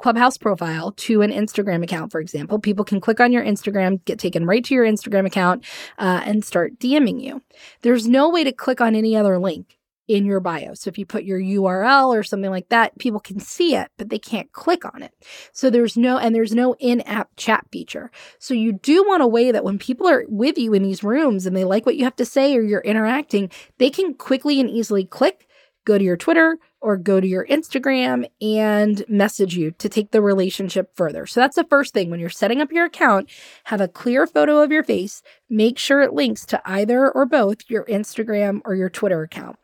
Clubhouse 0.00 0.36
profile 0.36 0.90
to 0.92 1.22
an 1.22 1.30
Instagram 1.30 1.84
account, 1.84 2.10
for 2.10 2.20
example, 2.20 2.58
people 2.58 2.84
can 2.84 3.00
click 3.00 3.20
on 3.20 3.30
your 3.30 3.44
Instagram, 3.44 4.04
get 4.04 4.18
taken 4.18 4.46
right 4.46 4.64
to 4.64 4.74
your 4.74 4.84
Instagram 4.84 5.26
account, 5.26 5.64
uh, 5.98 6.22
and 6.24 6.44
start 6.44 6.78
DMing 6.78 7.22
you. 7.22 7.40
There's 7.82 8.08
no 8.08 8.28
way 8.28 8.42
to 8.42 8.52
click 8.52 8.80
on 8.80 8.96
any 8.96 9.14
other 9.14 9.38
link 9.38 9.78
in 10.08 10.24
your 10.24 10.40
bio. 10.40 10.74
So 10.74 10.88
if 10.88 10.98
you 10.98 11.06
put 11.06 11.24
your 11.24 11.40
URL 11.40 12.08
or 12.08 12.22
something 12.22 12.50
like 12.50 12.68
that, 12.70 12.98
people 12.98 13.20
can 13.20 13.38
see 13.38 13.74
it, 13.74 13.90
but 13.96 14.10
they 14.10 14.18
can't 14.18 14.52
click 14.52 14.84
on 14.84 15.02
it. 15.02 15.12
So 15.52 15.70
there's 15.70 15.96
no, 15.96 16.18
and 16.18 16.34
there's 16.34 16.54
no 16.54 16.74
in 16.80 17.00
app 17.02 17.30
chat 17.36 17.66
feature. 17.70 18.10
So 18.38 18.54
you 18.54 18.72
do 18.72 19.04
want 19.04 19.22
a 19.22 19.28
way 19.28 19.52
that 19.52 19.64
when 19.64 19.78
people 19.78 20.08
are 20.08 20.24
with 20.28 20.58
you 20.58 20.74
in 20.74 20.82
these 20.82 21.04
rooms 21.04 21.46
and 21.46 21.56
they 21.56 21.64
like 21.64 21.86
what 21.86 21.96
you 21.96 22.04
have 22.04 22.16
to 22.16 22.24
say 22.24 22.56
or 22.56 22.62
you're 22.62 22.80
interacting, 22.80 23.50
they 23.78 23.90
can 23.90 24.14
quickly 24.14 24.60
and 24.60 24.68
easily 24.68 25.04
click, 25.04 25.46
go 25.84 25.98
to 25.98 26.04
your 26.04 26.16
Twitter 26.16 26.58
or 26.80 26.96
go 26.96 27.20
to 27.20 27.26
your 27.26 27.46
Instagram 27.46 28.26
and 28.40 29.04
message 29.08 29.56
you 29.56 29.70
to 29.72 29.88
take 29.88 30.10
the 30.10 30.20
relationship 30.20 30.90
further. 30.96 31.26
So 31.26 31.40
that's 31.40 31.56
the 31.56 31.64
first 31.64 31.94
thing 31.94 32.10
when 32.10 32.20
you're 32.20 32.28
setting 32.28 32.60
up 32.60 32.72
your 32.72 32.86
account, 32.86 33.30
have 33.64 33.80
a 33.80 33.88
clear 33.88 34.26
photo 34.26 34.62
of 34.62 34.72
your 34.72 34.82
face, 34.82 35.22
make 35.48 35.78
sure 35.78 36.02
it 36.02 36.12
links 36.12 36.44
to 36.46 36.60
either 36.64 37.10
or 37.10 37.24
both 37.24 37.58
your 37.68 37.84
Instagram 37.86 38.60
or 38.64 38.74
your 38.74 38.90
Twitter 38.90 39.22
account. 39.22 39.56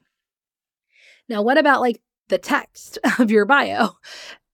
Now, 1.28 1.42
what 1.42 1.58
about 1.58 1.80
like 1.80 2.00
the 2.28 2.38
text 2.38 2.98
of 3.18 3.30
your 3.30 3.44
bio? 3.44 3.90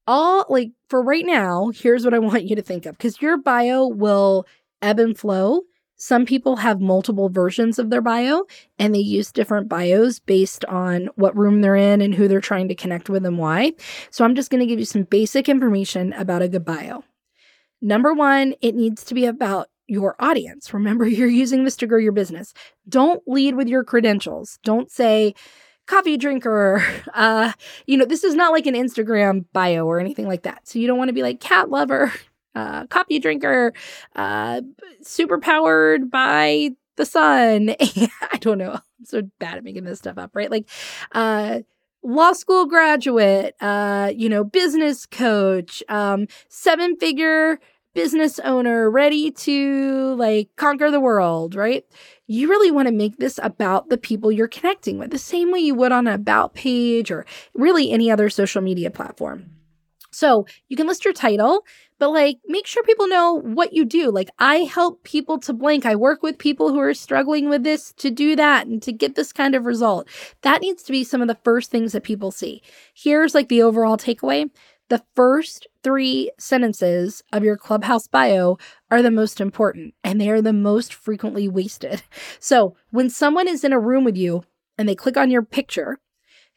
All 0.07 0.45
like 0.49 0.73
for 0.89 1.03
right 1.03 1.25
now, 1.25 1.71
here's 1.75 2.05
what 2.05 2.15
I 2.15 2.19
want 2.19 2.45
you 2.45 2.57
to 2.57 2.63
think 2.63 2.87
of 2.87 2.97
because 2.97 3.23
your 3.23 3.37
bio 3.39 3.87
will 3.87 4.47
ebb 4.83 4.99
and 4.99 5.19
flow. 5.19 5.63
Some 5.97 6.27
people 6.27 6.57
have 6.57 6.81
multiple 6.81 7.29
versions 7.29 7.79
of 7.79 7.89
their 7.89 8.03
bio 8.03 8.45
and 8.79 8.95
they 8.95 8.99
use 8.99 9.33
different 9.33 9.69
bios 9.69 10.19
based 10.19 10.65
on 10.67 11.09
what 11.15 11.37
room 11.37 11.61
they're 11.61 11.77
in 11.77 12.01
and 12.01 12.15
who 12.15 12.27
they're 12.27 12.41
trying 12.41 12.69
to 12.69 12.75
connect 12.75 13.09
with 13.09 13.25
and 13.25 13.39
why. 13.39 13.73
So 14.11 14.25
I'm 14.25 14.35
just 14.35 14.51
going 14.51 14.61
to 14.61 14.67
give 14.67 14.81
you 14.81 14.85
some 14.85 15.05
basic 15.05 15.49
information 15.49 16.13
about 16.13 16.43
a 16.43 16.49
good 16.49 16.65
bio. 16.65 17.05
Number 17.81 18.13
one, 18.13 18.55
it 18.61 18.75
needs 18.75 19.05
to 19.05 19.15
be 19.15 19.25
about 19.25 19.69
your 19.87 20.17
audience. 20.19 20.75
Remember, 20.75 21.07
you're 21.09 21.29
using 21.29 21.65
this 21.65 21.77
to 21.77 21.87
grow 21.87 21.99
your 21.99 22.13
business. 22.13 22.53
Don't 22.89 23.23
lead 23.27 23.55
with 23.55 23.69
your 23.69 23.85
credentials. 23.85 24.59
Don't 24.65 24.91
say, 24.91 25.35
coffee 25.87 26.16
drinker. 26.16 26.83
Uh, 27.14 27.53
you 27.87 27.97
know, 27.97 28.05
this 28.05 28.25
is 28.25 28.35
not 28.35 28.51
like 28.51 28.66
an 28.66 28.75
Instagram 28.75 29.44
bio 29.53 29.87
or 29.87 30.01
anything 30.01 30.27
like 30.27 30.42
that. 30.42 30.66
So 30.66 30.81
you 30.81 30.88
don't 30.88 30.99
want 30.99 31.11
to 31.11 31.12
be 31.12 31.23
like 31.23 31.38
cat 31.38 31.70
lover, 31.70 32.12
uh, 32.57 32.87
coffee 32.88 33.20
drinker, 33.20 33.73
uh, 34.16 34.62
super 35.01 35.38
powered 35.38 36.11
by 36.11 36.70
the 36.97 37.07
sun. 37.07 37.77
I 37.81 38.38
don't 38.40 38.59
know. 38.59 38.73
I'm 38.73 39.05
so 39.05 39.23
bad 39.38 39.59
at 39.59 39.64
making 39.64 39.85
this 39.85 40.01
stuff 40.01 40.18
up, 40.18 40.33
right? 40.35 40.51
Like, 40.51 40.68
uh, 41.12 41.61
law 42.03 42.33
school 42.33 42.66
graduate, 42.66 43.55
uh, 43.61 44.12
you 44.14 44.29
know, 44.29 44.42
business 44.42 45.07
coach, 45.07 45.83
um, 45.88 46.27
seven 46.49 46.97
figure 46.97 47.61
business 47.94 48.40
owner 48.40 48.90
ready 48.90 49.31
to 49.31 50.14
like 50.16 50.51
conquer 50.57 50.90
the 50.90 51.01
world, 51.01 51.55
right? 51.55 51.85
You 52.27 52.49
really 52.49 52.71
want 52.71 52.89
to 52.89 52.95
make 52.95 53.19
this 53.19 53.39
about 53.43 53.91
the 53.91 53.99
people 53.99 54.33
you're 54.33 54.49
connecting 54.49 54.99
with, 54.99 55.11
the 55.11 55.19
same 55.19 55.53
way 55.53 55.61
you 55.61 55.75
would 55.75 55.93
on 55.93 56.07
an 56.07 56.15
about 56.15 56.55
page 56.55 57.11
or 57.11 57.27
really 57.55 57.91
any 57.91 58.11
other 58.11 58.31
social 58.31 58.63
media 58.63 58.91
platform. 58.91 59.51
So 60.11 60.47
you 60.69 60.77
can 60.77 60.87
list 60.87 61.05
your 61.05 61.13
title, 61.13 61.65
but 61.99 62.11
like 62.11 62.39
make 62.47 62.67
sure 62.67 62.83
people 62.85 63.09
know 63.09 63.41
what 63.41 63.73
you 63.73 63.85
do. 63.85 64.11
Like 64.11 64.31
I 64.39 64.59
help 64.59 65.03
people 65.03 65.39
to 65.41 65.53
blank. 65.53 65.85
I 65.85 65.97
work 65.97 66.23
with 66.23 66.39
people 66.39 66.71
who 66.71 66.79
are 66.79 66.95
struggling 66.95 67.49
with 67.49 67.65
this 67.65 67.93
to 67.95 68.11
do 68.11 68.37
that 68.37 68.67
and 68.67 68.81
to 68.85 68.93
get 68.93 69.17
this 69.17 69.33
kind 69.33 69.55
of 69.55 69.67
result. 69.67 70.09
That 70.43 70.63
needs 70.63 70.85
to 70.85 70.93
be 70.93 71.05
some 71.05 71.21
of 71.21 71.29
the 71.29 71.39
first 71.45 71.71
things 71.71 71.93
that 71.93 72.05
people 72.05 72.31
see. 72.31 72.63
Here's 72.95 73.35
like 73.35 73.49
the 73.49 73.63
overall 73.63 73.97
takeaway. 73.97 74.51
The 74.91 75.03
first 75.17 75.67
three 75.83 76.31
sentences 76.39 77.23
of 77.33 77.43
your 77.43 77.57
Clubhouse 77.57 78.07
bio 78.07 78.59
are 78.94 79.02
the 79.02 79.11
most 79.11 79.40
important 79.40 79.94
and 80.04 80.20
they 80.20 80.30
are 80.30 80.40
the 80.40 80.52
most 80.52 80.94
frequently 80.94 81.48
wasted. 81.48 82.02
So 82.38 82.76
when 82.90 83.11
someone 83.11 83.48
is 83.48 83.64
in 83.64 83.72
a 83.72 83.80
room 83.80 84.04
with 84.04 84.16
you 84.16 84.44
and 84.78 84.88
they 84.88 84.94
click 84.94 85.16
on 85.16 85.30
your 85.30 85.42
picture, 85.42 85.98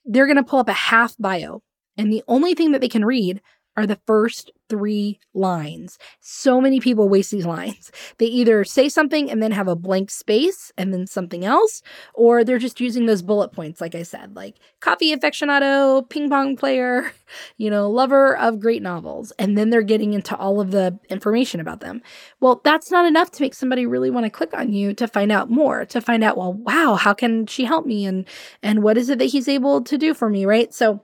they're 0.06 0.28
going 0.28 0.38
to 0.38 0.44
pull 0.44 0.60
up 0.60 0.70
a 0.70 0.74
half 0.74 1.16
bio. 1.18 1.64
And 1.98 2.14
the 2.14 2.24
only 2.28 2.54
thing 2.54 2.72
that 2.74 2.82
they 2.82 2.90
can 2.90 3.04
read 3.04 3.42
are 3.78 3.86
the 3.86 4.00
first 4.08 4.52
three 4.70 5.20
lines. 5.34 5.98
So 6.20 6.60
many 6.60 6.80
people 6.80 7.08
waste 7.08 7.32
these 7.32 7.46
lines. 7.46 7.92
They 8.18 8.26
either 8.26 8.64
say 8.64 8.90
something 8.90 9.30
and 9.30 9.42
then 9.42 9.52
have 9.52 9.68
a 9.68 9.76
blank 9.76 10.10
space 10.10 10.72
and 10.78 10.94
then 10.94 11.06
something 11.06 11.46
else, 11.46 11.82
or 12.14 12.44
they're 12.44 12.58
just 12.58 12.82
using 12.82 13.06
those 13.06 13.22
bullet 13.22 13.52
points, 13.52 13.80
like 13.80 13.96
I 13.96 14.04
said, 14.04 14.36
like 14.36 14.56
coffee 14.80 15.16
aficionado, 15.16 16.10
ping 16.10 16.30
pong 16.30 16.58
player, 16.58 17.12
you 17.58 17.70
know, 17.70 17.90
lover 17.90 18.36
of 18.36 18.60
great 18.60 18.82
novels. 18.82 19.32
And 19.38 19.58
then 19.58 19.70
they're 19.70 19.84
getting 19.84 20.14
into 20.14 20.36
all 20.36 20.60
of 20.60 20.72
the 20.72 20.98
information 21.10 21.60
about 21.60 21.80
them. 21.80 22.02
Well, 22.40 22.60
that's 22.64 22.92
not 22.92 23.06
enough 23.06 23.32
to 23.32 23.44
make 23.44 23.54
somebody 23.54 23.86
really 23.86 24.10
want 24.10 24.26
to 24.26 24.30
click 24.32 24.54
on 24.54 24.74
you 24.74 24.94
to 24.96 25.08
find 25.08 25.32
out 25.32 25.50
more, 25.50 25.86
to 25.86 26.02
find 26.02 26.24
out, 26.24 26.38
well, 26.38 26.54
wow, 26.54 26.96
how 26.96 27.14
can 27.14 27.46
she 27.46 27.66
help 27.66 27.86
me? 27.86 28.06
And 28.06 28.26
and 28.64 28.82
what 28.82 28.98
is 28.98 29.10
it 29.10 29.20
that 29.20 29.26
he's 29.26 29.48
able 29.48 29.84
to 29.84 29.98
do 29.98 30.14
for 30.14 30.30
me, 30.30 30.46
right? 30.46 30.74
So 30.74 31.04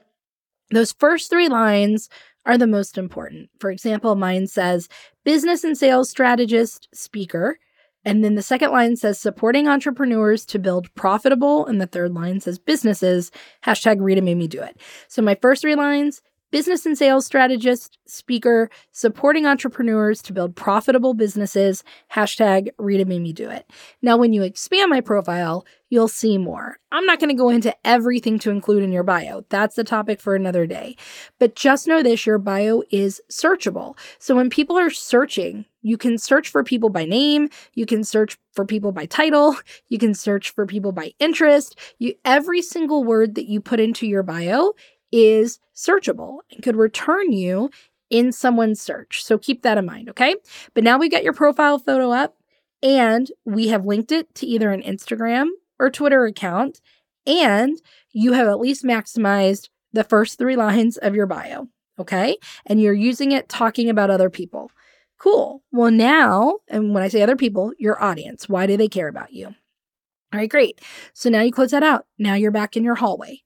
those 0.71 0.91
first 0.93 1.29
three 1.29 1.49
lines 1.49 2.09
are 2.45 2.57
the 2.57 2.67
most 2.67 2.97
important. 2.97 3.49
For 3.59 3.71
example, 3.71 4.15
mine 4.15 4.47
says 4.47 4.89
business 5.23 5.63
and 5.63 5.77
sales 5.77 6.09
strategist, 6.09 6.87
speaker. 6.93 7.57
And 8.05 8.23
then 8.23 8.35
the 8.35 8.41
second 8.41 8.71
line 8.71 8.97
says 8.97 9.19
supporting 9.19 9.67
entrepreneurs 9.67 10.45
to 10.47 10.59
build 10.59 10.93
profitable. 10.95 11.65
And 11.65 11.79
the 11.79 11.87
third 11.87 12.13
line 12.13 12.41
says 12.41 12.59
businesses, 12.59 13.31
hashtag 13.65 13.97
Rita 13.99 14.21
made 14.21 14.37
me 14.37 14.47
do 14.47 14.61
it. 14.61 14.79
So 15.07 15.21
my 15.21 15.35
first 15.41 15.61
three 15.61 15.75
lines 15.75 16.21
business 16.53 16.85
and 16.85 16.95
sales 16.95 17.25
strategist, 17.25 17.97
speaker, 18.05 18.69
supporting 18.91 19.47
entrepreneurs 19.47 20.21
to 20.21 20.31
build 20.31 20.55
profitable 20.55 21.15
businesses. 21.15 21.83
Hashtag 22.13 22.69
Rita 22.77 23.05
made 23.05 23.23
me 23.23 23.33
do 23.33 23.49
it. 23.49 23.67
Now, 24.03 24.17
when 24.17 24.33
you 24.33 24.43
expand 24.43 24.91
my 24.91 25.01
profile, 25.01 25.65
you'll 25.89 26.07
see 26.07 26.37
more. 26.37 26.77
I'm 26.91 27.07
not 27.07 27.19
going 27.19 27.29
to 27.29 27.35
go 27.35 27.49
into 27.49 27.75
everything 27.83 28.37
to 28.39 28.51
include 28.51 28.83
in 28.83 28.91
your 28.91 29.03
bio. 29.03 29.45
That's 29.49 29.75
the 29.75 29.83
topic 29.83 30.21
for 30.21 30.35
another 30.35 30.67
day. 30.67 30.95
But 31.39 31.55
just 31.55 31.87
know 31.87 32.03
this 32.03 32.27
your 32.27 32.37
bio 32.37 32.83
is 32.91 33.19
searchable. 33.31 33.97
So 34.19 34.35
when 34.35 34.51
people 34.51 34.77
are 34.77 34.91
searching, 34.91 35.65
you 35.83 35.97
can 35.97 36.17
search 36.17 36.49
for 36.49 36.63
people 36.63 36.89
by 36.89 37.05
name, 37.05 37.49
you 37.73 37.85
can 37.85 38.03
search 38.03 38.37
for 38.53 38.65
people 38.65 38.91
by 38.91 39.05
title, 39.05 39.55
you 39.89 39.99
can 39.99 40.13
search 40.13 40.51
for 40.51 40.65
people 40.65 40.91
by 40.91 41.13
interest. 41.19 41.77
You 41.99 42.13
every 42.23 42.61
single 42.61 43.03
word 43.03 43.35
that 43.35 43.47
you 43.47 43.59
put 43.59 43.79
into 43.79 44.07
your 44.07 44.23
bio 44.23 44.73
is 45.13 45.59
searchable 45.75 46.39
and 46.51 46.63
could 46.63 46.75
return 46.75 47.31
you 47.31 47.69
in 48.09 48.31
someone's 48.31 48.81
search. 48.81 49.23
So 49.23 49.37
keep 49.37 49.61
that 49.61 49.77
in 49.77 49.85
mind, 49.85 50.09
okay? 50.09 50.35
But 50.73 50.83
now 50.83 50.97
we've 50.97 51.11
got 51.11 51.23
your 51.23 51.33
profile 51.33 51.77
photo 51.77 52.11
up 52.11 52.35
and 52.81 53.31
we 53.45 53.67
have 53.67 53.85
linked 53.85 54.11
it 54.11 54.33
to 54.35 54.47
either 54.47 54.71
an 54.71 54.81
Instagram 54.81 55.47
or 55.79 55.89
Twitter 55.89 56.25
account, 56.25 56.81
and 57.25 57.79
you 58.11 58.33
have 58.33 58.47
at 58.47 58.59
least 58.59 58.83
maximized 58.83 59.69
the 59.93 60.03
first 60.03 60.37
three 60.37 60.55
lines 60.55 60.97
of 60.97 61.15
your 61.15 61.25
bio, 61.25 61.67
okay? 61.97 62.37
And 62.65 62.81
you're 62.81 62.93
using 62.93 63.31
it 63.31 63.47
talking 63.47 63.89
about 63.89 64.09
other 64.09 64.29
people. 64.29 64.71
Cool. 65.17 65.63
Well, 65.71 65.91
now, 65.91 66.59
and 66.67 66.93
when 66.93 67.03
I 67.03 67.07
say 67.07 67.21
other 67.21 67.37
people, 67.37 67.71
your 67.77 68.01
audience, 68.03 68.49
why 68.49 68.67
do 68.67 68.75
they 68.75 68.89
care 68.89 69.07
about 69.07 69.31
you? 69.31 69.47
All 69.47 70.39
right, 70.39 70.49
great. 70.49 70.81
So 71.13 71.29
now 71.29 71.41
you 71.41 71.51
close 71.51 71.71
that 71.71 71.83
out. 71.83 72.05
Now 72.17 72.33
you're 72.33 72.51
back 72.51 72.75
in 72.75 72.83
your 72.83 72.95
hallway. 72.95 73.43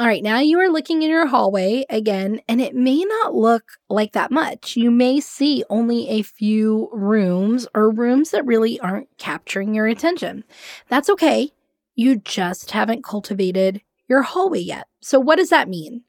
All 0.00 0.06
right, 0.06 0.22
now 0.22 0.38
you 0.38 0.60
are 0.60 0.68
looking 0.70 1.02
in 1.02 1.10
your 1.10 1.26
hallway 1.26 1.84
again, 1.90 2.40
and 2.46 2.60
it 2.60 2.72
may 2.72 3.02
not 3.02 3.34
look 3.34 3.64
like 3.90 4.12
that 4.12 4.30
much. 4.30 4.76
You 4.76 4.92
may 4.92 5.18
see 5.18 5.64
only 5.68 6.08
a 6.08 6.22
few 6.22 6.88
rooms 6.92 7.66
or 7.74 7.90
rooms 7.90 8.30
that 8.30 8.46
really 8.46 8.78
aren't 8.78 9.08
capturing 9.18 9.74
your 9.74 9.88
attention. 9.88 10.44
That's 10.88 11.10
okay. 11.10 11.50
You 11.96 12.14
just 12.14 12.70
haven't 12.70 13.02
cultivated 13.02 13.82
your 14.08 14.22
hallway 14.22 14.60
yet. 14.60 14.86
So, 15.00 15.18
what 15.18 15.36
does 15.36 15.50
that 15.50 15.68
mean? 15.68 16.04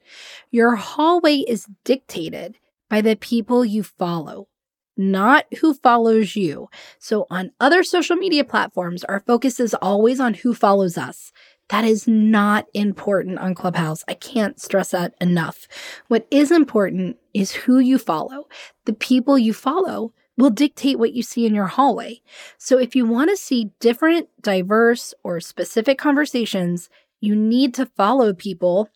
Your 0.51 0.75
hallway 0.75 1.37
is 1.37 1.65
dictated 1.83 2.57
by 2.91 3.01
the 3.01 3.15
people 3.15 3.65
you 3.65 3.81
follow, 3.81 4.49
not 4.97 5.45
who 5.61 5.73
follows 5.73 6.35
you. 6.35 6.69
So, 6.99 7.25
on 7.31 7.53
other 7.59 7.81
social 7.81 8.17
media 8.17 8.43
platforms, 8.43 9.03
our 9.05 9.21
focus 9.21 9.59
is 9.59 9.73
always 9.73 10.19
on 10.19 10.35
who 10.35 10.53
follows 10.53 10.95
us. 10.95 11.31
That 11.69 11.85
is 11.85 12.07
not 12.07 12.67
important 12.73 13.39
on 13.39 13.55
Clubhouse. 13.55 14.03
I 14.07 14.13
can't 14.15 14.59
stress 14.61 14.91
that 14.91 15.15
enough. 15.21 15.67
What 16.07 16.27
is 16.31 16.51
important 16.51 17.17
is 17.33 17.51
who 17.51 17.79
you 17.79 17.97
follow. 17.97 18.47
The 18.85 18.93
people 18.93 19.37
you 19.39 19.53
follow 19.53 20.13
will 20.37 20.49
dictate 20.51 20.99
what 20.99 21.13
you 21.13 21.23
see 21.23 21.45
in 21.45 21.55
your 21.55 21.67
hallway. 21.67 22.21
So 22.57 22.79
if 22.79 22.95
you 22.95 23.05
want 23.05 23.29
to 23.29 23.37
see 23.37 23.71
different, 23.79 24.29
diverse, 24.41 25.13
or 25.23 25.39
specific 25.39 25.97
conversations, 25.97 26.89
you 27.21 27.35
need 27.35 27.73
to 27.75 27.85
follow 27.85 28.33
people 28.33 28.89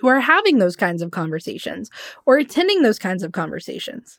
who 0.00 0.08
are 0.08 0.20
having 0.20 0.58
those 0.58 0.76
kinds 0.76 1.02
of 1.02 1.10
conversations 1.10 1.90
or 2.26 2.38
attending 2.38 2.82
those 2.82 2.98
kinds 2.98 3.22
of 3.22 3.32
conversations. 3.32 4.18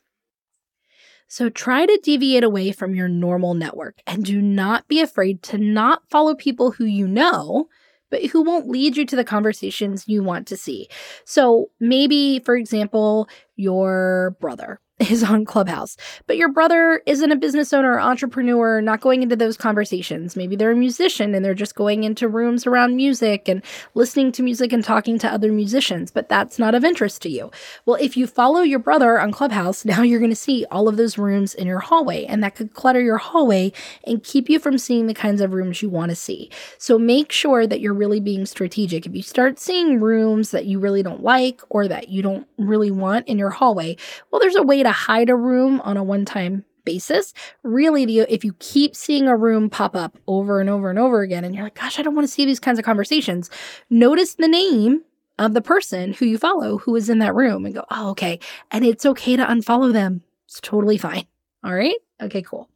So 1.28 1.50
try 1.50 1.86
to 1.86 2.00
deviate 2.02 2.42
away 2.42 2.72
from 2.72 2.94
your 2.94 3.08
normal 3.08 3.54
network 3.54 4.00
and 4.06 4.24
do 4.24 4.40
not 4.40 4.88
be 4.88 5.00
afraid 5.00 5.42
to 5.44 5.58
not 5.58 6.02
follow 6.10 6.34
people 6.34 6.72
who 6.72 6.84
you 6.84 7.06
know, 7.06 7.68
but 8.10 8.24
who 8.26 8.42
won't 8.42 8.68
lead 8.68 8.96
you 8.96 9.04
to 9.06 9.16
the 9.16 9.24
conversations 9.24 10.08
you 10.08 10.22
want 10.22 10.46
to 10.48 10.56
see. 10.56 10.88
So 11.24 11.70
maybe, 11.78 12.40
for 12.40 12.56
example, 12.56 13.28
your 13.56 14.36
brother 14.40 14.80
is 15.00 15.22
on 15.24 15.44
Clubhouse, 15.44 15.96
but 16.26 16.36
your 16.36 16.50
brother 16.50 17.02
isn't 17.06 17.32
a 17.32 17.36
business 17.36 17.72
owner 17.72 17.92
or 17.92 18.00
entrepreneur, 18.00 18.80
not 18.80 19.00
going 19.00 19.22
into 19.22 19.36
those 19.36 19.56
conversations. 19.56 20.36
Maybe 20.36 20.56
they're 20.56 20.72
a 20.72 20.76
musician 20.76 21.34
and 21.34 21.44
they're 21.44 21.54
just 21.54 21.74
going 21.74 22.04
into 22.04 22.28
rooms 22.28 22.66
around 22.66 22.96
music 22.96 23.48
and 23.48 23.62
listening 23.94 24.32
to 24.32 24.42
music 24.42 24.72
and 24.72 24.82
talking 24.84 25.18
to 25.20 25.28
other 25.32 25.52
musicians, 25.52 26.10
but 26.10 26.28
that's 26.28 26.58
not 26.58 26.74
of 26.74 26.84
interest 26.84 27.22
to 27.22 27.28
you. 27.28 27.50
Well, 27.86 27.98
if 28.00 28.16
you 28.16 28.26
follow 28.26 28.62
your 28.62 28.78
brother 28.80 29.20
on 29.20 29.32
Clubhouse, 29.32 29.84
now 29.86 30.02
you're 30.02 30.20
going 30.20 30.30
to 30.30 30.36
see 30.36 30.64
all 30.70 30.88
of 30.88 30.96
those 30.96 31.18
rooms 31.18 31.54
in 31.54 31.66
your 31.66 31.80
hallway, 31.80 32.24
and 32.24 32.42
that 32.42 32.54
could 32.56 32.74
clutter 32.74 33.00
your 33.00 33.18
hallway 33.18 33.72
and 34.04 34.22
keep 34.24 34.48
you 34.48 34.58
from 34.58 34.78
seeing 34.78 35.06
the 35.06 35.14
kinds 35.14 35.40
of 35.40 35.52
rooms 35.52 35.82
you 35.82 35.88
want 35.88 36.10
to 36.10 36.16
see. 36.16 36.50
So 36.78 36.98
make 36.98 37.32
sure 37.32 37.66
that 37.66 37.80
you're 37.80 37.94
really 37.94 38.20
being 38.20 38.46
strategic. 38.46 39.06
If 39.06 39.14
you 39.14 39.22
start 39.22 39.58
seeing 39.58 40.00
rooms 40.00 40.50
that 40.50 40.66
you 40.66 40.78
really 40.80 41.02
don't 41.02 41.22
like 41.22 41.60
or 41.70 41.88
that 41.88 42.08
you 42.08 42.22
don't 42.22 42.46
really 42.58 42.90
want 42.90 43.28
in 43.28 43.38
your 43.38 43.50
hallway, 43.50 43.96
well, 44.30 44.40
there's 44.40 44.56
a 44.56 44.62
way 44.62 44.82
to 44.82 44.87
to 44.88 44.92
hide 44.92 45.30
a 45.30 45.36
room 45.36 45.80
on 45.82 45.96
a 45.96 46.02
one 46.02 46.24
time 46.24 46.64
basis. 46.84 47.34
Really, 47.62 48.06
the, 48.06 48.20
if 48.32 48.44
you 48.44 48.54
keep 48.60 48.96
seeing 48.96 49.28
a 49.28 49.36
room 49.36 49.68
pop 49.68 49.94
up 49.94 50.16
over 50.26 50.60
and 50.60 50.70
over 50.70 50.90
and 50.90 50.98
over 50.98 51.20
again, 51.20 51.44
and 51.44 51.54
you're 51.54 51.64
like, 51.64 51.74
gosh, 51.74 51.98
I 51.98 52.02
don't 52.02 52.14
want 52.14 52.26
to 52.26 52.32
see 52.32 52.46
these 52.46 52.60
kinds 52.60 52.78
of 52.78 52.84
conversations, 52.84 53.50
notice 53.90 54.34
the 54.34 54.48
name 54.48 55.02
of 55.38 55.54
the 55.54 55.60
person 55.60 56.14
who 56.14 56.24
you 56.24 56.38
follow 56.38 56.78
who 56.78 56.96
is 56.96 57.08
in 57.08 57.18
that 57.18 57.34
room 57.34 57.64
and 57.64 57.74
go, 57.74 57.84
oh, 57.90 58.10
okay. 58.10 58.40
And 58.70 58.84
it's 58.84 59.06
okay 59.06 59.36
to 59.36 59.44
unfollow 59.44 59.92
them. 59.92 60.22
It's 60.46 60.60
totally 60.60 60.98
fine. 60.98 61.26
All 61.62 61.74
right. 61.74 61.96
Okay, 62.20 62.42
cool. 62.42 62.68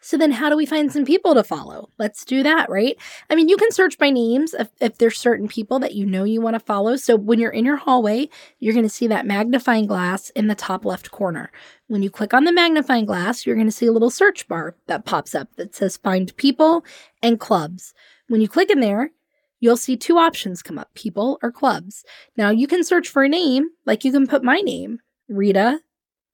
So 0.00 0.16
then 0.16 0.32
how 0.32 0.48
do 0.48 0.56
we 0.56 0.66
find 0.66 0.92
some 0.92 1.04
people 1.04 1.34
to 1.34 1.44
follow? 1.44 1.90
Let's 1.98 2.24
do 2.24 2.42
that, 2.42 2.70
right? 2.70 2.96
I 3.28 3.34
mean, 3.34 3.48
you 3.48 3.56
can 3.56 3.70
search 3.70 3.98
by 3.98 4.10
names 4.10 4.54
if, 4.54 4.68
if 4.80 4.98
there's 4.98 5.18
certain 5.18 5.46
people 5.46 5.78
that 5.80 5.94
you 5.94 6.06
know 6.06 6.24
you 6.24 6.40
want 6.40 6.54
to 6.54 6.60
follow. 6.60 6.96
So 6.96 7.16
when 7.16 7.38
you're 7.38 7.50
in 7.50 7.64
your 7.64 7.76
hallway, 7.76 8.28
you're 8.58 8.74
going 8.74 8.84
to 8.84 8.88
see 8.88 9.06
that 9.08 9.26
magnifying 9.26 9.86
glass 9.86 10.30
in 10.30 10.46
the 10.46 10.54
top 10.54 10.84
left 10.84 11.10
corner. 11.10 11.52
When 11.88 12.02
you 12.02 12.10
click 12.10 12.32
on 12.32 12.44
the 12.44 12.52
magnifying 12.52 13.04
glass, 13.04 13.44
you're 13.44 13.56
going 13.56 13.66
to 13.66 13.72
see 13.72 13.86
a 13.86 13.92
little 13.92 14.10
search 14.10 14.48
bar 14.48 14.74
that 14.86 15.04
pops 15.04 15.34
up 15.34 15.54
that 15.56 15.74
says 15.74 15.96
find 15.96 16.34
people 16.36 16.84
and 17.22 17.38
clubs. 17.38 17.92
When 18.28 18.40
you 18.40 18.48
click 18.48 18.70
in 18.70 18.80
there, 18.80 19.10
you'll 19.58 19.76
see 19.76 19.96
two 19.96 20.18
options 20.18 20.62
come 20.62 20.78
up 20.78 20.94
people 20.94 21.38
or 21.42 21.52
clubs. 21.52 22.04
Now 22.36 22.50
you 22.50 22.66
can 22.66 22.84
search 22.84 23.08
for 23.08 23.24
a 23.24 23.28
name, 23.28 23.68
like 23.84 24.04
you 24.04 24.12
can 24.12 24.26
put 24.26 24.42
my 24.42 24.60
name, 24.60 25.00
Rita 25.28 25.80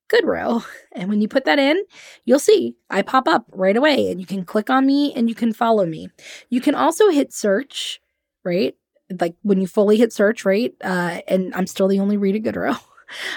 Goodroe. 0.08 0.64
And 0.92 1.08
when 1.08 1.20
you 1.20 1.28
put 1.28 1.44
that 1.44 1.58
in, 1.58 1.82
you'll 2.24 2.38
see 2.38 2.76
I 2.90 3.02
pop 3.02 3.28
up 3.28 3.46
right 3.52 3.76
away 3.76 4.10
and 4.10 4.20
you 4.20 4.26
can 4.26 4.44
click 4.44 4.70
on 4.70 4.86
me 4.86 5.12
and 5.14 5.28
you 5.28 5.34
can 5.34 5.52
follow 5.52 5.86
me. 5.86 6.08
You 6.48 6.60
can 6.60 6.74
also 6.74 7.10
hit 7.10 7.32
search, 7.32 8.00
right? 8.44 8.74
like 9.20 9.36
when 9.42 9.60
you 9.60 9.66
fully 9.66 9.96
hit 9.96 10.12
search, 10.12 10.44
right? 10.44 10.74
Uh, 10.82 11.20
and 11.28 11.54
I'm 11.54 11.66
still 11.66 11.88
the 11.88 12.00
only 12.00 12.16
Rita 12.16 12.40
Goodroe. 12.40 12.78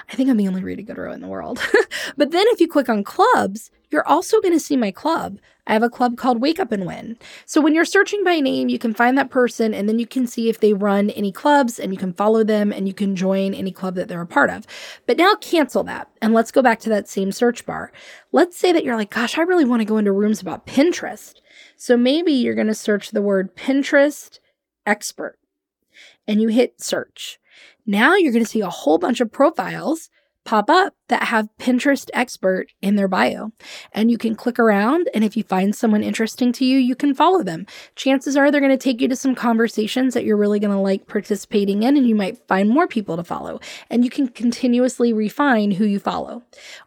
I 0.10 0.16
think 0.16 0.30
I'm 0.30 0.38
the 0.38 0.48
only 0.48 0.64
Rita 0.64 0.84
Goodroe 0.84 1.14
in 1.14 1.22
the 1.22 1.28
world. 1.28 1.62
but 2.18 2.32
then 2.32 2.46
if 2.48 2.60
you 2.60 2.68
click 2.68 2.90
on 2.90 3.04
clubs, 3.04 3.72
you're 3.92 4.08
also 4.08 4.42
going 4.42 4.54
to 4.54 4.60
see 4.60 4.78
my 4.78 4.92
club. 4.92 5.40
I 5.68 5.74
have 5.74 5.84
a 5.84 5.90
club 5.90 6.18
called 6.18 6.42
Wake 6.42 6.60
Up 6.60 6.72
and 6.72 6.86
Win. 6.86 7.18
So 7.46 7.62
when 7.62 7.76
you're 7.76 7.86
searching 7.86 8.24
by 8.24 8.40
name, 8.40 8.70
you 8.70 8.80
can 8.80 8.94
find 8.94 9.18
that 9.18 9.30
person 9.30 9.74
and 9.74 9.88
then 9.88 10.00
you 10.00 10.08
can 10.08 10.26
see 10.26 10.50
if 10.50 10.60
they 10.60 10.74
run 10.74 11.12
any 11.12 11.32
clubs 11.32 11.80
and 11.80 11.94
you 11.94 11.98
can 11.98 12.14
follow 12.14 12.44
them 12.44 12.72
and 12.72 12.88
you 12.88 12.94
can 12.94 13.16
join 13.16 13.54
any 13.54 13.72
club 13.72 13.96
that 13.96 14.08
they're 14.08 14.22
a 14.22 14.28
part 14.28 14.50
of. 14.50 14.66
But 15.06 15.18
now 15.18 15.36
cancel 15.36 15.84
that 15.84 16.10
and 16.22 16.34
let's 16.34 16.52
go 16.52 16.62
back 16.62 16.80
to 16.82 16.90
that 16.90 17.08
same 17.08 17.32
search 17.32 17.66
bar. 17.66 17.92
Let's 18.32 18.58
say 18.58 18.72
that 18.72 18.84
you're 18.84 18.96
like, 18.96 19.12
gosh, 19.12 19.38
I 19.38 19.42
really 19.42 19.66
want 19.66 19.82
to 19.82 19.86
go 19.86 19.98
into 19.98 20.12
rooms 20.12 20.42
about 20.42 20.66
Pinterest. 20.66 21.36
So 21.78 21.96
maybe 21.96 22.32
you're 22.32 22.56
going 22.56 22.68
to 22.68 22.76
search 22.76 23.12
the 23.12 23.22
word 23.22 23.56
Pinterest 23.56 24.40
expert 24.86 25.38
and 26.28 26.42
you 26.42 26.50
hit 26.50 26.82
search. 26.82 27.39
Now 27.90 28.14
you're 28.14 28.32
going 28.32 28.46
to 28.46 28.50
see 28.50 28.62
a 28.62 28.70
whole 28.70 29.00
bunch 29.00 29.20
of 29.20 29.32
profiles 29.32 30.12
pop 30.46 30.70
up 30.70 30.94
that 31.10 31.24
have 31.24 31.50
Pinterest 31.60 32.10
expert 32.14 32.72
in 32.82 32.96
their 32.96 33.08
bio. 33.08 33.52
And 33.92 34.10
you 34.10 34.18
can 34.18 34.36
click 34.36 34.58
around, 34.58 35.10
and 35.14 35.24
if 35.24 35.36
you 35.36 35.44
find 35.44 35.76
someone 35.76 36.02
interesting 36.02 36.52
to 36.54 36.66
you, 36.66 36.78
you 36.78 36.96
can 36.96 37.14
follow 37.14 37.44
them. 37.44 37.66
Chances 37.96 38.38
are 38.38 38.50
they're 38.50 38.62
going 38.62 38.72
to 38.72 38.78
take 38.78 39.02
you 39.02 39.08
to 39.10 39.16
some 39.16 39.36
conversations 39.36 40.14
that 40.14 40.24
you're 40.24 40.38
really 40.38 40.60
going 40.60 40.74
to 40.74 40.80
like 40.80 41.08
participating 41.08 41.84
in, 41.84 41.98
and 41.98 42.08
you 42.08 42.16
might 42.16 42.48
find 42.48 42.70
more 42.70 42.88
people 42.88 43.18
to 43.18 43.24
follow. 43.24 43.60
And 43.90 44.04
you 44.04 44.10
can 44.10 44.28
continuously 44.30 45.12
refine 45.12 45.72
who 45.72 45.86
you 45.86 46.00
follow. 46.00 46.44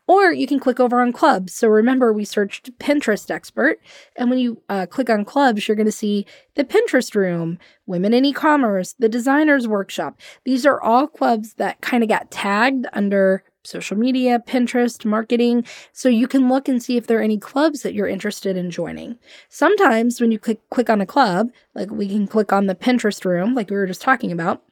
Or 0.06 0.32
you 0.32 0.46
can 0.46 0.58
click 0.58 0.80
over 0.80 1.00
on 1.00 1.12
clubs. 1.12 1.54
So 1.54 1.68
remember, 1.68 2.12
we 2.12 2.24
searched 2.24 2.76
Pinterest 2.78 3.30
expert, 3.30 3.80
and 4.16 4.30
when 4.30 4.38
you 4.38 4.62
uh, 4.68 4.86
click 4.86 5.10
on 5.10 5.24
clubs, 5.24 5.68
you're 5.68 5.76
going 5.76 5.86
to 5.86 5.92
see 5.92 6.26
the 6.54 6.64
Pinterest 6.64 7.14
room, 7.14 7.58
Women 7.86 8.14
in 8.14 8.24
E-commerce, 8.24 8.94
the 8.98 9.08
Designers 9.08 9.66
Workshop. 9.66 10.20
These 10.44 10.64
are 10.64 10.80
all 10.80 11.06
clubs 11.06 11.54
that 11.54 11.80
kind 11.80 12.02
of 12.02 12.08
got 12.08 12.30
tagged 12.30 12.86
under 12.92 13.42
social 13.64 13.96
media, 13.96 14.42
Pinterest, 14.46 15.04
marketing, 15.04 15.64
so 15.92 16.08
you 16.08 16.26
can 16.28 16.48
look 16.48 16.68
and 16.68 16.82
see 16.82 16.96
if 16.96 17.06
there 17.06 17.18
are 17.18 17.22
any 17.22 17.38
clubs 17.38 17.82
that 17.82 17.94
you're 17.94 18.08
interested 18.08 18.56
in 18.56 18.70
joining. 18.70 19.18
Sometimes 19.48 20.20
when 20.20 20.32
you 20.32 20.38
click 20.38 20.60
click 20.70 20.90
on 20.90 21.00
a 21.00 21.06
club, 21.06 21.50
like 21.74 21.90
we 21.90 22.08
can 22.08 22.26
click 22.26 22.52
on 22.52 22.66
the 22.66 22.74
Pinterest 22.74 23.24
room 23.24 23.54
like 23.54 23.70
we 23.70 23.76
were 23.76 23.86
just 23.86 24.02
talking 24.02 24.32
about, 24.32 24.62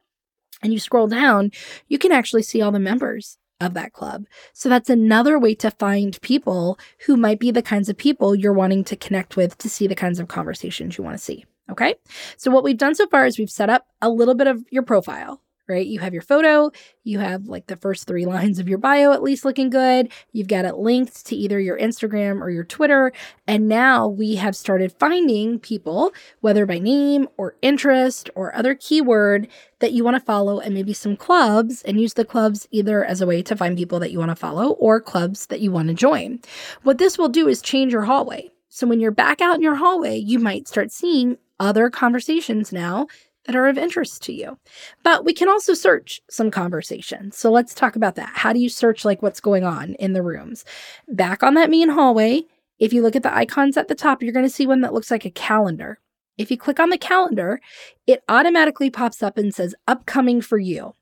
and 0.63 0.73
you 0.73 0.79
scroll 0.79 1.07
down, 1.07 1.51
you 1.89 1.99
can 1.99 2.13
actually 2.13 2.43
see 2.43 2.61
all 2.61 2.73
the 2.73 2.79
members 2.79 3.39
of 3.61 3.75
that 3.75 3.93
club. 3.93 4.25
So 4.53 4.69
that's 4.69 4.91
another 4.91 5.39
way 5.39 5.55
to 5.57 5.71
find 5.71 6.21
people 6.23 6.79
who 7.07 7.17
might 7.17 7.39
be 7.39 7.51
the 7.51 7.63
kinds 7.63 7.89
of 7.89 7.97
people 7.97 8.35
you're 8.35 8.53
wanting 8.53 8.85
to 8.85 8.97
connect 8.97 9.37
with 9.37 9.59
to 9.59 9.69
see 9.69 9.87
the 9.87 9.95
kinds 9.95 10.19
of 10.19 10.29
conversations 10.29 10.97
you 10.97 11.05
want 11.05 11.17
to 11.17 11.23
see. 11.23 11.45
Okay. 11.71 11.95
So 12.37 12.51
what 12.51 12.65
we've 12.65 12.79
done 12.79 12.95
so 12.95 13.07
far 13.07 13.27
is 13.27 13.39
we've 13.39 13.51
set 13.51 13.71
up 13.71 13.87
a 14.03 14.11
little 14.11 14.35
bit 14.35 14.47
of 14.47 14.65
your 14.71 14.83
profile 14.83 15.41
right? 15.71 15.87
You 15.87 16.01
have 16.01 16.13
your 16.13 16.23
photo, 16.23 16.71
you 17.05 17.21
have 17.21 17.47
like 17.47 17.69
the 17.69 17.77
first 17.77 18.07
three 18.07 18.27
lines 18.35 18.59
of 18.59 18.69
your 18.69 18.79
bio 18.79 19.13
at 19.13 19.23
least 19.23 19.45
looking 19.45 19.71
good. 19.71 20.13
You've 20.33 20.49
got 20.49 20.67
it 20.67 20.77
linked 20.77 21.25
to 21.27 21.37
either 21.37 21.59
your 21.59 21.79
Instagram 21.79 22.43
or 22.43 22.51
your 22.51 22.65
Twitter. 22.65 23.13
And 23.47 23.69
now 23.69 24.09
we 24.09 24.35
have 24.35 24.55
started 24.55 24.93
finding 24.93 25.59
people, 25.59 26.13
whether 26.41 26.67
by 26.67 26.79
name 26.79 27.29
or 27.37 27.57
interest 27.63 28.29
or 28.35 28.55
other 28.55 28.75
keyword 28.75 29.49
that 29.79 29.93
you 29.93 30.05
want 30.05 30.17
to 30.17 30.21
follow, 30.21 30.61
and 30.61 30.75
maybe 30.75 30.93
some 30.93 31.17
clubs, 31.17 31.83
and 31.83 31.99
use 31.99 32.15
the 32.15 32.25
clubs 32.25 32.69
either 32.71 33.03
as 33.03 33.21
a 33.21 33.27
way 33.27 33.43
to 33.43 33.57
find 33.57 33.79
people 33.79 33.99
that 33.99 34.11
you 34.11 34.19
want 34.19 34.31
to 34.31 34.37
follow 34.37 34.73
or 34.73 35.01
clubs 35.01 35.47
that 35.47 35.61
you 35.61 35.73
want 35.73 35.89
to 35.89 35.95
join. 35.95 36.39
What 36.83 36.99
this 36.99 37.17
will 37.17 37.31
do 37.31 37.49
is 37.49 37.63
change 37.63 37.93
your 37.93 38.03
hallway. 38.03 38.51
So 38.69 38.87
when 38.87 39.01
you're 39.01 39.11
back 39.11 39.41
out 39.41 39.57
in 39.57 39.63
your 39.63 39.75
hallway, 39.77 40.17
you 40.17 40.39
might 40.39 40.69
start 40.69 40.93
seeing 40.93 41.39
other 41.59 41.91
conversations 41.91 42.73
now 42.73 43.07
that 43.47 43.57
are 43.57 43.67
of 43.67 43.79
interest 43.79 44.23
to 44.23 44.33
you. 44.33 44.59
But 45.03 45.25
we 45.25 45.33
can 45.33 45.49
also 45.49 45.75
search 45.75 46.21
some 46.31 46.51
conversations. 46.51 47.37
So 47.37 47.51
let's 47.51 47.75
talk 47.75 47.97
about 47.97 48.17
that. 48.17 48.31
How 48.35 48.53
do 48.53 48.61
you 48.61 48.69
search 48.69 49.05
like 49.05 49.23
what's 49.23 49.41
going 49.41 49.65
on 49.65 49.95
in 49.95 50.13
the 50.13 50.23
rooms? 50.23 50.65
Back 51.09 51.43
on 51.43 51.55
that 51.55 51.71
main 51.71 51.91
hallway, 51.91 52.43
if 52.79 52.93
you 52.93 53.03
look 53.03 53.15
at 53.15 53.23
the 53.23 53.35
icons 53.35 53.77
at 53.77 53.89
the 53.89 53.95
top, 53.95 54.23
you're 54.23 54.33
going 54.33 54.47
to 54.47 54.51
see 54.51 54.67
one 54.67 54.81
that 54.81 54.95
looks 54.95 55.11
like 55.11 55.25
a 55.25 55.31
calendar. 55.31 55.99
If 56.39 56.51
you 56.51 56.57
click 56.57 56.81
on 56.81 56.89
the 56.89 56.97
calendar, 56.97 57.61
it 58.07 58.23
automatically 58.27 58.89
pops 58.89 59.23
up 59.23 59.37
and 59.37 59.55
says 59.55 59.75
upcoming 59.87 60.41
for 60.41 60.59
you. 60.59 60.95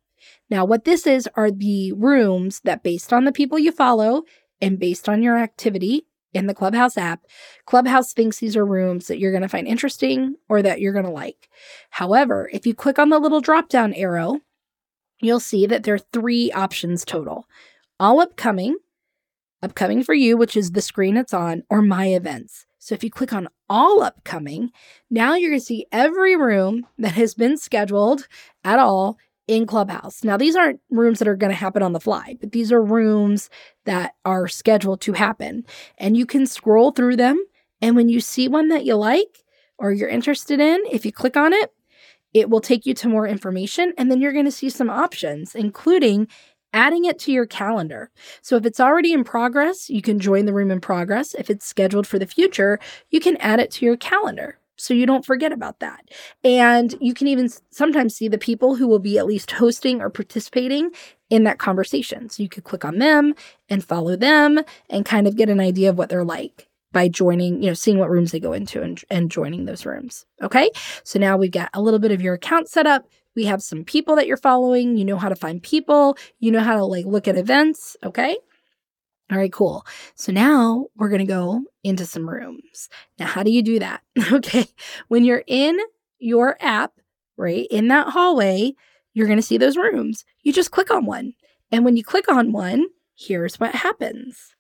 Now, 0.50 0.64
what 0.64 0.84
this 0.84 1.06
is 1.06 1.28
are 1.36 1.50
the 1.50 1.92
rooms 1.92 2.60
that, 2.64 2.82
based 2.82 3.12
on 3.12 3.24
the 3.24 3.32
people 3.32 3.58
you 3.58 3.70
follow 3.70 4.24
and 4.60 4.80
based 4.80 5.08
on 5.08 5.22
your 5.22 5.38
activity, 5.38 6.07
in 6.34 6.46
the 6.46 6.54
Clubhouse 6.54 6.96
app, 6.96 7.22
Clubhouse 7.66 8.12
thinks 8.12 8.38
these 8.38 8.56
are 8.56 8.66
rooms 8.66 9.06
that 9.06 9.18
you're 9.18 9.32
going 9.32 9.42
to 9.42 9.48
find 9.48 9.66
interesting 9.66 10.36
or 10.48 10.62
that 10.62 10.80
you're 10.80 10.92
going 10.92 11.04
to 11.04 11.10
like. 11.10 11.48
However, 11.90 12.50
if 12.52 12.66
you 12.66 12.74
click 12.74 12.98
on 12.98 13.08
the 13.08 13.18
little 13.18 13.40
drop 13.40 13.68
down 13.68 13.94
arrow, 13.94 14.40
you'll 15.20 15.40
see 15.40 15.66
that 15.66 15.84
there 15.84 15.94
are 15.94 15.98
three 16.12 16.52
options 16.52 17.04
total 17.04 17.46
all 18.00 18.20
upcoming, 18.20 18.76
upcoming 19.62 20.04
for 20.04 20.14
you, 20.14 20.36
which 20.36 20.56
is 20.56 20.70
the 20.70 20.80
screen 20.80 21.16
it's 21.16 21.34
on, 21.34 21.64
or 21.68 21.82
my 21.82 22.06
events. 22.06 22.64
So 22.78 22.94
if 22.94 23.02
you 23.02 23.10
click 23.10 23.32
on 23.32 23.48
all 23.68 24.02
upcoming, 24.02 24.70
now 25.10 25.34
you're 25.34 25.50
going 25.50 25.60
to 25.60 25.66
see 25.66 25.86
every 25.90 26.36
room 26.36 26.86
that 26.96 27.12
has 27.12 27.34
been 27.34 27.56
scheduled 27.56 28.28
at 28.64 28.78
all 28.78 29.18
in 29.48 29.66
Clubhouse. 29.66 30.22
Now, 30.22 30.36
these 30.36 30.54
aren't 30.54 30.80
rooms 30.90 31.18
that 31.18 31.26
are 31.26 31.36
going 31.36 31.50
to 31.50 31.56
happen 31.56 31.82
on 31.82 31.94
the 31.94 32.00
fly, 32.00 32.36
but 32.40 32.52
these 32.52 32.70
are 32.70 32.82
rooms 32.82 33.50
that 33.86 34.14
are 34.24 34.46
scheduled 34.46 35.00
to 35.00 35.14
happen. 35.14 35.64
And 35.96 36.16
you 36.16 36.26
can 36.26 36.46
scroll 36.46 36.92
through 36.92 37.16
them. 37.16 37.42
And 37.80 37.96
when 37.96 38.08
you 38.08 38.20
see 38.20 38.46
one 38.46 38.68
that 38.68 38.84
you 38.84 38.94
like 38.94 39.44
or 39.78 39.92
you're 39.92 40.08
interested 40.08 40.60
in, 40.60 40.78
if 40.90 41.04
you 41.06 41.12
click 41.12 41.36
on 41.36 41.52
it, 41.52 41.72
it 42.34 42.50
will 42.50 42.60
take 42.60 42.84
you 42.84 42.92
to 42.94 43.08
more 43.08 43.26
information. 43.26 43.94
And 43.96 44.10
then 44.10 44.20
you're 44.20 44.32
going 44.34 44.44
to 44.44 44.52
see 44.52 44.68
some 44.68 44.90
options, 44.90 45.54
including 45.54 46.28
adding 46.74 47.06
it 47.06 47.18
to 47.20 47.32
your 47.32 47.46
calendar. 47.46 48.10
So 48.42 48.56
if 48.56 48.66
it's 48.66 48.80
already 48.80 49.14
in 49.14 49.24
progress, 49.24 49.88
you 49.88 50.02
can 50.02 50.18
join 50.18 50.44
the 50.44 50.52
room 50.52 50.70
in 50.70 50.80
progress. 50.80 51.34
If 51.34 51.48
it's 51.48 51.64
scheduled 51.64 52.06
for 52.06 52.18
the 52.18 52.26
future, 52.26 52.78
you 53.10 53.20
can 53.20 53.38
add 53.38 53.60
it 53.60 53.70
to 53.72 53.86
your 53.86 53.96
calendar 53.96 54.57
so 54.78 54.94
you 54.94 55.06
don't 55.06 55.26
forget 55.26 55.52
about 55.52 55.80
that. 55.80 56.08
And 56.44 56.94
you 57.00 57.12
can 57.12 57.26
even 57.26 57.50
sometimes 57.70 58.14
see 58.14 58.28
the 58.28 58.38
people 58.38 58.76
who 58.76 58.86
will 58.86 59.00
be 59.00 59.18
at 59.18 59.26
least 59.26 59.50
hosting 59.50 60.00
or 60.00 60.08
participating 60.08 60.90
in 61.28 61.44
that 61.44 61.58
conversation. 61.58 62.30
So 62.30 62.42
you 62.42 62.48
could 62.48 62.64
click 62.64 62.84
on 62.84 62.98
them 62.98 63.34
and 63.68 63.84
follow 63.84 64.16
them 64.16 64.60
and 64.88 65.04
kind 65.04 65.26
of 65.26 65.36
get 65.36 65.50
an 65.50 65.60
idea 65.60 65.90
of 65.90 65.98
what 65.98 66.08
they're 66.08 66.24
like 66.24 66.68
by 66.92 67.08
joining, 67.08 67.62
you 67.62 67.68
know, 67.68 67.74
seeing 67.74 67.98
what 67.98 68.08
rooms 68.08 68.32
they 68.32 68.40
go 68.40 68.52
into 68.52 68.80
and, 68.82 69.02
and 69.10 69.30
joining 69.30 69.66
those 69.66 69.84
rooms. 69.84 70.24
Okay. 70.42 70.70
So 71.04 71.18
now 71.18 71.36
we've 71.36 71.50
got 71.50 71.70
a 71.74 71.82
little 71.82 72.00
bit 72.00 72.12
of 72.12 72.22
your 72.22 72.34
account 72.34 72.68
set 72.68 72.86
up. 72.86 73.06
We 73.36 73.44
have 73.44 73.62
some 73.62 73.84
people 73.84 74.16
that 74.16 74.26
you're 74.26 74.36
following. 74.36 74.96
You 74.96 75.04
know 75.04 75.18
how 75.18 75.28
to 75.28 75.36
find 75.36 75.62
people. 75.62 76.16
You 76.38 76.50
know 76.50 76.60
how 76.60 76.76
to 76.76 76.84
like 76.84 77.04
look 77.04 77.28
at 77.28 77.36
events. 77.36 77.96
Okay. 78.04 78.36
All 79.30 79.38
right, 79.38 79.52
cool. 79.52 79.86
So 80.14 80.32
now 80.32 80.86
we're 80.96 81.10
going 81.10 81.20
to 81.20 81.26
go 81.26 81.62
into 81.84 82.06
some 82.06 82.28
rooms. 82.28 82.88
Now, 83.18 83.26
how 83.26 83.42
do 83.42 83.50
you 83.50 83.62
do 83.62 83.78
that? 83.78 84.02
okay. 84.32 84.66
When 85.08 85.24
you're 85.24 85.44
in 85.46 85.78
your 86.18 86.56
app, 86.60 86.92
right, 87.36 87.66
in 87.70 87.88
that 87.88 88.08
hallway, 88.08 88.72
you're 89.12 89.26
going 89.26 89.38
to 89.38 89.42
see 89.42 89.58
those 89.58 89.76
rooms. 89.76 90.24
You 90.42 90.52
just 90.52 90.70
click 90.70 90.90
on 90.90 91.04
one. 91.04 91.34
And 91.70 91.84
when 91.84 91.96
you 91.96 92.04
click 92.04 92.30
on 92.30 92.52
one, 92.52 92.86
here's 93.16 93.60
what 93.60 93.74
happens 93.74 94.54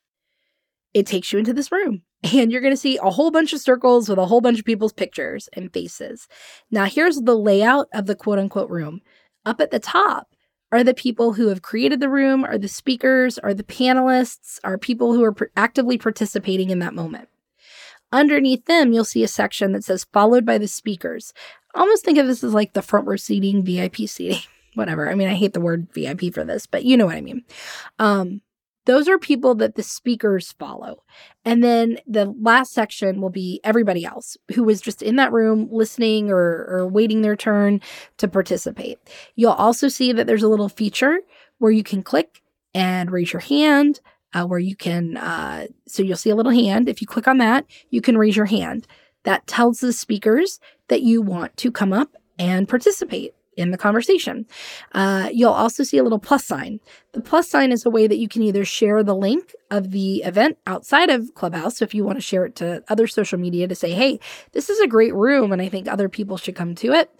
it 0.94 1.06
takes 1.06 1.32
you 1.32 1.38
into 1.38 1.52
this 1.52 1.72
room. 1.72 2.02
And 2.34 2.50
you're 2.50 2.60
going 2.60 2.72
to 2.72 2.76
see 2.76 2.98
a 3.00 3.10
whole 3.10 3.30
bunch 3.30 3.52
of 3.52 3.60
circles 3.60 4.08
with 4.08 4.18
a 4.18 4.26
whole 4.26 4.40
bunch 4.40 4.58
of 4.58 4.64
people's 4.64 4.92
pictures 4.92 5.48
and 5.52 5.72
faces. 5.72 6.26
Now, 6.68 6.86
here's 6.86 7.20
the 7.20 7.36
layout 7.36 7.86
of 7.94 8.06
the 8.06 8.16
quote 8.16 8.40
unquote 8.40 8.68
room. 8.68 9.02
Up 9.46 9.60
at 9.60 9.70
the 9.70 9.78
top, 9.78 10.26
are 10.70 10.84
the 10.84 10.94
people 10.94 11.32
who 11.32 11.48
have 11.48 11.62
created 11.62 12.00
the 12.00 12.08
room, 12.08 12.44
are 12.44 12.58
the 12.58 12.68
speakers, 12.68 13.38
are 13.38 13.54
the 13.54 13.62
panelists, 13.62 14.58
are 14.64 14.76
people 14.76 15.14
who 15.14 15.24
are 15.24 15.32
pr- 15.32 15.44
actively 15.56 15.96
participating 15.96 16.70
in 16.70 16.78
that 16.80 16.94
moment. 16.94 17.28
Underneath 18.12 18.64
them, 18.66 18.92
you'll 18.92 19.04
see 19.04 19.22
a 19.22 19.28
section 19.28 19.72
that 19.72 19.84
says 19.84 20.06
followed 20.12 20.44
by 20.44 20.58
the 20.58 20.68
speakers. 20.68 21.32
almost 21.74 22.04
think 22.04 22.18
of 22.18 22.26
this 22.26 22.42
as 22.42 22.54
like 22.54 22.72
the 22.72 22.82
front 22.82 23.06
row 23.06 23.16
seating, 23.16 23.64
VIP 23.64 23.96
seating, 24.08 24.40
whatever. 24.74 25.10
I 25.10 25.14
mean, 25.14 25.28
I 25.28 25.34
hate 25.34 25.52
the 25.52 25.60
word 25.60 25.88
VIP 25.92 26.32
for 26.32 26.44
this, 26.44 26.66
but 26.66 26.84
you 26.84 26.96
know 26.96 27.06
what 27.06 27.16
I 27.16 27.20
mean. 27.20 27.44
Um, 27.98 28.42
those 28.88 29.06
are 29.06 29.18
people 29.18 29.54
that 29.54 29.74
the 29.74 29.82
speakers 29.82 30.52
follow. 30.52 31.02
And 31.44 31.62
then 31.62 31.98
the 32.06 32.34
last 32.40 32.72
section 32.72 33.20
will 33.20 33.28
be 33.28 33.60
everybody 33.62 34.06
else 34.06 34.38
who 34.54 34.64
was 34.64 34.80
just 34.80 35.02
in 35.02 35.16
that 35.16 35.30
room 35.30 35.68
listening 35.70 36.30
or, 36.30 36.64
or 36.66 36.88
waiting 36.88 37.20
their 37.20 37.36
turn 37.36 37.82
to 38.16 38.26
participate. 38.26 38.98
You'll 39.36 39.52
also 39.52 39.88
see 39.88 40.12
that 40.12 40.26
there's 40.26 40.42
a 40.42 40.48
little 40.48 40.70
feature 40.70 41.20
where 41.58 41.70
you 41.70 41.82
can 41.82 42.02
click 42.02 42.42
and 42.72 43.10
raise 43.10 43.30
your 43.30 43.40
hand, 43.40 44.00
uh, 44.32 44.46
where 44.46 44.58
you 44.58 44.74
can, 44.74 45.18
uh, 45.18 45.66
so 45.86 46.02
you'll 46.02 46.16
see 46.16 46.30
a 46.30 46.36
little 46.36 46.52
hand. 46.52 46.88
If 46.88 47.02
you 47.02 47.06
click 47.06 47.28
on 47.28 47.36
that, 47.38 47.66
you 47.90 48.00
can 48.00 48.16
raise 48.16 48.36
your 48.36 48.46
hand. 48.46 48.86
That 49.24 49.46
tells 49.46 49.80
the 49.80 49.92
speakers 49.92 50.60
that 50.88 51.02
you 51.02 51.20
want 51.20 51.58
to 51.58 51.70
come 51.70 51.92
up 51.92 52.16
and 52.38 52.66
participate 52.66 53.34
in 53.58 53.70
the 53.72 53.78
conversation. 53.78 54.46
Uh, 54.92 55.28
you'll 55.32 55.52
also 55.52 55.82
see 55.82 55.98
a 55.98 56.02
little 56.02 56.18
plus 56.18 56.46
sign. 56.46 56.80
The 57.12 57.20
plus 57.20 57.48
sign 57.50 57.72
is 57.72 57.84
a 57.84 57.90
way 57.90 58.06
that 58.06 58.18
you 58.18 58.28
can 58.28 58.42
either 58.42 58.64
share 58.64 59.02
the 59.02 59.16
link 59.16 59.54
of 59.70 59.90
the 59.90 60.22
event 60.22 60.58
outside 60.66 61.10
of 61.10 61.34
Clubhouse. 61.34 61.78
So 61.78 61.84
if 61.84 61.94
you 61.94 62.04
want 62.04 62.16
to 62.18 62.22
share 62.22 62.46
it 62.46 62.56
to 62.56 62.82
other 62.88 63.06
social 63.06 63.38
media 63.38 63.68
to 63.68 63.74
say, 63.74 63.92
hey, 63.92 64.20
this 64.52 64.70
is 64.70 64.80
a 64.80 64.86
great 64.86 65.14
room 65.14 65.52
and 65.52 65.60
I 65.60 65.68
think 65.68 65.88
other 65.88 66.08
people 66.08 66.36
should 66.36 66.56
come 66.56 66.74
to 66.76 66.92
it. 66.92 67.10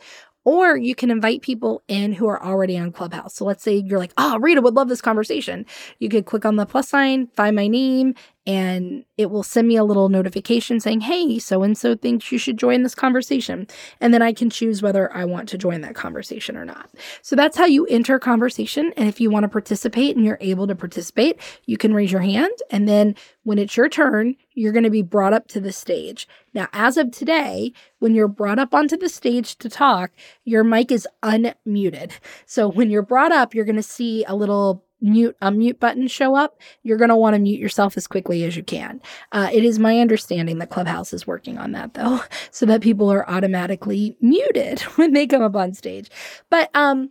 Or 0.45 0.79
you 0.79 0.95
can 0.95 1.11
invite 1.11 1.43
people 1.43 1.83
in 1.89 2.13
who 2.13 2.27
are 2.27 2.43
already 2.43 2.79
on 2.79 2.93
Clubhouse. 2.93 3.35
So 3.35 3.45
let's 3.45 3.63
say 3.63 3.77
you're 3.85 3.99
like, 3.99 4.15
oh, 4.17 4.39
Rita 4.39 4.63
would 4.63 4.75
love 4.75 4.89
this 4.89 5.03
conversation. 5.03 5.67
You 5.99 6.09
could 6.09 6.25
click 6.25 6.47
on 6.47 6.57
the 6.57 6.65
plus 6.65 6.89
sign, 6.89 7.27
find 7.37 7.55
my 7.55 7.67
name, 7.69 8.15
and 8.49 9.05
it 9.19 9.31
will 9.31 9.43
send 9.43 9.69
me 9.69 9.77
a 9.77 9.85
little 9.85 10.09
notification 10.09 10.81
saying, 10.81 11.03
hey, 11.03 11.39
so 11.39 11.63
and 11.63 11.77
so 11.77 11.95
thinks 11.95 12.33
you 12.33 12.39
should 12.39 12.57
join 12.57 12.83
this 12.83 12.95
conversation. 12.95 13.67
And 14.01 14.15
then 14.15 14.23
I 14.23 14.33
can 14.33 14.49
choose 14.49 14.81
whether 14.81 15.15
I 15.15 15.27
want 15.27 15.51
to 15.51 15.59
join 15.59 15.83
that 15.83 15.95
conversation 15.95 16.57
or 16.57 16.65
not. 16.65 16.89
So 17.21 17.37
that's 17.37 17.59
how 17.59 17.67
you 17.67 17.85
enter 17.87 18.15
a 18.15 18.21
conversation. 18.21 18.95
And 18.97 19.07
if 19.07 19.21
you 19.21 19.29
want 19.29 19.45
to 19.45 19.51
participate 19.51 20.17
and 20.17 20.25
you're 20.25 20.39
able 20.41 20.67
to 20.67 20.75
participate, 20.75 21.39
you 21.67 21.77
can 21.77 21.93
raise 21.93 22.11
your 22.11 22.23
hand. 22.23 22.53
And 22.71 22.89
then 22.89 23.17
when 23.43 23.59
it's 23.59 23.77
your 23.77 23.91
turn, 23.91 24.35
you're 24.55 24.73
going 24.73 24.85
to 24.85 24.91
be 24.91 25.03
brought 25.03 25.35
up 25.35 25.49
to 25.49 25.61
the 25.61 25.71
stage. 25.71 26.27
Now, 26.55 26.69
as 26.73 26.97
of 26.97 27.11
today, 27.11 27.75
when 27.99 28.15
you're 28.15 28.29
brought 28.29 28.59
up 28.59 28.73
onto 28.73 28.97
the 28.97 29.11
stage 29.11 29.59
to 29.59 29.69
talk, 29.69 30.11
your 30.45 30.65
mic 30.65 30.91
is 30.91 31.07
unmuted. 31.23 32.13
So 32.47 32.67
when 32.67 32.89
you're 32.89 33.03
brought 33.03 33.31
up, 33.31 33.55
you're 33.55 33.67
going 33.67 33.77
to 33.77 33.83
see 33.83 34.25
a 34.25 34.35
little 34.35 34.87
mute 35.01 35.37
unmute 35.43 35.79
button 35.79 36.09
show 36.09 36.35
up, 36.35 36.61
you're 36.83 36.99
going 36.99 37.11
to 37.11 37.17
want 37.17 37.35
to 37.35 37.41
mute 37.41 37.61
yourself 37.61 37.97
as 37.97 38.07
quickly 38.07 38.45
as 38.45 38.57
you 38.57 38.63
can. 38.63 39.01
Uh, 39.33 39.49
it 39.53 39.65
is 39.65 39.79
my 39.79 40.01
understanding 40.01 40.59
that 40.59 40.71
Clubhouse 40.71 41.13
is 41.13 41.27
working 41.27 41.59
on 41.59 41.73
that 41.73 41.95
though, 41.95 42.21
so 42.51 42.67
that 42.67 42.81
people 42.81 43.11
are 43.13 43.29
automatically 43.29 44.17
muted 44.21 44.81
when 44.97 45.13
they 45.13 45.27
come 45.27 45.43
up 45.43 45.57
on 45.57 45.75
stage. 45.75 46.11
But 46.51 46.71
um, 46.75 47.11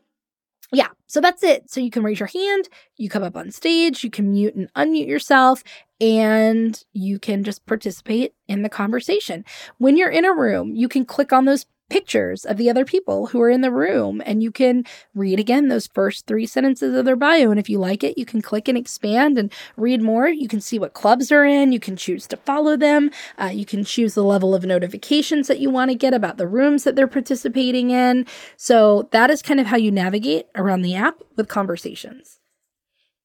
yeah, 0.73 0.89
so 1.07 1.21
that's 1.21 1.43
it. 1.43 1.69
So 1.71 1.79
you 1.79 1.89
can 1.89 2.03
raise 2.03 2.19
your 2.19 2.27
hand, 2.27 2.69
you 2.97 3.09
come 3.09 3.23
up 3.23 3.37
on 3.37 3.51
stage, 3.51 4.03
you 4.03 4.09
can 4.11 4.31
mute 4.31 4.55
and 4.55 4.71
unmute 4.73 5.07
yourself, 5.07 5.63
and 6.01 6.83
you 6.93 7.19
can 7.19 7.43
just 7.43 7.65
participate 7.65 8.33
in 8.47 8.63
the 8.63 8.69
conversation. 8.69 9.45
When 9.77 9.97
you're 9.97 10.09
in 10.11 10.25
a 10.25 10.33
room, 10.33 10.75
you 10.75 10.89
can 10.89 11.05
click 11.05 11.33
on 11.33 11.45
those 11.45 11.65
pictures 11.89 12.45
of 12.45 12.57
the 12.57 12.69
other 12.69 12.85
people 12.85 13.27
who 13.27 13.41
are 13.41 13.49
in 13.49 13.61
the 13.61 13.71
room 13.71 14.21
and 14.25 14.43
you 14.43 14.51
can 14.51 14.83
read 15.15 15.39
again 15.39 15.67
those 15.67 15.87
first 15.87 16.25
three 16.25 16.45
sentences 16.45 16.95
of 16.95 17.05
their 17.05 17.15
bio 17.15 17.49
and 17.49 17.59
if 17.59 17.69
you 17.69 17.79
like 17.79 18.03
it 18.03 18.17
you 18.17 18.25
can 18.25 18.41
click 18.41 18.67
and 18.67 18.77
expand 18.77 19.37
and 19.37 19.51
read 19.75 20.01
more. 20.01 20.27
You 20.27 20.47
can 20.47 20.61
see 20.61 20.79
what 20.79 20.93
clubs 20.93 21.29
they're 21.29 21.45
in 21.45 21.71
you 21.71 21.79
can 21.79 21.95
choose 21.95 22.27
to 22.27 22.37
follow 22.37 22.75
them 22.75 23.11
uh, 23.39 23.45
you 23.45 23.65
can 23.65 23.83
choose 23.83 24.13
the 24.13 24.23
level 24.23 24.53
of 24.53 24.63
notifications 24.63 25.47
that 25.47 25.59
you 25.59 25.69
want 25.69 25.91
to 25.91 25.95
get 25.95 26.13
about 26.13 26.37
the 26.37 26.47
rooms 26.47 26.83
that 26.83 26.95
they're 26.95 27.07
participating 27.07 27.91
in. 27.91 28.25
So 28.55 29.09
that 29.11 29.29
is 29.29 29.41
kind 29.41 29.59
of 29.59 29.67
how 29.67 29.77
you 29.77 29.91
navigate 29.91 30.47
around 30.55 30.81
the 30.81 30.95
app 30.95 31.15
with 31.35 31.47
conversations. 31.47 32.39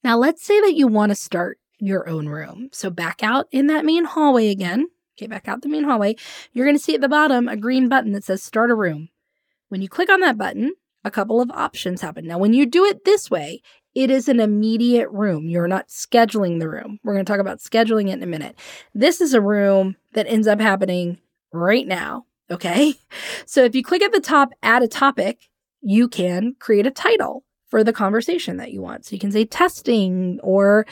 Now 0.04 0.16
let's 0.16 0.44
say 0.44 0.60
that 0.60 0.74
you 0.74 0.86
want 0.88 1.10
to 1.10 1.16
start 1.16 1.58
your 1.78 2.08
own 2.08 2.28
room. 2.28 2.68
So 2.72 2.90
back 2.90 3.22
out 3.22 3.46
in 3.50 3.66
that 3.66 3.84
main 3.84 4.04
hallway 4.04 4.48
again 4.48 4.86
Okay, 5.22 5.28
back 5.28 5.46
out 5.46 5.62
the 5.62 5.68
main 5.68 5.84
hallway. 5.84 6.16
You're 6.52 6.66
going 6.66 6.76
to 6.76 6.82
see 6.82 6.96
at 6.96 7.00
the 7.00 7.08
bottom 7.08 7.46
a 7.46 7.56
green 7.56 7.88
button 7.88 8.10
that 8.12 8.24
says 8.24 8.42
start 8.42 8.72
a 8.72 8.74
room. 8.74 9.08
When 9.68 9.80
you 9.80 9.88
click 9.88 10.10
on 10.10 10.18
that 10.20 10.36
button, 10.36 10.72
a 11.04 11.12
couple 11.12 11.40
of 11.40 11.48
options 11.52 12.00
happen. 12.00 12.26
Now, 12.26 12.38
when 12.38 12.52
you 12.54 12.66
do 12.66 12.84
it 12.84 13.04
this 13.04 13.30
way, 13.30 13.62
it 13.94 14.10
is 14.10 14.28
an 14.28 14.40
immediate 14.40 15.08
room. 15.10 15.48
You're 15.48 15.68
not 15.68 15.88
scheduling 15.88 16.58
the 16.58 16.68
room. 16.68 16.98
We're 17.04 17.14
going 17.14 17.24
to 17.24 17.32
talk 17.32 17.40
about 17.40 17.60
scheduling 17.60 18.08
it 18.08 18.14
in 18.14 18.22
a 18.24 18.26
minute. 18.26 18.58
This 18.94 19.20
is 19.20 19.32
a 19.32 19.40
room 19.40 19.94
that 20.14 20.26
ends 20.26 20.48
up 20.48 20.60
happening 20.60 21.18
right 21.52 21.86
now. 21.86 22.26
Okay. 22.50 22.94
So 23.44 23.64
if 23.64 23.74
you 23.74 23.84
click 23.84 24.02
at 24.02 24.12
the 24.12 24.20
top, 24.20 24.50
add 24.62 24.82
a 24.82 24.88
topic, 24.88 25.50
you 25.82 26.08
can 26.08 26.56
create 26.58 26.86
a 26.86 26.90
title 26.90 27.44
for 27.68 27.84
the 27.84 27.92
conversation 27.92 28.56
that 28.56 28.72
you 28.72 28.80
want. 28.80 29.04
So 29.04 29.14
you 29.14 29.20
can 29.20 29.30
say 29.30 29.44
testing 29.44 30.40
or 30.42 30.86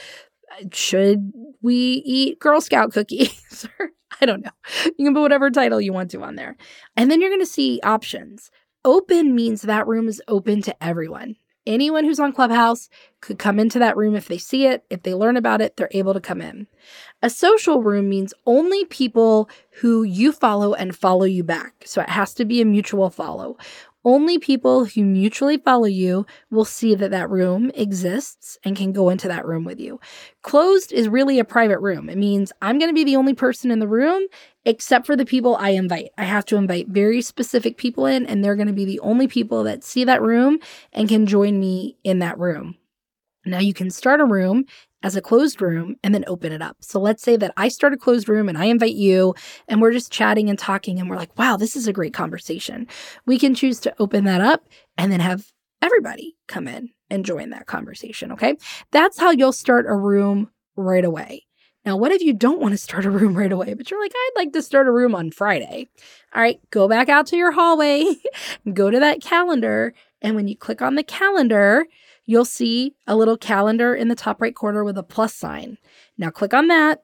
uh, 0.52 0.66
should 0.72 1.32
we 1.62 2.02
eat 2.04 2.38
Girl 2.38 2.60
Scout 2.60 2.92
cookies? 2.92 3.66
I 4.22 4.26
don't 4.26 4.44
know. 4.44 4.50
You 4.98 5.06
can 5.06 5.14
put 5.14 5.22
whatever 5.22 5.50
title 5.50 5.80
you 5.80 5.92
want 5.92 6.10
to 6.12 6.22
on 6.22 6.36
there. 6.36 6.56
And 6.96 7.10
then 7.10 7.20
you're 7.20 7.30
going 7.30 7.40
to 7.40 7.46
see 7.46 7.80
options. 7.82 8.50
Open 8.84 9.34
means 9.34 9.62
that 9.62 9.86
room 9.86 10.08
is 10.08 10.22
open 10.28 10.62
to 10.62 10.84
everyone. 10.84 11.36
Anyone 11.66 12.04
who's 12.04 12.20
on 12.20 12.32
Clubhouse 12.32 12.88
could 13.20 13.38
come 13.38 13.60
into 13.60 13.78
that 13.80 13.96
room 13.96 14.16
if 14.16 14.28
they 14.28 14.38
see 14.38 14.66
it. 14.66 14.84
If 14.90 15.02
they 15.02 15.14
learn 15.14 15.36
about 15.36 15.60
it, 15.60 15.76
they're 15.76 15.90
able 15.92 16.14
to 16.14 16.20
come 16.20 16.40
in. 16.40 16.66
A 17.22 17.30
social 17.30 17.82
room 17.82 18.08
means 18.08 18.34
only 18.46 18.86
people 18.86 19.50
who 19.80 20.02
you 20.04 20.32
follow 20.32 20.74
and 20.74 20.96
follow 20.96 21.24
you 21.24 21.44
back. 21.44 21.74
So 21.84 22.00
it 22.02 22.08
has 22.10 22.34
to 22.34 22.46
be 22.46 22.62
a 22.62 22.64
mutual 22.66 23.10
follow. 23.10 23.58
Only 24.04 24.38
people 24.38 24.86
who 24.86 25.02
mutually 25.02 25.58
follow 25.58 25.84
you 25.84 26.24
will 26.50 26.64
see 26.64 26.94
that 26.94 27.10
that 27.10 27.28
room 27.28 27.70
exists 27.74 28.58
and 28.64 28.74
can 28.74 28.92
go 28.92 29.10
into 29.10 29.28
that 29.28 29.44
room 29.44 29.64
with 29.64 29.78
you. 29.78 30.00
Closed 30.42 30.90
is 30.90 31.08
really 31.08 31.38
a 31.38 31.44
private 31.44 31.80
room. 31.80 32.08
It 32.08 32.16
means 32.16 32.50
I'm 32.62 32.78
going 32.78 32.88
to 32.88 32.94
be 32.94 33.04
the 33.04 33.16
only 33.16 33.34
person 33.34 33.70
in 33.70 33.78
the 33.78 33.88
room 33.88 34.26
except 34.64 35.04
for 35.04 35.16
the 35.16 35.26
people 35.26 35.56
I 35.56 35.70
invite. 35.70 36.10
I 36.16 36.24
have 36.24 36.46
to 36.46 36.56
invite 36.56 36.88
very 36.88 37.20
specific 37.20 37.76
people 37.76 38.06
in, 38.06 38.26
and 38.26 38.42
they're 38.42 38.56
going 38.56 38.68
to 38.68 38.72
be 38.72 38.84
the 38.84 39.00
only 39.00 39.28
people 39.28 39.64
that 39.64 39.84
see 39.84 40.04
that 40.04 40.22
room 40.22 40.58
and 40.92 41.08
can 41.08 41.26
join 41.26 41.60
me 41.60 41.96
in 42.02 42.20
that 42.20 42.38
room. 42.38 42.76
Now 43.44 43.58
you 43.58 43.72
can 43.74 43.90
start 43.90 44.20
a 44.20 44.24
room 44.26 44.66
as 45.02 45.16
a 45.16 45.22
closed 45.22 45.62
room 45.62 45.96
and 46.02 46.14
then 46.14 46.24
open 46.26 46.52
it 46.52 46.62
up. 46.62 46.76
So 46.80 47.00
let's 47.00 47.22
say 47.22 47.36
that 47.36 47.52
I 47.56 47.68
start 47.68 47.92
a 47.92 47.98
closed 47.98 48.28
room 48.28 48.48
and 48.48 48.58
I 48.58 48.66
invite 48.66 48.94
you 48.94 49.34
and 49.68 49.80
we're 49.80 49.92
just 49.92 50.12
chatting 50.12 50.50
and 50.50 50.58
talking 50.58 51.00
and 51.00 51.08
we're 51.08 51.16
like, 51.16 51.36
wow, 51.38 51.56
this 51.56 51.76
is 51.76 51.88
a 51.88 51.92
great 51.92 52.14
conversation. 52.14 52.86
We 53.26 53.38
can 53.38 53.54
choose 53.54 53.80
to 53.80 53.94
open 53.98 54.24
that 54.24 54.40
up 54.40 54.68
and 54.98 55.10
then 55.10 55.20
have 55.20 55.52
everybody 55.82 56.36
come 56.48 56.68
in 56.68 56.90
and 57.08 57.24
join 57.24 57.50
that 57.50 57.66
conversation. 57.66 58.32
Okay. 58.32 58.56
That's 58.92 59.18
how 59.18 59.30
you'll 59.30 59.52
start 59.52 59.86
a 59.88 59.96
room 59.96 60.50
right 60.76 61.04
away. 61.04 61.46
Now, 61.84 61.96
what 61.96 62.12
if 62.12 62.20
you 62.20 62.34
don't 62.34 62.60
want 62.60 62.72
to 62.72 62.78
start 62.78 63.06
a 63.06 63.10
room 63.10 63.34
right 63.34 63.50
away, 63.50 63.72
but 63.74 63.90
you're 63.90 64.00
like, 64.00 64.12
I'd 64.14 64.32
like 64.36 64.52
to 64.52 64.62
start 64.62 64.86
a 64.86 64.92
room 64.92 65.14
on 65.14 65.30
Friday? 65.30 65.88
All 66.34 66.42
right, 66.42 66.60
go 66.70 66.88
back 66.88 67.08
out 67.08 67.26
to 67.28 67.36
your 67.36 67.52
hallway, 67.52 68.04
go 68.74 68.90
to 68.90 69.00
that 69.00 69.22
calendar. 69.22 69.94
And 70.20 70.36
when 70.36 70.46
you 70.46 70.56
click 70.56 70.82
on 70.82 70.96
the 70.96 71.02
calendar, 71.02 71.86
you'll 72.30 72.44
see 72.44 72.94
a 73.08 73.16
little 73.16 73.36
calendar 73.36 73.92
in 73.92 74.06
the 74.06 74.14
top 74.14 74.40
right 74.40 74.54
corner 74.54 74.84
with 74.84 74.96
a 74.96 75.02
plus 75.02 75.34
sign. 75.34 75.76
Now 76.16 76.30
click 76.30 76.54
on 76.54 76.68
that, 76.68 77.02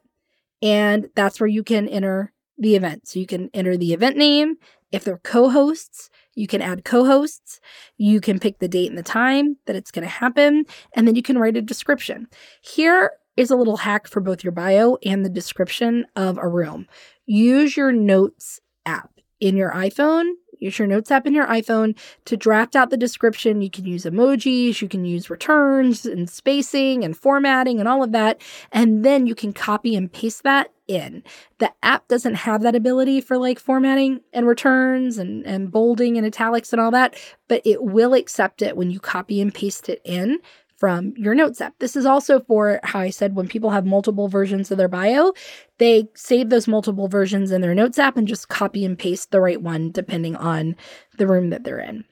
and 0.63 1.11
that's 1.17 1.41
where 1.41 1.49
you 1.49 1.65
can 1.65 1.89
enter 1.89 2.33
the 2.57 2.77
event. 2.77 3.09
So 3.09 3.19
you 3.19 3.27
can 3.27 3.51
enter 3.53 3.77
the 3.77 3.93
event 3.93 4.17
name. 4.17 4.55
If 4.93 5.03
they're 5.03 5.19
co 5.19 5.51
hosts, 5.51 6.11
you 6.37 6.47
can 6.47 6.63
add 6.63 6.85
co 6.85 7.05
hosts. 7.05 7.59
You 7.97 8.21
can 8.21 8.39
pick 8.39 8.61
the 8.61 8.69
date 8.69 8.89
and 8.89 8.97
the 8.97 9.03
time 9.03 9.57
that 9.67 9.75
it's 9.75 9.91
going 9.91 10.05
to 10.05 10.09
happen, 10.09 10.65
and 10.95 11.09
then 11.09 11.17
you 11.17 11.23
can 11.23 11.39
write 11.39 11.57
a 11.57 11.63
description. 11.63 12.29
Here 12.63 13.11
is 13.37 13.51
a 13.51 13.57
little 13.57 13.79
hack 13.79 14.07
for 14.07 14.21
both 14.21 14.45
your 14.45 14.53
bio 14.53 14.97
and 15.05 15.25
the 15.25 15.29
description 15.29 16.07
of 16.15 16.39
a 16.39 16.47
room. 16.47 16.87
Use 17.27 17.77
your 17.77 17.91
notes 17.91 18.61
app 18.87 19.11
in 19.41 19.57
your 19.57 19.73
iPhone 19.73 20.31
Use 20.59 20.79
your 20.79 20.89
Notes 20.89 21.11
app 21.11 21.27
in 21.27 21.35
your 21.35 21.47
iPhone 21.47 21.97
to 22.25 22.37
draft 22.37 22.77
out 22.77 22.91
the 22.91 22.97
description. 22.97 23.63
You 23.63 23.71
can 23.71 23.85
use 23.85 24.05
emojis, 24.05 24.81
you 24.81 24.89
can 24.89 25.05
use 25.05 25.31
returns 25.31 26.07
and 26.07 26.29
spacing 26.29 27.05
and 27.05 27.17
formatting 27.17 27.79
and 27.79 27.89
all 27.89 28.03
of 28.03 28.13
that. 28.13 28.41
And 28.73 29.05
then 29.05 29.27
you 29.27 29.35
can 29.35 29.53
copy 29.53 29.95
and 29.95 30.13
paste 30.13 30.43
that 30.43 30.73
in. 30.87 31.23
The 31.59 31.73
app 31.83 32.09
doesn't 32.09 32.35
have 32.35 32.63
that 32.63 32.77
ability 32.77 33.21
for 33.21 33.39
like 33.39 33.59
formatting 33.59 34.21
and 34.33 34.47
returns 34.47 35.19
and, 35.19 35.45
and 35.47 35.71
bolding 35.71 36.17
and 36.17 36.27
italics 36.27 36.73
and 36.73 36.81
all 36.81 36.91
that, 36.93 37.17
but 37.49 37.63
it 37.65 37.83
will 37.83 38.15
accept 38.15 38.63
it 38.63 38.77
when 38.77 38.91
you 38.91 39.01
copy 39.01 39.41
and 39.41 39.53
paste 39.53 39.89
it 39.89 40.01
in 40.05 40.39
from 40.77 41.15
your 41.17 41.35
notes 41.35 41.61
app. 41.61 41.75
This 41.79 41.97
is 41.97 42.07
also 42.07 42.41
for 42.41 42.81
how 42.83 43.01
I 43.01 43.11
said 43.11 43.35
when 43.35 43.49
people 43.49 43.71
have 43.71 43.87
multiple 43.87 44.29
versions 44.29 44.71
of 44.71 44.79
their 44.79 44.89
bio, 44.89 45.33
they 45.79 46.09
save 46.15 46.51
those 46.51 46.69
multiple 46.69 47.09
versions 47.09 47.51
in 47.51 47.61
their 47.61 47.75
notes 47.75 47.99
app 47.99 48.17
and 48.17 48.29
just 48.29 48.49
copy 48.49 48.85
and 48.85 48.99
paste 48.99 49.31
the 49.31 49.41
right 49.41 49.61
one 49.61 49.91
depending 49.91 50.37
on 50.37 50.77
the 51.17 51.27
room 51.27 51.51
that 51.51 51.65
they're 51.65 51.81
in. 51.81 52.05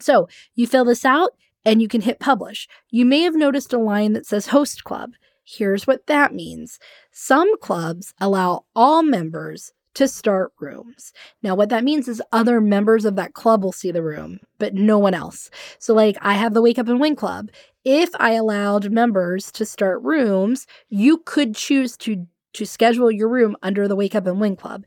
So 0.00 0.28
you 0.54 0.66
fill 0.66 0.84
this 0.84 1.04
out 1.04 1.32
and 1.64 1.82
you 1.82 1.88
can 1.88 2.00
hit 2.00 2.20
publish. 2.20 2.66
You 2.90 3.04
may 3.04 3.20
have 3.22 3.34
noticed 3.34 3.72
a 3.72 3.78
line 3.78 4.14
that 4.14 4.26
says 4.26 4.48
host 4.48 4.84
club. 4.84 5.10
Here's 5.44 5.86
what 5.86 6.06
that 6.06 6.32
means. 6.32 6.78
Some 7.12 7.58
clubs 7.58 8.14
allow 8.20 8.64
all 8.74 9.02
members 9.02 9.72
to 9.94 10.06
start 10.06 10.52
rooms. 10.60 11.12
Now, 11.42 11.54
what 11.54 11.68
that 11.70 11.84
means 11.84 12.06
is 12.06 12.22
other 12.32 12.60
members 12.60 13.04
of 13.04 13.16
that 13.16 13.34
club 13.34 13.64
will 13.64 13.72
see 13.72 13.90
the 13.90 14.02
room, 14.02 14.38
but 14.58 14.74
no 14.74 14.98
one 14.98 15.14
else. 15.14 15.50
So, 15.78 15.94
like, 15.94 16.16
I 16.20 16.34
have 16.34 16.54
the 16.54 16.62
Wake 16.62 16.78
Up 16.78 16.88
and 16.88 17.00
Win 17.00 17.16
Club. 17.16 17.50
If 17.84 18.10
I 18.18 18.32
allowed 18.32 18.92
members 18.92 19.50
to 19.52 19.64
start 19.64 20.02
rooms, 20.02 20.66
you 20.88 21.18
could 21.18 21.54
choose 21.54 21.96
to 21.98 22.26
to 22.52 22.66
schedule 22.66 23.10
your 23.10 23.28
room 23.28 23.56
under 23.62 23.86
the 23.86 23.94
Wake 23.94 24.14
Up 24.14 24.26
and 24.26 24.40
Win 24.40 24.56
Club, 24.56 24.84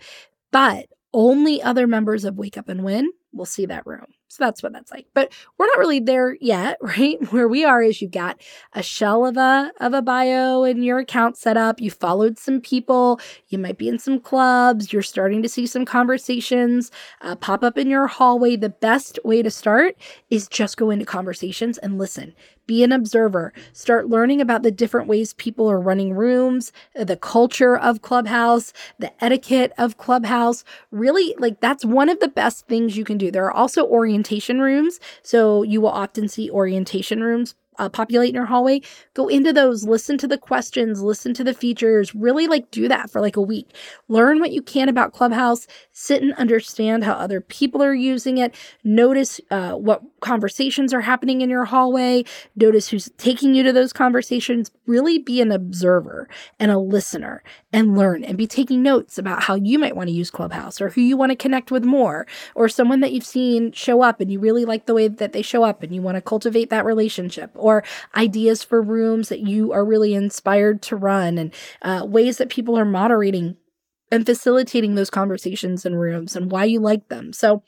but 0.52 0.88
only 1.14 1.62
other 1.62 1.88
members 1.88 2.26
of 2.26 2.38
Wake 2.38 2.58
Up 2.58 2.68
and 2.68 2.84
Win 2.84 3.10
will 3.32 3.46
see 3.46 3.66
that 3.66 3.86
room. 3.88 4.06
So 4.28 4.44
that's 4.44 4.64
what 4.64 4.74
that's 4.74 4.91
like. 4.91 5.06
But 5.14 5.32
we're 5.58 5.68
not 5.68 5.78
really 5.78 6.00
there 6.00 6.36
yet, 6.41 6.78
right? 6.82 7.18
Where 7.32 7.48
we 7.48 7.64
are 7.66 7.84
is 7.84 8.02
you've 8.02 8.12
got 8.12 8.41
a 8.74 8.82
shell 8.82 9.26
of 9.26 9.38
a 9.38 9.72
of 9.80 9.94
a 9.94 10.02
bio 10.02 10.64
in 10.64 10.82
your 10.82 11.00
account 11.00 11.38
set 11.38 11.56
up. 11.56 11.80
You 11.80 11.91
followed 11.91 12.39
some 12.39 12.60
people. 12.60 13.20
You 13.50 13.60
might 13.60 13.78
be 13.78 13.88
in 13.88 14.00
some 14.00 14.20
clubs. 14.20 14.91
You're 14.91 15.04
starting 15.04 15.44
to 15.44 15.50
see 15.50 15.68
some 15.68 15.86
conversations 15.86 16.89
uh, 17.22 17.36
pop 17.36 17.64
up 17.64 17.78
in 17.78 17.89
your 17.89 18.08
hallway. 18.08 18.56
The 18.56 18.70
best 18.70 19.20
way 19.24 19.44
to 19.44 19.52
start 19.52 19.96
is 20.30 20.48
just 20.48 20.78
go 20.78 20.89
into 20.89 21.06
conversations 21.06 21.78
and 21.78 21.98
listen. 21.98 22.34
Be 22.68 22.84
an 22.84 22.91
observer. 22.91 23.53
Start 23.74 24.09
learning 24.09 24.41
about 24.41 24.64
the 24.64 24.72
different 24.72 25.07
ways 25.07 25.34
people 25.34 25.70
are 25.70 25.80
running 25.80 26.14
rooms, 26.14 26.72
uh, 26.97 27.03
the 27.03 27.18
culture 27.18 27.78
of 27.78 28.01
Clubhouse, 28.01 28.74
the 28.99 29.11
etiquette 29.24 29.74
of 29.78 29.97
Clubhouse. 29.97 30.64
Really, 30.91 31.36
like 31.39 31.59
that's 31.59 31.86
one 31.86 32.09
of 32.09 32.20
the 32.20 32.30
best 32.30 32.68
things 32.68 32.97
you 32.97 33.03
can 33.03 33.18
do. 33.18 33.32
There 33.32 33.45
are 33.45 33.51
also 33.51 33.86
orientation 33.86 34.59
rooms. 34.61 34.99
So 35.22 35.64
you 35.64 35.82
will 35.82 35.89
often 35.89 36.28
see 36.28 36.49
orientation 36.49 37.22
rooms 37.24 37.55
uh, 37.80 37.89
populate 37.89 38.30
in 38.30 38.36
your 38.36 38.45
hallway, 38.45 38.82
go 39.13 39.28
into 39.28 39.53
those, 39.53 39.86
listen 39.86 40.17
to 40.19 40.28
the 40.28 40.38
questions, 40.38 41.01
listen 41.01 41.34
to 41.36 41.43
the 41.43 41.53
features, 41.53 42.15
really 42.15 42.47
like 42.47 42.71
do 42.71 42.88
that 42.88 43.09
for 43.09 43.21
like 43.21 43.36
a 43.38 43.41
week. 43.41 43.69
Learn 44.07 44.39
what 44.39 44.51
you 44.51 44.61
can 44.61 44.89
about 44.89 45.13
Clubhouse, 45.13 45.67
sit 45.91 46.21
and 46.21 46.34
understand 46.36 47.03
how 47.03 47.13
other 47.13 47.41
people 47.41 47.84
are 47.84 47.93
using 47.93 48.38
it, 48.38 48.55
notice 48.84 49.41
uh, 49.51 49.74
what 49.74 50.01
conversations 50.21 50.93
are 50.93 51.01
happening 51.01 51.41
in 51.41 51.49
your 51.49 51.65
hallway, 51.65 52.24
notice 52.55 52.89
who's 52.89 53.09
taking 53.17 53.55
you 53.55 53.63
to 53.63 53.74
those 53.74 53.93
conversations. 53.93 54.71
Really 54.88 55.19
be 55.19 55.41
an 55.41 55.51
observer 55.51 56.28
and 56.59 56.71
a 56.71 56.80
listener 56.80 57.43
and 57.74 57.97
learn 57.97 58.24
and 58.24 58.38
be 58.38 58.47
taking 58.47 58.84
notes 58.84 59.17
about 59.17 59.43
how 59.43 59.55
you 59.55 59.80
might 59.80 59.95
want 59.95 60.07
to 60.07 60.13
use 60.13 60.32
Clubhouse 60.32 60.82
or 60.82 60.89
who 60.89 61.01
you 61.01 61.17
want 61.17 61.32
to 61.32 61.36
connect 61.36 61.71
with 61.71 61.84
more 61.86 62.28
or 62.55 62.69
someone 62.69 63.01
that 63.01 63.11
you've 63.13 63.26
seen 63.26 63.71
show 63.71 64.01
up 64.01 64.21
and 64.21 64.32
you 64.32 64.39
really 64.39 64.65
like 64.65 64.86
the 64.86 64.93
way 64.93 65.07
that 65.07 65.34
they 65.34 65.41
show 65.41 65.63
up 65.63 65.84
and 65.84 65.93
you 65.93 66.01
want 66.01 66.15
to 66.15 66.21
cultivate 66.21 66.69
that 66.69 66.86
relationship 66.86 67.51
or 67.64 67.84
ideas 68.16 68.64
for 68.64 68.82
rooms 68.82 69.30
that 69.30 69.39
you 69.39 69.72
are 69.72 69.86
really 69.86 70.14
inspired 70.14 70.82
to 70.84 70.95
run 70.95 71.38
and 71.38 71.53
uh, 71.82 72.05
ways 72.05 72.38
that 72.38 72.49
people 72.49 72.78
are 72.78 72.86
moderating 72.86 73.57
and 74.11 74.26
facilitating 74.26 74.95
those 74.95 75.09
conversations 75.09 75.86
in 75.86 75.95
rooms 75.95 76.36
and 76.36 76.51
why 76.51 76.66
you 76.66 76.80
like 76.80 77.09
them. 77.09 77.34
So, 77.34 77.64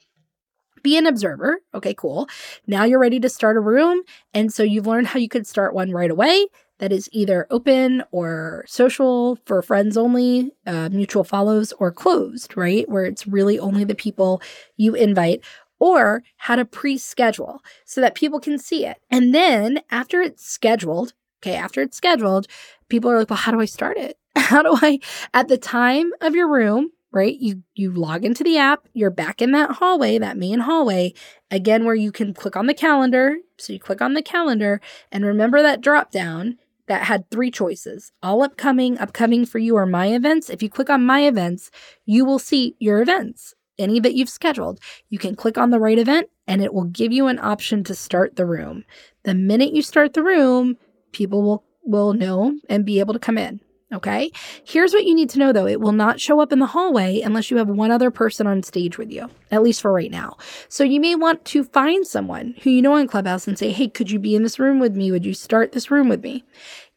be 0.84 0.98
an 0.98 1.08
observer. 1.08 1.62
Okay, 1.74 1.96
cool. 1.96 2.30
Now 2.68 2.84
you're 2.84 3.00
ready 3.00 3.20
to 3.20 3.28
start 3.28 3.58
a 3.58 3.60
room. 3.60 4.04
And 4.36 4.54
so 4.54 4.62
you've 4.62 4.86
learned 4.86 5.08
how 5.08 5.18
you 5.20 5.28
could 5.28 5.48
start 5.48 5.74
one 5.74 5.90
right 5.90 6.12
away 6.12 6.46
that 6.78 6.92
is 6.92 7.10
either 7.12 7.48
open 7.50 8.04
or 8.12 8.66
social 8.68 9.38
for 9.46 9.62
friends 9.62 9.98
only, 9.98 10.52
uh, 10.68 10.90
mutual 10.92 11.24
follows, 11.24 11.74
or 11.80 11.92
closed, 11.92 12.56
right? 12.58 12.88
Where 12.90 13.06
it's 13.06 13.26
really 13.26 13.58
only 13.58 13.84
the 13.84 13.96
people 13.96 14.42
you 14.76 14.94
invite, 14.94 15.44
or 15.80 16.24
how 16.38 16.56
to 16.56 16.66
pre 16.66 16.98
schedule 16.98 17.62
so 17.86 18.02
that 18.02 18.16
people 18.16 18.40
can 18.40 18.58
see 18.58 18.86
it. 18.86 18.98
And 19.10 19.34
then 19.34 19.80
after 19.92 20.22
it's 20.22 20.46
scheduled, 20.46 21.14
okay, 21.42 21.56
after 21.56 21.82
it's 21.82 21.98
scheduled, 21.98 22.48
people 22.90 23.12
are 23.12 23.20
like, 23.20 23.30
well, 23.30 23.38
how 23.38 23.52
do 23.52 23.60
I 23.60 23.66
start 23.66 23.98
it? 23.98 24.18
How 24.36 24.62
do 24.62 24.78
I, 24.82 25.00
at 25.34 25.48
the 25.48 25.58
time 25.58 26.12
of 26.20 26.36
your 26.36 26.52
room, 26.52 26.92
right? 27.14 27.38
You 27.40 27.64
you 27.74 27.92
log 27.92 28.26
into 28.26 28.44
the 28.44 28.58
app, 28.58 28.88
you're 28.94 29.10
back 29.10 29.42
in 29.42 29.52
that 29.54 29.72
hallway, 29.72 30.18
that 30.18 30.38
main 30.38 30.60
hallway, 30.60 31.14
again 31.50 31.86
where 31.86 31.96
you 31.96 32.12
can 32.12 32.34
click 32.34 32.58
on 32.58 32.68
the 32.68 32.74
calendar. 32.74 33.38
So 33.58 33.72
you 33.72 33.80
click 33.80 34.02
on 34.02 34.14
the 34.14 34.22
calendar 34.22 34.82
and 35.12 35.26
remember 35.26 35.62
that 35.62 35.82
drop 35.82 36.12
down 36.12 36.58
that 36.88 37.04
had 37.04 37.30
three 37.32 37.50
choices. 37.50 38.12
All 38.22 38.44
upcoming, 38.44 38.98
upcoming 39.00 39.46
for 39.46 39.60
you 39.60 39.76
are 39.78 39.86
my 39.86 40.08
events. 40.08 40.50
If 40.50 40.62
you 40.62 40.70
click 40.70 40.90
on 40.90 41.06
my 41.06 41.22
events, 41.22 41.72
you 42.06 42.26
will 42.26 42.40
see 42.40 42.76
your 42.80 43.02
events 43.02 43.56
any 43.80 44.00
that 44.00 44.16
you've 44.16 44.30
scheduled, 44.30 44.80
you 45.10 45.20
can 45.20 45.36
click 45.36 45.58
on 45.58 45.72
the 45.72 45.80
right 45.80 46.00
event 46.00 46.30
and 46.48 46.62
it 46.62 46.74
will 46.74 46.86
give 46.86 47.12
you 47.12 47.28
an 47.28 47.40
option 47.40 47.84
to 47.86 47.96
start 47.96 48.36
the 48.36 48.46
room. 48.46 48.86
The 49.24 49.34
minute 49.34 49.74
you 49.74 49.82
start 49.82 50.14
the 50.14 50.24
room, 50.24 50.78
people 51.12 51.44
will 51.44 51.64
will 51.84 52.14
know 52.14 52.58
and 52.70 52.86
be 52.86 53.00
able 53.00 53.14
to 53.14 53.20
come 53.20 53.38
in. 53.38 53.62
Okay? 53.94 54.32
Here's 54.66 54.94
what 54.94 55.06
you 55.06 55.16
need 55.16 55.30
to 55.32 55.40
know 55.40 55.54
though. 55.54 55.68
It 55.68 55.80
will 55.80 55.92
not 55.92 56.20
show 56.20 56.40
up 56.42 56.52
in 56.52 56.60
the 56.60 56.66
hallway 56.66 57.22
unless 57.22 57.52
you 57.52 57.58
have 57.58 57.70
one 57.70 57.92
other 57.92 58.12
person 58.12 58.48
on 58.48 58.64
stage 58.64 58.98
with 58.98 59.12
you, 59.12 59.30
at 59.52 59.64
least 59.64 59.82
for 59.82 59.94
right 59.94 60.12
now. 60.12 60.38
So 60.70 60.84
you 60.84 61.00
may 61.00 61.16
want 61.16 61.46
to 61.46 61.64
find 61.64 62.06
someone 62.06 62.56
who 62.64 62.72
you 62.72 62.82
know 62.82 62.96
in 62.96 63.08
Clubhouse 63.08 63.48
and 63.48 63.58
say, 63.58 63.72
"Hey, 63.72 63.88
could 63.88 64.12
you 64.12 64.20
be 64.20 64.36
in 64.36 64.44
this 64.44 64.60
room 64.60 64.80
with 64.80 64.96
me? 64.96 65.12
Would 65.12 65.26
you 65.26 65.34
start 65.34 65.72
this 65.72 65.92
room 65.92 66.10
with 66.10 66.24
me?" 66.24 66.44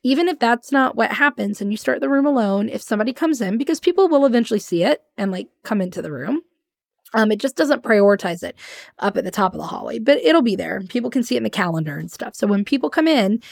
Even 0.03 0.29
if 0.29 0.39
that's 0.39 0.73
not 0.73 0.97
what 0.97 1.13
happens 1.13 1.61
and 1.61 1.71
you 1.71 1.77
start 1.77 2.01
the 2.01 2.09
room 2.09 2.27
alone, 2.27 2.69
if 2.69 2.83
somebody 2.83 3.13
comes 3.13 3.41
in 3.41 3.59
because 3.59 3.81
people 3.81 4.09
will 4.09 4.27
eventually 4.27 4.61
see 4.61 4.83
it 4.85 5.03
and 5.19 5.33
like 5.33 5.49
come 5.65 5.81
into 5.81 6.01
the 6.03 6.13
room, 6.13 6.41
um, 7.15 7.33
it 7.33 7.39
just 7.39 7.57
doesn't 7.57 7.83
prioritize 7.83 8.43
it 8.43 8.57
up 8.99 9.17
at 9.17 9.25
the 9.25 9.31
top 9.31 9.55
of 9.55 9.61
the 9.61 9.67
hallway, 9.67 9.99
but 9.99 10.19
it'll 10.19 10.43
be 10.43 10.57
there. 10.57 10.81
People 10.89 11.11
can 11.11 11.23
see 11.23 11.35
it 11.35 11.39
in 11.39 11.45
the 11.45 11.51
calendar 11.51 11.99
and 11.99 12.11
stuff. 12.11 12.35
So 12.35 12.47
when 12.47 12.65
people 12.65 12.91
come 12.91 13.09
in, 13.09 13.43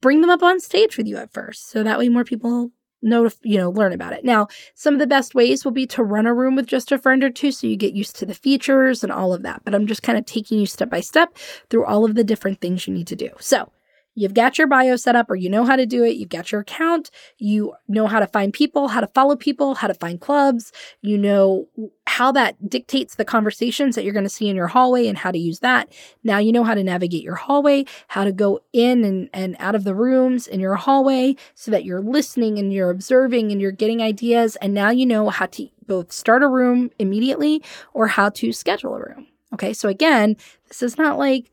bring 0.00 0.20
them 0.20 0.30
up 0.30 0.42
on 0.42 0.60
stage 0.60 0.96
with 0.96 1.06
you 1.06 1.16
at 1.16 1.32
first, 1.32 1.70
so 1.70 1.82
that 1.82 1.98
way 1.98 2.08
more 2.08 2.24
people 2.24 2.70
know 3.02 3.28
to 3.28 3.36
you 3.42 3.58
know 3.58 3.70
learn 3.70 3.92
about 3.92 4.12
it. 4.12 4.24
Now, 4.24 4.48
some 4.74 4.94
of 4.94 5.00
the 5.00 5.06
best 5.06 5.34
ways 5.34 5.64
will 5.64 5.72
be 5.72 5.86
to 5.88 6.02
run 6.02 6.26
a 6.26 6.34
room 6.34 6.56
with 6.56 6.66
just 6.66 6.92
a 6.92 6.98
friend 6.98 7.22
or 7.22 7.30
two, 7.30 7.52
so 7.52 7.66
you 7.66 7.76
get 7.76 7.94
used 7.94 8.16
to 8.16 8.26
the 8.26 8.34
features 8.34 9.02
and 9.02 9.12
all 9.12 9.32
of 9.32 9.42
that. 9.42 9.62
But 9.64 9.74
I'm 9.74 9.86
just 9.86 10.02
kind 10.02 10.18
of 10.18 10.26
taking 10.26 10.58
you 10.58 10.66
step 10.66 10.90
by 10.90 11.00
step 11.00 11.36
through 11.70 11.84
all 11.84 12.04
of 12.04 12.14
the 12.14 12.24
different 12.24 12.60
things 12.60 12.86
you 12.86 12.94
need 12.94 13.06
to 13.08 13.16
do. 13.16 13.30
So 13.38 13.70
You've 14.16 14.34
got 14.34 14.56
your 14.56 14.66
bio 14.66 14.96
set 14.96 15.14
up 15.14 15.30
or 15.30 15.36
you 15.36 15.50
know 15.50 15.64
how 15.64 15.76
to 15.76 15.84
do 15.84 16.02
it. 16.02 16.16
You've 16.16 16.30
got 16.30 16.50
your 16.50 16.62
account. 16.62 17.10
You 17.36 17.74
know 17.86 18.06
how 18.06 18.18
to 18.18 18.26
find 18.26 18.52
people, 18.52 18.88
how 18.88 19.00
to 19.00 19.06
follow 19.08 19.36
people, 19.36 19.74
how 19.74 19.88
to 19.88 19.94
find 19.94 20.18
clubs. 20.18 20.72
You 21.02 21.18
know 21.18 21.68
how 22.06 22.32
that 22.32 22.70
dictates 22.70 23.16
the 23.16 23.26
conversations 23.26 23.94
that 23.94 24.04
you're 24.04 24.14
going 24.14 24.24
to 24.24 24.30
see 24.30 24.48
in 24.48 24.56
your 24.56 24.68
hallway 24.68 25.06
and 25.06 25.18
how 25.18 25.30
to 25.30 25.38
use 25.38 25.60
that. 25.60 25.92
Now 26.24 26.38
you 26.38 26.50
know 26.50 26.64
how 26.64 26.74
to 26.74 26.82
navigate 26.82 27.22
your 27.22 27.34
hallway, 27.34 27.84
how 28.08 28.24
to 28.24 28.32
go 28.32 28.60
in 28.72 29.04
and, 29.04 29.28
and 29.34 29.54
out 29.58 29.74
of 29.74 29.84
the 29.84 29.94
rooms 29.94 30.46
in 30.46 30.58
your 30.58 30.76
hallway 30.76 31.36
so 31.54 31.70
that 31.70 31.84
you're 31.84 32.00
listening 32.00 32.58
and 32.58 32.72
you're 32.72 32.90
observing 32.90 33.52
and 33.52 33.60
you're 33.60 33.70
getting 33.70 34.00
ideas. 34.00 34.56
And 34.56 34.72
now 34.72 34.88
you 34.88 35.04
know 35.04 35.28
how 35.28 35.46
to 35.46 35.68
both 35.86 36.10
start 36.10 36.42
a 36.42 36.48
room 36.48 36.90
immediately 36.98 37.62
or 37.92 38.06
how 38.06 38.30
to 38.30 38.50
schedule 38.50 38.94
a 38.94 39.00
room. 39.00 39.26
Okay, 39.52 39.72
so 39.72 39.88
again, 39.88 40.36
this 40.68 40.82
is 40.82 40.98
not 40.98 41.18
like 41.18 41.50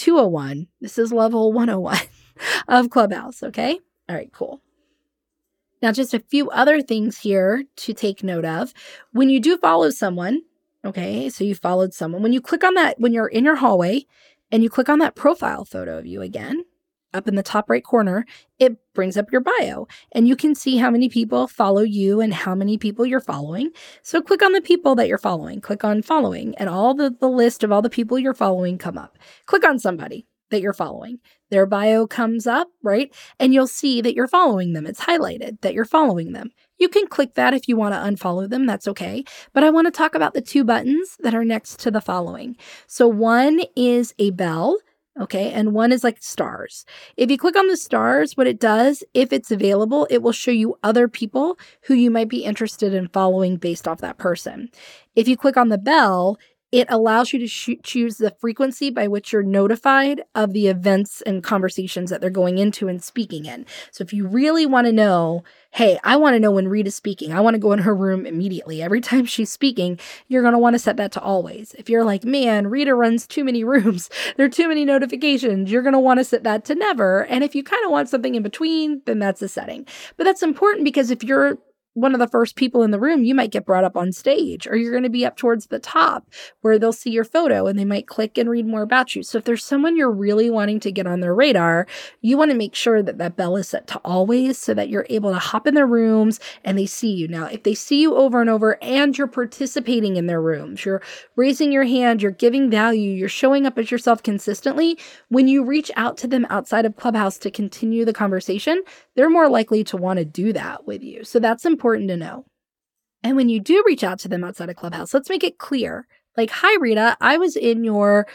201. 0.00 0.66
This 0.80 0.98
is 0.98 1.12
level 1.12 1.52
101 1.52 1.98
of 2.68 2.90
Clubhouse, 2.90 3.42
okay? 3.42 3.78
All 4.08 4.16
right, 4.16 4.32
cool. 4.32 4.62
Now, 5.82 5.92
just 5.92 6.14
a 6.14 6.20
few 6.20 6.50
other 6.50 6.80
things 6.80 7.18
here 7.18 7.64
to 7.76 7.92
take 7.92 8.22
note 8.22 8.46
of. 8.46 8.72
When 9.12 9.28
you 9.28 9.40
do 9.40 9.58
follow 9.58 9.90
someone, 9.90 10.42
okay, 10.84 11.28
so 11.28 11.44
you 11.44 11.54
followed 11.54 11.92
someone, 11.92 12.22
when 12.22 12.32
you 12.32 12.40
click 12.40 12.64
on 12.64 12.74
that, 12.74 12.98
when 12.98 13.12
you're 13.12 13.28
in 13.28 13.44
your 13.44 13.56
hallway 13.56 14.06
and 14.50 14.62
you 14.62 14.70
click 14.70 14.88
on 14.88 14.98
that 15.00 15.14
profile 15.14 15.64
photo 15.66 15.98
of 15.98 16.06
you 16.06 16.22
again, 16.22 16.64
up 17.12 17.28
in 17.28 17.34
the 17.34 17.42
top 17.42 17.68
right 17.68 17.84
corner, 17.84 18.24
it 18.58 18.76
brings 18.94 19.16
up 19.16 19.32
your 19.32 19.40
bio 19.40 19.86
and 20.12 20.28
you 20.28 20.36
can 20.36 20.54
see 20.54 20.76
how 20.76 20.90
many 20.90 21.08
people 21.08 21.46
follow 21.46 21.82
you 21.82 22.20
and 22.20 22.34
how 22.34 22.54
many 22.54 22.78
people 22.78 23.06
you're 23.06 23.20
following. 23.20 23.70
So 24.02 24.20
click 24.20 24.42
on 24.42 24.52
the 24.52 24.60
people 24.60 24.94
that 24.96 25.08
you're 25.08 25.18
following, 25.18 25.60
click 25.60 25.84
on 25.84 26.02
following, 26.02 26.54
and 26.56 26.68
all 26.68 26.94
the, 26.94 27.14
the 27.20 27.28
list 27.28 27.64
of 27.64 27.72
all 27.72 27.82
the 27.82 27.90
people 27.90 28.18
you're 28.18 28.34
following 28.34 28.78
come 28.78 28.98
up. 28.98 29.18
Click 29.46 29.64
on 29.64 29.78
somebody 29.78 30.26
that 30.50 30.60
you're 30.60 30.72
following. 30.72 31.18
Their 31.50 31.66
bio 31.66 32.06
comes 32.06 32.46
up, 32.46 32.68
right? 32.82 33.14
And 33.38 33.54
you'll 33.54 33.66
see 33.66 34.00
that 34.00 34.14
you're 34.14 34.28
following 34.28 34.72
them. 34.72 34.86
It's 34.86 35.00
highlighted 35.00 35.60
that 35.62 35.74
you're 35.74 35.84
following 35.84 36.32
them. 36.32 36.50
You 36.78 36.88
can 36.88 37.06
click 37.06 37.34
that 37.34 37.54
if 37.54 37.68
you 37.68 37.76
want 37.76 37.94
to 37.94 37.98
unfollow 37.98 38.48
them, 38.48 38.66
that's 38.66 38.88
okay. 38.88 39.24
But 39.52 39.64
I 39.64 39.70
want 39.70 39.86
to 39.86 39.90
talk 39.90 40.14
about 40.14 40.34
the 40.34 40.40
two 40.40 40.64
buttons 40.64 41.16
that 41.20 41.34
are 41.34 41.44
next 41.44 41.78
to 41.80 41.90
the 41.90 42.00
following. 42.00 42.56
So 42.86 43.06
one 43.08 43.60
is 43.76 44.14
a 44.18 44.30
bell 44.30 44.78
Okay. 45.20 45.52
And 45.52 45.74
one 45.74 45.92
is 45.92 46.02
like 46.02 46.22
stars. 46.22 46.86
If 47.16 47.30
you 47.30 47.36
click 47.36 47.54
on 47.56 47.66
the 47.66 47.76
stars, 47.76 48.36
what 48.36 48.46
it 48.46 48.58
does, 48.58 49.04
if 49.12 49.32
it's 49.32 49.50
available, 49.50 50.06
it 50.08 50.22
will 50.22 50.32
show 50.32 50.50
you 50.50 50.78
other 50.82 51.08
people 51.08 51.58
who 51.82 51.94
you 51.94 52.10
might 52.10 52.28
be 52.28 52.44
interested 52.44 52.94
in 52.94 53.08
following 53.08 53.56
based 53.56 53.86
off 53.86 54.00
that 54.00 54.16
person. 54.16 54.70
If 55.14 55.28
you 55.28 55.36
click 55.36 55.58
on 55.58 55.68
the 55.68 55.76
bell, 55.76 56.38
it 56.72 56.86
allows 56.88 57.32
you 57.32 57.38
to 57.40 57.48
sh- 57.48 57.70
choose 57.82 58.16
the 58.16 58.34
frequency 58.40 58.90
by 58.90 59.08
which 59.08 59.32
you're 59.32 59.42
notified 59.42 60.22
of 60.34 60.52
the 60.52 60.68
events 60.68 61.20
and 61.22 61.42
conversations 61.42 62.10
that 62.10 62.20
they're 62.20 62.30
going 62.30 62.58
into 62.58 62.88
and 62.88 63.02
speaking 63.02 63.44
in. 63.44 63.66
So 63.90 64.02
if 64.02 64.12
you 64.12 64.26
really 64.26 64.66
want 64.66 64.86
to 64.86 64.92
know, 64.92 65.42
hey, 65.72 65.98
I 66.02 66.16
want 66.16 66.34
to 66.34 66.40
know 66.40 66.50
when 66.50 66.68
Rita's 66.68 66.96
speaking, 66.96 67.32
I 67.32 67.40
want 67.40 67.54
to 67.54 67.58
go 67.58 67.72
in 67.72 67.80
her 67.80 67.94
room 67.94 68.26
immediately. 68.26 68.82
Every 68.82 69.00
time 69.00 69.24
she's 69.24 69.50
speaking, 69.50 69.98
you're 70.28 70.42
going 70.42 70.52
to 70.52 70.58
want 70.58 70.74
to 70.74 70.78
set 70.78 70.96
that 70.96 71.12
to 71.12 71.20
always. 71.20 71.74
If 71.78 71.88
you're 71.88 72.04
like, 72.04 72.24
man, 72.24 72.66
Rita 72.66 72.94
runs 72.94 73.26
too 73.26 73.44
many 73.44 73.62
rooms, 73.70 74.10
there 74.36 74.46
are 74.46 74.50
too 74.50 74.68
many 74.68 74.84
notifications, 74.84 75.70
you're 75.70 75.82
going 75.82 75.92
to 75.92 76.00
want 76.00 76.18
to 76.18 76.24
set 76.24 76.42
that 76.44 76.64
to 76.66 76.74
never. 76.74 77.24
And 77.26 77.44
if 77.44 77.54
you 77.54 77.62
kind 77.62 77.84
of 77.84 77.90
want 77.90 78.08
something 78.08 78.34
in 78.34 78.42
between, 78.42 79.02
then 79.06 79.18
that's 79.18 79.42
a 79.42 79.48
setting. 79.48 79.86
But 80.16 80.24
that's 80.24 80.42
important 80.42 80.84
because 80.84 81.10
if 81.10 81.22
you're 81.22 81.58
one 81.94 82.14
of 82.14 82.20
the 82.20 82.28
first 82.28 82.56
people 82.56 82.82
in 82.82 82.90
the 82.92 83.00
room, 83.00 83.24
you 83.24 83.34
might 83.34 83.50
get 83.52 83.66
brought 83.66 83.84
up 83.84 83.96
on 83.96 84.12
stage, 84.12 84.66
or 84.66 84.76
you're 84.76 84.92
going 84.92 85.02
to 85.04 85.10
be 85.10 85.26
up 85.26 85.36
towards 85.36 85.66
the 85.66 85.78
top 85.78 86.28
where 86.62 86.78
they'll 86.78 86.92
see 86.92 87.10
your 87.10 87.24
photo 87.24 87.66
and 87.66 87.78
they 87.78 87.84
might 87.84 88.06
click 88.06 88.38
and 88.38 88.50
read 88.50 88.66
more 88.66 88.82
about 88.82 89.16
you. 89.16 89.22
So, 89.22 89.38
if 89.38 89.44
there's 89.44 89.64
someone 89.64 89.96
you're 89.96 90.10
really 90.10 90.50
wanting 90.50 90.80
to 90.80 90.92
get 90.92 91.06
on 91.06 91.20
their 91.20 91.34
radar, 91.34 91.86
you 92.22 92.36
want 92.38 92.50
to 92.50 92.56
make 92.56 92.74
sure 92.74 93.02
that 93.02 93.18
that 93.18 93.36
bell 93.36 93.56
is 93.56 93.68
set 93.68 93.86
to 93.88 93.98
always 94.04 94.58
so 94.58 94.74
that 94.74 94.88
you're 94.88 95.06
able 95.10 95.32
to 95.32 95.38
hop 95.38 95.66
in 95.66 95.74
their 95.74 95.86
rooms 95.86 96.40
and 96.64 96.78
they 96.78 96.86
see 96.86 97.12
you. 97.12 97.28
Now, 97.28 97.46
if 97.46 97.62
they 97.64 97.74
see 97.74 98.00
you 98.00 98.16
over 98.16 98.40
and 98.40 98.50
over 98.50 98.78
and 98.82 99.16
you're 99.16 99.26
participating 99.26 100.16
in 100.16 100.26
their 100.26 100.42
rooms, 100.42 100.84
you're 100.84 101.02
raising 101.36 101.72
your 101.72 101.84
hand, 101.84 102.22
you're 102.22 102.32
giving 102.32 102.70
value, 102.70 103.12
you're 103.12 103.28
showing 103.28 103.66
up 103.66 103.78
as 103.78 103.90
yourself 103.90 104.22
consistently, 104.22 104.98
when 105.28 105.48
you 105.48 105.64
reach 105.64 105.90
out 105.96 106.16
to 106.18 106.28
them 106.28 106.46
outside 106.50 106.84
of 106.86 106.96
Clubhouse 106.96 107.38
to 107.38 107.50
continue 107.50 108.04
the 108.04 108.12
conversation, 108.12 108.82
they're 109.20 109.30
more 109.30 109.50
likely 109.50 109.84
to 109.84 109.98
want 109.98 110.18
to 110.18 110.24
do 110.24 110.52
that 110.54 110.86
with 110.86 111.02
you. 111.04 111.24
So, 111.24 111.40
that's 111.40 111.66
important 111.66 112.08
to 112.08 112.16
know. 112.16 112.46
And 113.22 113.36
when 113.36 113.48
you 113.48 113.60
do 113.60 113.82
reach 113.86 114.04
out 114.04 114.18
to 114.20 114.28
them 114.28 114.44
outside 114.44 114.70
of 114.70 114.76
Clubhouse, 114.76 115.14
let's 115.14 115.28
make 115.30 115.44
it 115.44 115.58
clear. 115.58 116.06
Like, 116.36 116.50
hi, 116.50 116.74
Rita, 116.80 117.16
I 117.20 117.38
was 117.38 117.56
in 117.56 117.84
your 117.84 118.26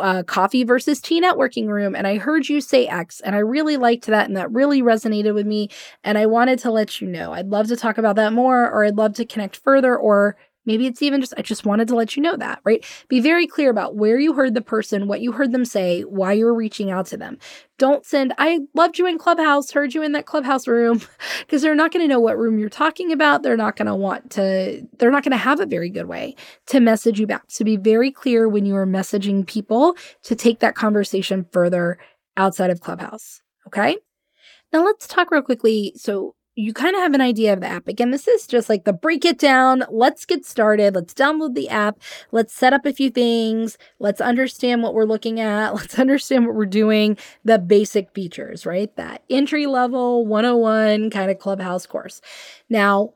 uh, 0.00 0.24
coffee 0.24 0.64
versus 0.64 1.00
tea 1.00 1.20
networking 1.20 1.68
room 1.68 1.94
and 1.94 2.06
I 2.06 2.18
heard 2.18 2.48
you 2.48 2.60
say 2.60 2.88
X 2.88 3.20
and 3.20 3.36
I 3.36 3.40
really 3.40 3.76
liked 3.76 4.06
that 4.06 4.26
and 4.26 4.36
that 4.36 4.50
really 4.50 4.82
resonated 4.82 5.34
with 5.34 5.46
me 5.46 5.70
and 6.02 6.18
I 6.18 6.26
wanted 6.26 6.58
to 6.60 6.70
let 6.72 7.00
you 7.00 7.08
know. 7.08 7.32
I'd 7.32 7.48
love 7.48 7.68
to 7.68 7.76
talk 7.76 7.98
about 7.98 8.16
that 8.16 8.32
more 8.32 8.68
or 8.70 8.84
I'd 8.84 8.96
love 8.96 9.14
to 9.14 9.24
connect 9.24 9.56
further 9.56 9.96
or 9.96 10.36
Maybe 10.66 10.86
it's 10.86 11.02
even 11.02 11.20
just, 11.20 11.34
I 11.36 11.42
just 11.42 11.66
wanted 11.66 11.88
to 11.88 11.96
let 11.96 12.16
you 12.16 12.22
know 12.22 12.36
that, 12.36 12.60
right? 12.64 12.84
Be 13.08 13.20
very 13.20 13.46
clear 13.46 13.70
about 13.70 13.96
where 13.96 14.18
you 14.18 14.32
heard 14.34 14.54
the 14.54 14.60
person, 14.62 15.08
what 15.08 15.20
you 15.20 15.32
heard 15.32 15.52
them 15.52 15.64
say, 15.64 16.02
why 16.02 16.32
you're 16.32 16.54
reaching 16.54 16.90
out 16.90 17.06
to 17.06 17.16
them. 17.16 17.38
Don't 17.78 18.06
send, 18.06 18.32
I 18.38 18.60
loved 18.74 18.98
you 18.98 19.06
in 19.06 19.18
Clubhouse, 19.18 19.72
heard 19.72 19.94
you 19.94 20.02
in 20.02 20.12
that 20.12 20.26
Clubhouse 20.26 20.68
room, 20.68 21.00
because 21.40 21.62
they're 21.62 21.74
not 21.74 21.92
going 21.92 22.04
to 22.04 22.08
know 22.08 22.20
what 22.20 22.38
room 22.38 22.58
you're 22.58 22.68
talking 22.68 23.12
about. 23.12 23.42
They're 23.42 23.56
not 23.56 23.76
going 23.76 23.86
to 23.86 23.94
want 23.94 24.30
to, 24.32 24.86
they're 24.98 25.10
not 25.10 25.24
going 25.24 25.32
to 25.32 25.36
have 25.36 25.60
a 25.60 25.66
very 25.66 25.90
good 25.90 26.06
way 26.06 26.36
to 26.66 26.80
message 26.80 27.18
you 27.18 27.26
back. 27.26 27.44
So 27.48 27.64
be 27.64 27.76
very 27.76 28.12
clear 28.12 28.48
when 28.48 28.66
you 28.66 28.76
are 28.76 28.86
messaging 28.86 29.46
people 29.46 29.96
to 30.24 30.36
take 30.36 30.60
that 30.60 30.74
conversation 30.74 31.46
further 31.52 31.98
outside 32.36 32.70
of 32.70 32.80
Clubhouse. 32.80 33.42
Okay. 33.66 33.96
Now 34.72 34.84
let's 34.84 35.06
talk 35.06 35.30
real 35.30 35.42
quickly. 35.42 35.92
So 35.96 36.34
you 36.54 36.74
kind 36.74 36.94
of 36.94 37.00
have 37.00 37.14
an 37.14 37.20
idea 37.20 37.52
of 37.52 37.60
the 37.60 37.66
app. 37.66 37.88
Again, 37.88 38.10
this 38.10 38.28
is 38.28 38.46
just 38.46 38.68
like 38.68 38.84
the 38.84 38.92
break 38.92 39.24
it 39.24 39.38
down. 39.38 39.84
Let's 39.90 40.26
get 40.26 40.44
started. 40.44 40.94
Let's 40.94 41.14
download 41.14 41.54
the 41.54 41.70
app. 41.70 41.98
Let's 42.30 42.52
set 42.52 42.74
up 42.74 42.84
a 42.84 42.92
few 42.92 43.08
things. 43.10 43.78
Let's 43.98 44.20
understand 44.20 44.82
what 44.82 44.92
we're 44.92 45.04
looking 45.04 45.40
at. 45.40 45.74
Let's 45.74 45.98
understand 45.98 46.46
what 46.46 46.54
we're 46.54 46.66
doing, 46.66 47.16
the 47.44 47.58
basic 47.58 48.10
features, 48.12 48.66
right? 48.66 48.94
That 48.96 49.22
entry 49.30 49.66
level 49.66 50.26
101 50.26 51.10
kind 51.10 51.30
of 51.30 51.38
clubhouse 51.38 51.86
course. 51.86 52.20
Now, 52.68 53.14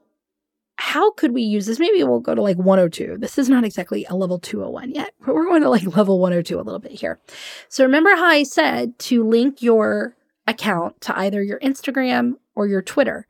how 0.78 1.10
could 1.12 1.32
we 1.32 1.42
use 1.42 1.66
this? 1.66 1.78
Maybe 1.78 2.02
we'll 2.04 2.20
go 2.20 2.34
to 2.34 2.42
like 2.42 2.58
102. 2.58 3.16
This 3.18 3.38
is 3.38 3.48
not 3.48 3.64
exactly 3.64 4.06
a 4.08 4.14
level 4.14 4.38
201 4.38 4.92
yet, 4.92 5.12
but 5.24 5.34
we're 5.34 5.46
going 5.46 5.62
to 5.62 5.70
like 5.70 5.96
level 5.96 6.18
102 6.20 6.58
a 6.58 6.62
little 6.62 6.78
bit 6.78 6.92
here. 6.92 7.18
So 7.68 7.84
remember 7.84 8.10
how 8.10 8.26
I 8.26 8.42
said 8.44 8.98
to 9.00 9.26
link 9.26 9.62
your 9.62 10.16
account 10.46 11.00
to 11.02 11.18
either 11.18 11.42
your 11.42 11.58
Instagram 11.60 12.34
or 12.56 12.66
your 12.66 12.82
Twitter. 12.82 13.28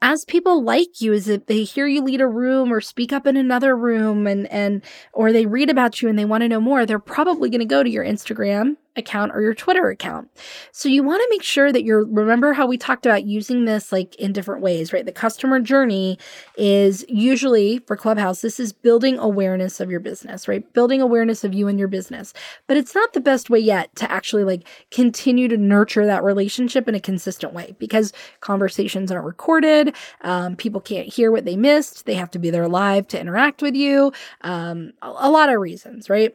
As 0.00 0.24
people 0.24 0.62
like 0.62 1.00
you, 1.00 1.12
if 1.12 1.46
they 1.46 1.64
hear 1.64 1.88
you 1.88 2.02
lead 2.02 2.20
a 2.20 2.26
room 2.28 2.72
or 2.72 2.80
speak 2.80 3.12
up 3.12 3.26
in 3.26 3.36
another 3.36 3.76
room 3.76 4.26
and 4.28 4.46
and 4.46 4.82
or 5.12 5.32
they 5.32 5.44
read 5.44 5.68
about 5.68 6.00
you 6.00 6.08
and 6.08 6.16
they 6.18 6.24
want 6.24 6.42
to 6.42 6.48
know 6.48 6.60
more, 6.60 6.86
they're 6.86 7.00
probably 7.00 7.50
going 7.50 7.58
to 7.60 7.66
go 7.66 7.82
to 7.82 7.90
your 7.90 8.04
Instagram 8.04 8.76
account 8.98 9.32
or 9.34 9.40
your 9.42 9.54
Twitter 9.54 9.88
account. 9.88 10.30
So 10.72 10.88
you 10.88 11.02
want 11.02 11.22
to 11.22 11.28
make 11.30 11.42
sure 11.42 11.72
that 11.72 11.84
you're 11.84 12.04
remember 12.04 12.52
how 12.52 12.66
we 12.66 12.78
talked 12.78 13.06
about 13.06 13.24
using 13.24 13.64
this 13.64 13.92
like 13.92 14.14
in 14.16 14.32
different 14.32 14.62
ways, 14.62 14.92
right? 14.92 15.06
The 15.06 15.12
customer 15.12 15.60
journey 15.60 16.18
is 16.56 17.04
usually 17.08 17.78
for 17.80 17.96
Clubhouse, 17.96 18.42
this 18.42 18.60
is 18.60 18.72
building 18.72 19.18
awareness 19.18 19.80
of 19.80 19.90
your 19.90 20.00
business, 20.00 20.48
right? 20.48 20.70
Building 20.72 21.00
awareness 21.00 21.44
of 21.44 21.54
you 21.54 21.68
and 21.68 21.78
your 21.78 21.88
business. 21.88 22.34
But 22.66 22.76
it's 22.76 22.94
not 22.94 23.12
the 23.12 23.20
best 23.20 23.50
way 23.50 23.60
yet 23.60 23.94
to 23.96 24.10
actually 24.10 24.44
like 24.44 24.66
continue 24.90 25.48
to 25.48 25.56
nurture 25.56 26.06
that 26.06 26.24
relationship 26.24 26.88
in 26.88 26.94
a 26.94 27.00
consistent 27.00 27.52
way 27.52 27.74
because 27.78 28.12
conversations 28.40 29.12
aren't 29.12 29.26
recorded. 29.26 29.94
Um, 30.22 30.56
people 30.56 30.80
can't 30.80 31.08
hear 31.12 31.30
what 31.32 31.44
they 31.44 31.56
missed. 31.56 32.06
They 32.06 32.14
have 32.14 32.30
to 32.32 32.38
be 32.38 32.50
there 32.50 32.68
live 32.68 33.08
to 33.08 33.20
interact 33.20 33.62
with 33.62 33.74
you. 33.74 34.12
Um, 34.42 34.92
a, 35.02 35.08
a 35.08 35.30
lot 35.30 35.48
of 35.48 35.60
reasons, 35.60 36.10
right? 36.10 36.34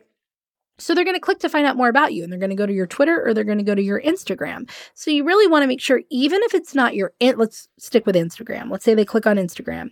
So 0.80 0.96
they're 0.96 1.06
going 1.06 1.16
to 1.16 1.22
click 1.22 1.40
to 1.40 1.50
find 1.50 1.68
out 1.68 1.78
more 1.78 1.88
about 1.88 2.14
you 2.14 2.24
and 2.24 2.32
they're 2.32 2.40
going 2.40 2.50
to 2.50 2.56
go 2.56 2.66
to 2.66 2.74
your 2.74 2.88
Twitter 2.88 3.24
or 3.24 3.34
they're 3.34 3.44
going 3.44 3.60
to 3.60 3.64
go 3.64 3.76
to 3.76 3.82
your 3.82 4.02
Instagram. 4.02 4.70
So 4.96 5.12
you 5.12 5.24
really 5.24 5.48
want 5.48 5.62
to 5.62 5.68
make 5.68 5.82
sure, 5.82 6.02
even 6.10 6.42
if 6.44 6.56
it's 6.56 6.74
not 6.74 6.96
your, 6.96 7.14
let's 7.22 7.70
stick 7.78 8.06
with 8.08 8.16
Instagram. 8.16 8.72
Let's 8.72 8.84
say 8.84 8.96
they 8.96 9.06
click 9.06 9.28
on 9.28 9.38
Instagram. 9.38 9.90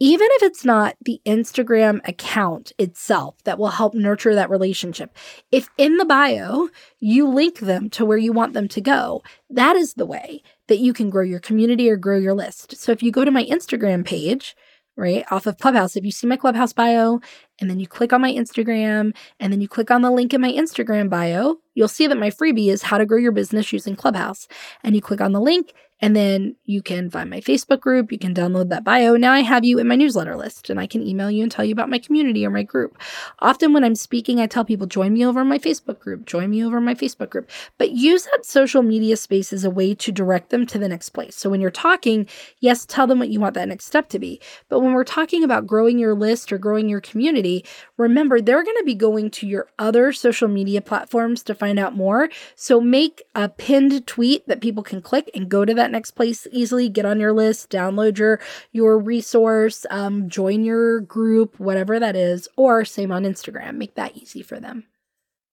Even 0.00 0.28
if 0.32 0.42
it's 0.42 0.64
not 0.64 0.96
the 1.02 1.20
Instagram 1.26 2.06
account 2.06 2.72
itself 2.78 3.42
that 3.44 3.58
will 3.58 3.68
help 3.68 3.94
nurture 3.94 4.34
that 4.34 4.50
relationship, 4.50 5.16
if 5.50 5.68
in 5.78 5.96
the 5.96 6.04
bio 6.04 6.68
you 7.00 7.26
link 7.26 7.60
them 7.60 7.88
to 7.90 8.04
where 8.04 8.18
you 8.18 8.32
want 8.32 8.52
them 8.52 8.68
to 8.68 8.80
go, 8.80 9.22
that 9.50 9.76
is 9.76 9.94
the 9.94 10.06
way 10.06 10.42
that 10.68 10.78
you 10.78 10.92
can 10.92 11.10
grow 11.10 11.24
your 11.24 11.40
community 11.40 11.90
or 11.90 11.96
grow 11.96 12.18
your 12.18 12.34
list. 12.34 12.76
So 12.76 12.92
if 12.92 13.02
you 13.02 13.10
go 13.10 13.24
to 13.24 13.30
my 13.30 13.44
Instagram 13.44 14.04
page, 14.04 14.54
right 14.98 15.24
off 15.30 15.46
of 15.46 15.58
Clubhouse. 15.58 15.96
If 15.96 16.04
you 16.04 16.10
see 16.10 16.26
my 16.26 16.36
Clubhouse 16.36 16.72
bio 16.72 17.20
and 17.60 17.70
then 17.70 17.80
you 17.80 17.86
click 17.86 18.12
on 18.12 18.20
my 18.20 18.32
Instagram 18.32 19.14
and 19.40 19.52
then 19.52 19.60
you 19.60 19.68
click 19.68 19.90
on 19.90 20.02
the 20.02 20.10
link 20.10 20.34
in 20.34 20.40
my 20.40 20.52
Instagram 20.52 21.08
bio, 21.08 21.56
you'll 21.74 21.88
see 21.88 22.06
that 22.08 22.18
my 22.18 22.30
freebie 22.30 22.70
is 22.70 22.82
how 22.82 22.98
to 22.98 23.06
grow 23.06 23.18
your 23.18 23.32
business 23.32 23.72
using 23.72 23.96
Clubhouse. 23.96 24.48
And 24.84 24.94
you 24.94 25.00
click 25.00 25.20
on 25.20 25.32
the 25.32 25.40
link 25.40 25.72
and 26.00 26.14
then 26.14 26.56
you 26.64 26.80
can 26.82 27.10
find 27.10 27.28
my 27.28 27.40
Facebook 27.40 27.80
group. 27.80 28.12
You 28.12 28.18
can 28.18 28.34
download 28.34 28.68
that 28.68 28.84
bio. 28.84 29.16
Now 29.16 29.32
I 29.32 29.40
have 29.40 29.64
you 29.64 29.78
in 29.78 29.88
my 29.88 29.96
newsletter 29.96 30.36
list 30.36 30.70
and 30.70 30.78
I 30.78 30.86
can 30.86 31.02
email 31.02 31.30
you 31.30 31.42
and 31.42 31.50
tell 31.50 31.64
you 31.64 31.72
about 31.72 31.90
my 31.90 31.98
community 31.98 32.46
or 32.46 32.50
my 32.50 32.62
group. 32.62 32.96
Often 33.40 33.72
when 33.72 33.84
I'm 33.84 33.94
speaking, 33.94 34.40
I 34.40 34.46
tell 34.46 34.64
people, 34.64 34.86
join 34.86 35.12
me 35.12 35.26
over 35.26 35.44
my 35.44 35.58
Facebook 35.58 35.98
group, 35.98 36.24
join 36.24 36.50
me 36.50 36.64
over 36.64 36.80
my 36.80 36.94
Facebook 36.94 37.30
group. 37.30 37.50
But 37.78 37.92
use 37.92 38.24
that 38.24 38.46
social 38.46 38.82
media 38.82 39.16
space 39.16 39.52
as 39.52 39.64
a 39.64 39.70
way 39.70 39.94
to 39.96 40.12
direct 40.12 40.50
them 40.50 40.66
to 40.66 40.78
the 40.78 40.88
next 40.88 41.10
place. 41.10 41.34
So 41.36 41.50
when 41.50 41.60
you're 41.60 41.70
talking, 41.70 42.28
yes, 42.60 42.86
tell 42.86 43.06
them 43.06 43.18
what 43.18 43.30
you 43.30 43.40
want 43.40 43.54
that 43.54 43.68
next 43.68 43.86
step 43.86 44.08
to 44.10 44.18
be. 44.18 44.40
But 44.68 44.80
when 44.80 44.92
we're 44.92 45.04
talking 45.04 45.42
about 45.42 45.66
growing 45.66 45.98
your 45.98 46.14
list 46.14 46.52
or 46.52 46.58
growing 46.58 46.88
your 46.88 47.00
community, 47.00 47.64
remember 47.96 48.40
they're 48.40 48.62
going 48.62 48.76
to 48.78 48.84
be 48.84 48.94
going 48.94 49.30
to 49.32 49.46
your 49.46 49.68
other 49.78 50.12
social 50.12 50.48
media 50.48 50.80
platforms 50.80 51.42
to 51.44 51.54
find 51.54 51.78
out 51.78 51.96
more. 51.96 52.28
So 52.54 52.80
make 52.80 53.22
a 53.34 53.48
pinned 53.48 54.06
tweet 54.06 54.46
that 54.46 54.60
people 54.60 54.82
can 54.82 55.02
click 55.02 55.30
and 55.34 55.48
go 55.48 55.64
to 55.64 55.74
that 55.74 55.87
that 55.88 55.96
next 55.96 56.12
place 56.12 56.46
easily. 56.52 56.88
Get 56.88 57.06
on 57.06 57.18
your 57.18 57.32
list, 57.32 57.70
download 57.70 58.18
your 58.18 58.40
your 58.72 58.98
resource, 58.98 59.86
um, 59.90 60.28
join 60.28 60.64
your 60.64 61.00
group, 61.00 61.58
whatever 61.58 61.98
that 61.98 62.16
is, 62.16 62.48
or 62.56 62.84
same 62.84 63.10
on 63.10 63.24
Instagram. 63.24 63.76
Make 63.76 63.94
that 63.94 64.16
easy 64.16 64.42
for 64.42 64.60
them. 64.60 64.84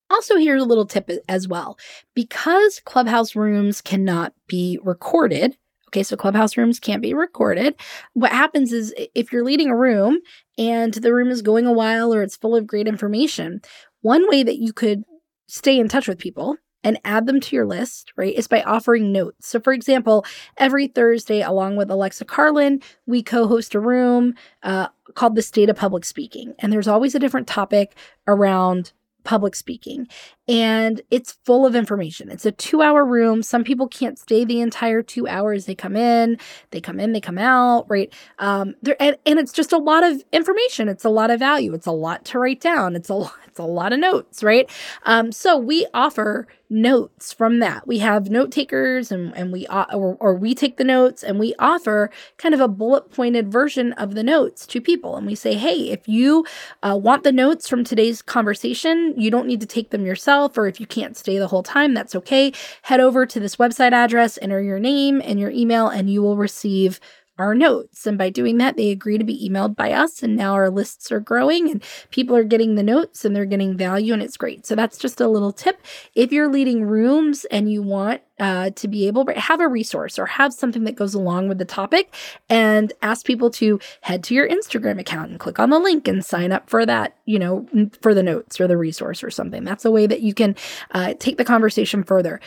Also, 0.10 0.38
here's 0.38 0.62
a 0.62 0.66
little 0.66 0.86
tip 0.86 1.10
as 1.28 1.48
well. 1.48 1.78
Because 2.14 2.80
Clubhouse 2.86 3.36
rooms 3.36 3.82
cannot 3.82 4.34
be 4.48 4.78
recorded, 4.84 5.58
okay, 5.90 6.04
so 6.04 6.16
Clubhouse 6.16 6.58
rooms 6.58 6.80
can't 6.80 7.02
be 7.02 7.14
recorded. 7.14 7.76
What 8.14 8.32
happens 8.32 8.72
is 8.72 8.94
if 9.16 9.32
you're 9.32 9.44
leading 9.44 9.70
a 9.70 9.76
room 9.76 10.20
and 10.58 10.94
the 10.94 11.14
room 11.14 11.30
is 11.30 11.42
going 11.42 11.66
a 11.66 11.72
while 11.72 12.14
or 12.14 12.22
it's 12.22 12.36
full 12.36 12.56
of 12.56 12.68
great 12.68 12.88
information, 12.88 13.62
one 14.02 14.30
way 14.30 14.44
that 14.44 14.58
you 14.58 14.74
could 14.74 15.04
stay 15.48 15.80
in 15.80 15.88
touch 15.88 16.08
with 16.08 16.20
people 16.20 16.58
and 16.86 17.00
add 17.04 17.26
them 17.26 17.42
to 17.42 17.56
your 17.56 17.66
list, 17.66 18.14
right, 18.16 18.36
is 18.36 18.48
by 18.48 18.62
offering 18.62 19.12
notes. 19.12 19.48
So, 19.48 19.60
for 19.60 19.74
example, 19.74 20.24
every 20.58 20.88
Thursday, 20.88 21.42
along 21.42 21.76
with 21.78 21.90
Alexa 21.90 22.26
Carlin, 22.26 22.80
we 23.08 23.24
co 23.24 23.48
host 23.48 23.74
a 23.74 23.80
room 23.80 24.36
uh, 24.62 24.88
called 25.16 25.36
The 25.36 25.42
State 25.42 25.70
of 25.70 25.76
Public 25.76 26.06
Speaking. 26.06 26.54
And 26.60 26.72
there's 26.72 26.88
always 26.88 27.16
a 27.16 27.20
different 27.20 27.48
topic 27.48 27.96
around 28.28 28.94
public 29.26 29.56
speaking 29.56 30.08
and 30.48 31.02
it's 31.10 31.38
full 31.44 31.66
of 31.66 31.76
information. 31.76 32.30
It's 32.30 32.46
a 32.46 32.52
two 32.52 32.82
hour 32.82 33.04
room. 33.04 33.42
Some 33.42 33.64
people 33.64 33.88
can't 33.88 34.20
stay 34.20 34.46
the 34.46 34.62
entire 34.62 35.02
two 35.02 35.28
hours. 35.28 35.66
They 35.66 35.74
come 35.74 35.96
in, 35.96 36.38
they 36.70 36.80
come 36.80 37.00
in, 37.00 37.14
they 37.14 37.22
come 37.22 37.40
out, 37.40 37.86
right? 37.90 38.14
Um, 38.38 38.76
and, 39.00 39.18
and 39.26 39.40
it's 39.40 39.52
just 39.54 39.74
a 39.74 39.78
lot 39.78 40.04
of 40.04 40.24
information. 40.32 40.88
It's 40.88 41.06
a 41.06 41.10
lot 41.10 41.32
of 41.32 41.40
value. 41.40 41.74
It's 41.74 41.88
a 41.88 41.92
lot 41.92 42.26
to 42.26 42.40
write 42.40 42.62
down. 42.62 42.96
It's 42.96 43.10
a, 43.10 43.32
it's 43.48 43.60
a 43.60 43.64
lot 43.64 43.92
of 43.92 44.00
notes, 44.00 44.44
right? 44.44 44.70
Um, 45.04 45.32
so 45.32 45.58
we 45.58 45.88
offer 45.94 46.48
notes 46.70 47.32
from 47.32 47.60
that. 47.60 47.88
We 47.88 48.00
have 48.00 48.30
note 48.30 48.52
takers 48.52 49.12
and, 49.12 49.36
and 49.36 49.52
we, 49.52 49.68
or, 49.68 50.18
or 50.20 50.36
we 50.36 50.54
take 50.56 50.78
the 50.78 50.84
notes 50.84 51.24
and 51.24 51.40
we 51.40 51.54
offer 51.60 52.10
kind 52.38 52.54
of 52.54 52.60
a 52.60 52.68
bullet 52.68 53.12
pointed 53.12 53.52
version 53.52 53.94
of 53.94 54.16
the 54.16 54.24
notes 54.24 54.66
to 54.68 54.82
people. 54.82 55.16
And 55.16 55.26
we 55.26 55.36
say, 55.36 55.54
hey, 55.54 55.92
if 55.92 56.08
you 56.08 56.46
uh, 56.84 56.98
want 57.02 57.24
the 57.24 57.32
notes 57.32 57.70
from 57.70 57.84
today's 57.84 58.22
conversation, 58.22 59.14
you 59.18 59.32
don't 59.32 59.48
need 59.48 59.62
to 59.62 59.68
take 59.68 59.90
them 59.90 60.06
yourself, 60.06 60.58
or 60.58 60.68
if 60.68 60.80
you 60.80 60.86
can't 60.86 61.18
stay 61.18 61.38
the 61.38 61.48
whole 61.48 61.64
time, 61.64 61.94
that's 61.94 62.16
okay. 62.16 62.52
Head 62.84 63.00
over 63.00 63.26
to 63.26 63.40
this 63.40 63.56
website 63.58 63.94
address, 63.94 64.40
enter 64.42 64.62
your 64.62 64.80
name 64.80 65.22
and 65.24 65.40
your 65.40 65.52
email, 65.52 65.88
and 65.88 66.10
you 66.10 66.22
will 66.22 66.38
receive 66.38 67.00
our 67.38 67.54
notes. 67.54 68.08
And 68.08 68.18
by 68.18 68.30
doing 68.30 68.60
that, 68.60 68.78
they 68.78 68.92
agree 68.92 69.18
to 69.18 69.26
be 69.26 69.50
emailed 69.50 69.76
by 69.76 69.92
us. 69.92 70.24
And 70.24 70.38
now 70.38 70.54
our 70.54 70.70
lists 70.70 71.12
are 71.12 71.20
growing 71.20 71.70
and 71.70 71.84
people 72.10 72.34
are 72.34 72.46
getting 72.46 72.76
the 72.76 72.84
notes 72.84 73.26
and 73.26 73.36
they're 73.36 73.46
getting 73.46 73.76
value, 73.76 74.14
and 74.14 74.24
it's 74.24 74.38
great. 74.38 74.66
So 74.66 74.74
that's 74.74 74.98
just 74.98 75.20
a 75.20 75.28
little 75.28 75.52
tip. 75.52 75.82
If 76.14 76.32
you're 76.32 76.48
leading 76.50 76.86
rooms 76.86 77.44
and 77.52 77.70
you 77.70 77.82
want 77.82 78.22
uh, 78.40 78.70
to 78.72 78.88
be 78.88 79.08
able 79.08 79.26
to 79.26 79.40
have 79.40 79.62
a 79.62 79.68
resource 79.68 80.20
or 80.20 80.26
have 80.26 80.54
something 80.54 80.84
that 80.84 80.96
goes 80.96 81.14
along 81.14 81.48
with 81.48 81.58
the 81.58 81.66
topic 81.66 82.14
and 82.50 82.94
ask 83.02 83.26
people 83.26 83.50
to 83.50 83.80
head 84.02 84.24
to 84.24 84.34
your 84.34 84.48
Instagram 84.48 85.00
account 85.00 85.32
and 85.32 85.40
click 85.40 85.60
on 85.60 85.70
the 85.70 85.80
link 85.80 86.08
and 86.08 86.24
sign 86.24 86.52
up 86.52 86.70
for 86.70 86.86
that, 86.86 87.16
you 87.26 87.40
know, 87.40 87.68
for 88.02 88.14
the 88.14 88.24
notes 88.24 88.60
or 88.60 88.68
the 88.68 88.78
resource 88.78 89.24
or 89.24 89.30
something. 89.30 89.64
That's 89.64 89.86
a 89.86 89.92
way 89.92 90.08
that 90.08 90.22
you 90.22 90.34
can 90.34 90.56
uh, 90.92 91.14
take 91.20 91.38
the 91.38 91.46
conversation 91.46 92.04
further. 92.04 92.40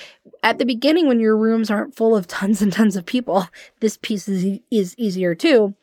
At 0.43 0.59
the 0.59 0.65
beginning, 0.65 1.09
when 1.09 1.21
your 1.21 1.37
rooms 1.37 1.71
aren't 1.71 1.97
full 1.97 2.15
of 2.15 2.27
tons 2.27 2.63
and 2.63 2.73
tons 2.73 2.97
of 2.97 3.07
people, 3.07 3.49
this 3.81 3.97
piece 3.97 4.29
is, 4.29 4.61
is 4.71 4.95
easier 4.99 5.35
too 5.35 5.75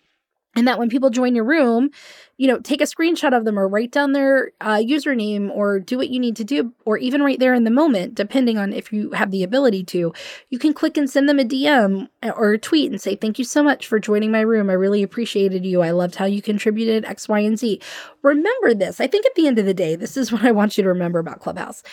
and 0.55 0.67
that 0.67 0.79
when 0.79 0.89
people 0.89 1.09
join 1.09 1.35
your 1.35 1.45
room, 1.45 1.89
you 2.37 2.47
know, 2.47 2.59
take 2.59 2.81
a 2.81 2.85
screenshot 2.85 3.35
of 3.35 3.45
them 3.45 3.57
or 3.59 3.67
write 3.67 3.91
down 3.91 4.13
their 4.13 4.51
uh, 4.61 4.77
username 4.77 5.49
or 5.51 5.79
do 5.79 5.97
what 5.97 6.09
you 6.09 6.19
need 6.19 6.35
to 6.37 6.43
do, 6.43 6.73
or 6.85 6.97
even 6.97 7.21
right 7.23 7.39
there 7.39 7.53
in 7.53 7.63
the 7.63 7.71
moment, 7.71 8.15
depending 8.15 8.57
on 8.57 8.73
if 8.73 8.91
you 8.93 9.11
have 9.11 9.31
the 9.31 9.43
ability 9.43 9.83
to. 9.85 10.13
You 10.49 10.59
can 10.59 10.73
click 10.73 10.97
and 10.97 11.09
send 11.09 11.29
them 11.29 11.39
a 11.39 11.45
DM 11.45 12.09
or 12.23 12.53
a 12.53 12.59
tweet 12.59 12.91
and 12.91 13.01
say, 13.01 13.15
Thank 13.15 13.39
you 13.39 13.45
so 13.45 13.63
much 13.63 13.87
for 13.87 13.99
joining 13.99 14.31
my 14.31 14.41
room. 14.41 14.69
I 14.69 14.73
really 14.73 15.03
appreciated 15.03 15.65
you. 15.65 15.81
I 15.81 15.91
loved 15.91 16.15
how 16.15 16.25
you 16.25 16.41
contributed 16.41 17.05
X, 17.05 17.29
Y, 17.29 17.39
and 17.39 17.57
Z. 17.59 17.81
Remember 18.23 18.73
this. 18.73 18.99
I 19.01 19.07
think 19.07 19.25
at 19.25 19.35
the 19.35 19.47
end 19.47 19.59
of 19.59 19.65
the 19.65 19.73
day, 19.73 19.95
this 19.95 20.17
is 20.17 20.31
what 20.33 20.43
I 20.43 20.51
want 20.51 20.77
you 20.77 20.83
to 20.83 20.89
remember 20.89 21.19
about 21.19 21.39
Clubhouse. 21.41 21.83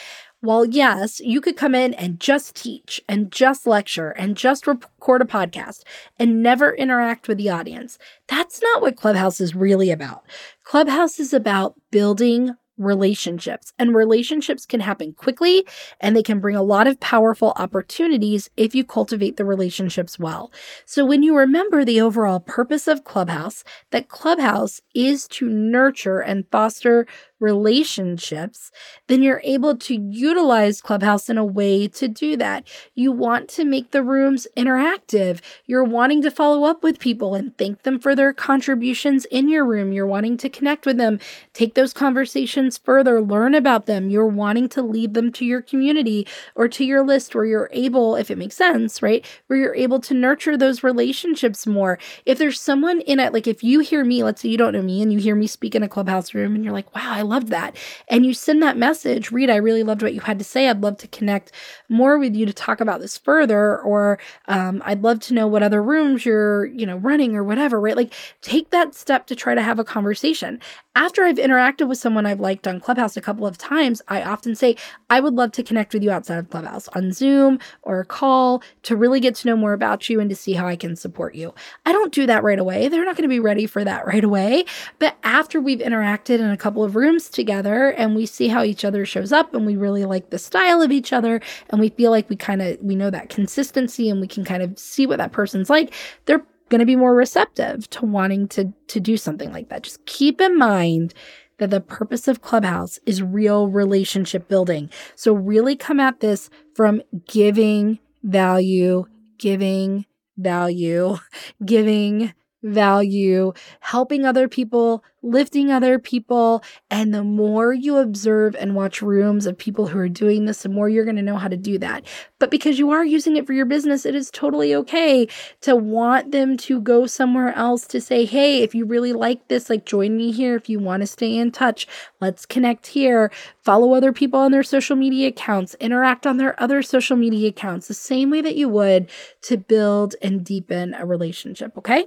While, 0.42 0.66
yes, 0.66 1.20
you 1.20 1.40
could 1.40 1.56
come 1.56 1.72
in 1.72 1.94
and 1.94 2.18
just 2.18 2.56
teach 2.56 3.00
and 3.08 3.30
just 3.30 3.64
lecture 3.64 4.10
and 4.10 4.36
just 4.36 4.66
record 4.66 5.22
a 5.22 5.24
podcast 5.24 5.84
and 6.18 6.42
never 6.42 6.74
interact 6.74 7.28
with 7.28 7.38
the 7.38 7.48
audience, 7.48 7.96
that's 8.26 8.60
not 8.60 8.82
what 8.82 8.96
Clubhouse 8.96 9.40
is 9.40 9.54
really 9.54 9.92
about. 9.92 10.24
Clubhouse 10.64 11.20
is 11.20 11.32
about 11.32 11.76
building 11.92 12.56
relationships. 12.76 13.72
And 13.78 13.94
relationships 13.94 14.66
can 14.66 14.80
happen 14.80 15.12
quickly 15.12 15.64
and 16.00 16.16
they 16.16 16.22
can 16.22 16.40
bring 16.40 16.56
a 16.56 16.62
lot 16.62 16.88
of 16.88 16.98
powerful 16.98 17.52
opportunities 17.56 18.50
if 18.56 18.74
you 18.74 18.84
cultivate 18.84 19.36
the 19.36 19.44
relationships 19.44 20.18
well. 20.18 20.50
So 20.84 21.04
when 21.04 21.22
you 21.22 21.36
remember 21.36 21.84
the 21.84 22.00
overall 22.00 22.40
purpose 22.40 22.88
of 22.88 23.04
Clubhouse, 23.04 23.62
that 23.90 24.08
Clubhouse 24.08 24.80
is 24.94 25.28
to 25.28 25.48
nurture 25.48 26.20
and 26.20 26.48
foster 26.50 27.06
relationships, 27.42 28.70
then 29.08 29.22
you're 29.22 29.42
able 29.44 29.76
to 29.76 29.94
utilize 29.94 30.80
Clubhouse 30.80 31.28
in 31.28 31.38
a 31.38 31.44
way 31.44 31.88
to 31.88 32.08
do 32.08 32.36
that. 32.38 32.66
You 32.94 33.12
want 33.12 33.48
to 33.50 33.64
make 33.64 33.90
the 33.90 34.02
rooms 34.02 34.46
interactive. 34.56 35.40
You're 35.66 35.84
wanting 35.84 36.22
to 36.22 36.30
follow 36.30 36.64
up 36.64 36.82
with 36.82 37.00
people 37.00 37.34
and 37.34 37.56
thank 37.58 37.82
them 37.82 37.98
for 37.98 38.14
their 38.16 38.32
contributions 38.32 39.26
in 39.26 39.48
your 39.48 39.66
room. 39.66 39.92
You're 39.92 40.06
wanting 40.06 40.36
to 40.38 40.48
connect 40.48 40.86
with 40.86 40.96
them, 40.96 41.20
take 41.52 41.74
those 41.74 41.92
conversations 41.92 42.78
further, 42.78 43.20
learn 43.20 43.54
about 43.54 43.86
them. 43.86 44.10
You're 44.10 44.26
wanting 44.26 44.68
to 44.70 44.82
lead 44.82 45.14
them 45.14 45.32
to 45.32 45.44
your 45.44 45.62
community 45.62 46.26
or 46.54 46.68
to 46.68 46.84
your 46.84 47.04
list 47.04 47.34
where 47.34 47.44
you're 47.44 47.70
able, 47.72 48.16
if 48.16 48.30
it 48.30 48.38
makes 48.38 48.56
sense, 48.56 49.02
right? 49.02 49.26
Where 49.48 49.58
you're 49.58 49.74
able 49.74 50.00
to 50.00 50.14
nurture 50.14 50.56
those 50.56 50.84
relationships 50.84 51.66
more. 51.66 51.98
If 52.26 52.38
there's 52.38 52.60
someone 52.60 53.00
in 53.02 53.20
it, 53.20 53.32
like 53.32 53.46
if 53.46 53.64
you 53.64 53.80
hear 53.80 54.04
me, 54.04 54.22
let's 54.24 54.42
say 54.42 54.48
you 54.48 54.58
don't 54.58 54.72
know 54.72 54.82
me 54.82 55.02
and 55.02 55.12
you 55.12 55.18
hear 55.18 55.34
me 55.34 55.46
speak 55.46 55.74
in 55.74 55.82
a 55.82 55.88
Clubhouse 55.88 56.34
room 56.34 56.54
and 56.54 56.64
you're 56.64 56.72
like, 56.72 56.94
wow, 56.94 57.12
I 57.12 57.22
loved 57.32 57.48
that. 57.48 57.76
And 58.08 58.26
you 58.26 58.34
send 58.34 58.62
that 58.62 58.76
message, 58.76 59.32
Reed, 59.32 59.50
I 59.50 59.56
really 59.56 59.82
loved 59.82 60.02
what 60.02 60.14
you 60.14 60.20
had 60.20 60.38
to 60.38 60.44
say. 60.44 60.68
I'd 60.68 60.82
love 60.82 60.98
to 60.98 61.08
connect 61.08 61.52
more 61.88 62.18
with 62.18 62.36
you 62.36 62.46
to 62.46 62.52
talk 62.52 62.80
about 62.80 63.00
this 63.00 63.18
further. 63.18 63.80
Or 63.80 64.18
um, 64.48 64.82
I'd 64.84 65.02
love 65.02 65.20
to 65.20 65.34
know 65.34 65.46
what 65.48 65.62
other 65.62 65.82
rooms 65.82 66.26
you're, 66.26 66.66
you 66.66 66.86
know, 66.86 66.98
running 66.98 67.34
or 67.34 67.42
whatever, 67.42 67.80
right? 67.80 67.96
Like 67.96 68.12
take 68.42 68.70
that 68.70 68.94
step 68.94 69.26
to 69.28 69.36
try 69.36 69.54
to 69.54 69.62
have 69.62 69.78
a 69.78 69.84
conversation. 69.84 70.60
After 70.94 71.24
I've 71.24 71.36
interacted 71.36 71.88
with 71.88 71.98
someone 71.98 72.26
I've 72.26 72.40
liked 72.40 72.68
on 72.68 72.78
Clubhouse 72.80 73.16
a 73.16 73.22
couple 73.22 73.46
of 73.46 73.56
times, 73.56 74.02
I 74.08 74.22
often 74.22 74.54
say, 74.54 74.76
I 75.08 75.20
would 75.20 75.34
love 75.34 75.52
to 75.52 75.62
connect 75.62 75.94
with 75.94 76.02
you 76.02 76.10
outside 76.10 76.38
of 76.38 76.50
Clubhouse 76.50 76.88
on 76.88 77.12
Zoom 77.12 77.58
or 77.82 78.00
a 78.00 78.04
call 78.04 78.62
to 78.82 78.96
really 78.96 79.20
get 79.20 79.34
to 79.36 79.48
know 79.48 79.56
more 79.56 79.72
about 79.72 80.10
you 80.10 80.20
and 80.20 80.28
to 80.28 80.36
see 80.36 80.52
how 80.52 80.66
I 80.66 80.76
can 80.76 80.96
support 80.96 81.34
you. 81.34 81.54
I 81.86 81.92
don't 81.92 82.12
do 82.12 82.26
that 82.26 82.42
right 82.42 82.58
away. 82.58 82.88
They're 82.88 83.06
not 83.06 83.16
going 83.16 83.22
to 83.22 83.28
be 83.28 83.40
ready 83.40 83.66
for 83.66 83.84
that 83.84 84.06
right 84.12 84.24
away. 84.24 84.64
But 84.98 85.16
after 85.22 85.60
we've 85.60 85.78
interacted 85.78 86.40
in 86.40 86.50
a 86.50 86.56
couple 86.56 86.84
of 86.84 86.94
rooms 86.96 87.21
together 87.28 87.90
and 87.92 88.14
we 88.14 88.26
see 88.26 88.48
how 88.48 88.62
each 88.62 88.84
other 88.84 89.06
shows 89.06 89.32
up 89.32 89.54
and 89.54 89.66
we 89.66 89.76
really 89.76 90.04
like 90.04 90.30
the 90.30 90.38
style 90.38 90.82
of 90.82 90.92
each 90.92 91.12
other 91.12 91.40
and 91.70 91.80
we 91.80 91.90
feel 91.90 92.10
like 92.10 92.28
we 92.28 92.36
kind 92.36 92.62
of 92.62 92.78
we 92.80 92.96
know 92.96 93.10
that 93.10 93.28
consistency 93.28 94.08
and 94.10 94.20
we 94.20 94.28
can 94.28 94.44
kind 94.44 94.62
of 94.62 94.78
see 94.78 95.06
what 95.06 95.18
that 95.18 95.32
person's 95.32 95.70
like, 95.70 95.94
they're 96.26 96.44
going 96.68 96.80
to 96.80 96.86
be 96.86 96.96
more 96.96 97.14
receptive 97.14 97.88
to 97.90 98.04
wanting 98.06 98.48
to 98.48 98.72
to 98.88 99.00
do 99.00 99.16
something 99.16 99.52
like 99.52 99.68
that. 99.68 99.82
Just 99.82 100.04
keep 100.06 100.40
in 100.40 100.58
mind 100.58 101.14
that 101.58 101.70
the 101.70 101.80
purpose 101.80 102.26
of 102.28 102.42
Clubhouse 102.42 102.98
is 103.06 103.22
real 103.22 103.68
relationship 103.68 104.48
building. 104.48 104.90
So 105.14 105.32
really 105.32 105.76
come 105.76 106.00
at 106.00 106.20
this 106.20 106.50
from 106.74 107.02
giving 107.28 107.98
value, 108.24 109.04
giving 109.38 110.06
value, 110.36 111.18
giving 111.64 112.32
value, 112.62 113.52
helping 113.80 114.24
other 114.24 114.48
people, 114.48 115.04
lifting 115.22 115.70
other 115.70 115.98
people. 115.98 116.62
And 116.90 117.14
the 117.14 117.24
more 117.24 117.72
you 117.72 117.96
observe 117.96 118.54
and 118.56 118.74
watch 118.74 119.02
rooms 119.02 119.46
of 119.46 119.56
people 119.56 119.86
who 119.86 119.98
are 119.98 120.08
doing 120.08 120.44
this, 120.44 120.62
the 120.62 120.68
more 120.68 120.88
you're 120.88 121.04
going 121.04 121.16
to 121.16 121.22
know 121.22 121.36
how 121.36 121.48
to 121.48 121.56
do 121.56 121.78
that. 121.78 122.04
But 122.38 122.50
because 122.50 122.78
you 122.78 122.90
are 122.90 123.04
using 123.04 123.36
it 123.36 123.46
for 123.46 123.52
your 123.52 123.66
business, 123.66 124.04
it 124.04 124.14
is 124.14 124.30
totally 124.30 124.74
okay 124.74 125.28
to 125.60 125.76
want 125.76 126.32
them 126.32 126.56
to 126.58 126.80
go 126.80 127.06
somewhere 127.06 127.52
else 127.54 127.86
to 127.88 128.00
say, 128.00 128.24
hey, 128.24 128.62
if 128.62 128.74
you 128.74 128.84
really 128.84 129.12
like 129.12 129.48
this, 129.48 129.70
like 129.70 129.86
join 129.86 130.16
me 130.16 130.32
here. 130.32 130.56
If 130.56 130.68
you 130.68 130.78
want 130.78 131.02
to 131.02 131.06
stay 131.06 131.36
in 131.36 131.52
touch, 131.52 131.86
let's 132.20 132.46
connect 132.46 132.88
here. 132.88 133.30
Follow 133.62 133.94
other 133.94 134.12
people 134.12 134.40
on 134.40 134.52
their 134.52 134.62
social 134.62 134.96
media 134.96 135.28
accounts, 135.28 135.74
interact 135.80 136.26
on 136.26 136.36
their 136.36 136.60
other 136.60 136.82
social 136.82 137.16
media 137.16 137.48
accounts, 137.48 137.88
the 137.88 137.94
same 137.94 138.30
way 138.30 138.40
that 138.40 138.56
you 138.56 138.68
would 138.68 139.08
to 139.42 139.56
build 139.56 140.14
and 140.20 140.44
deepen 140.44 140.94
a 140.94 141.06
relationship. 141.06 141.76
Okay. 141.78 142.06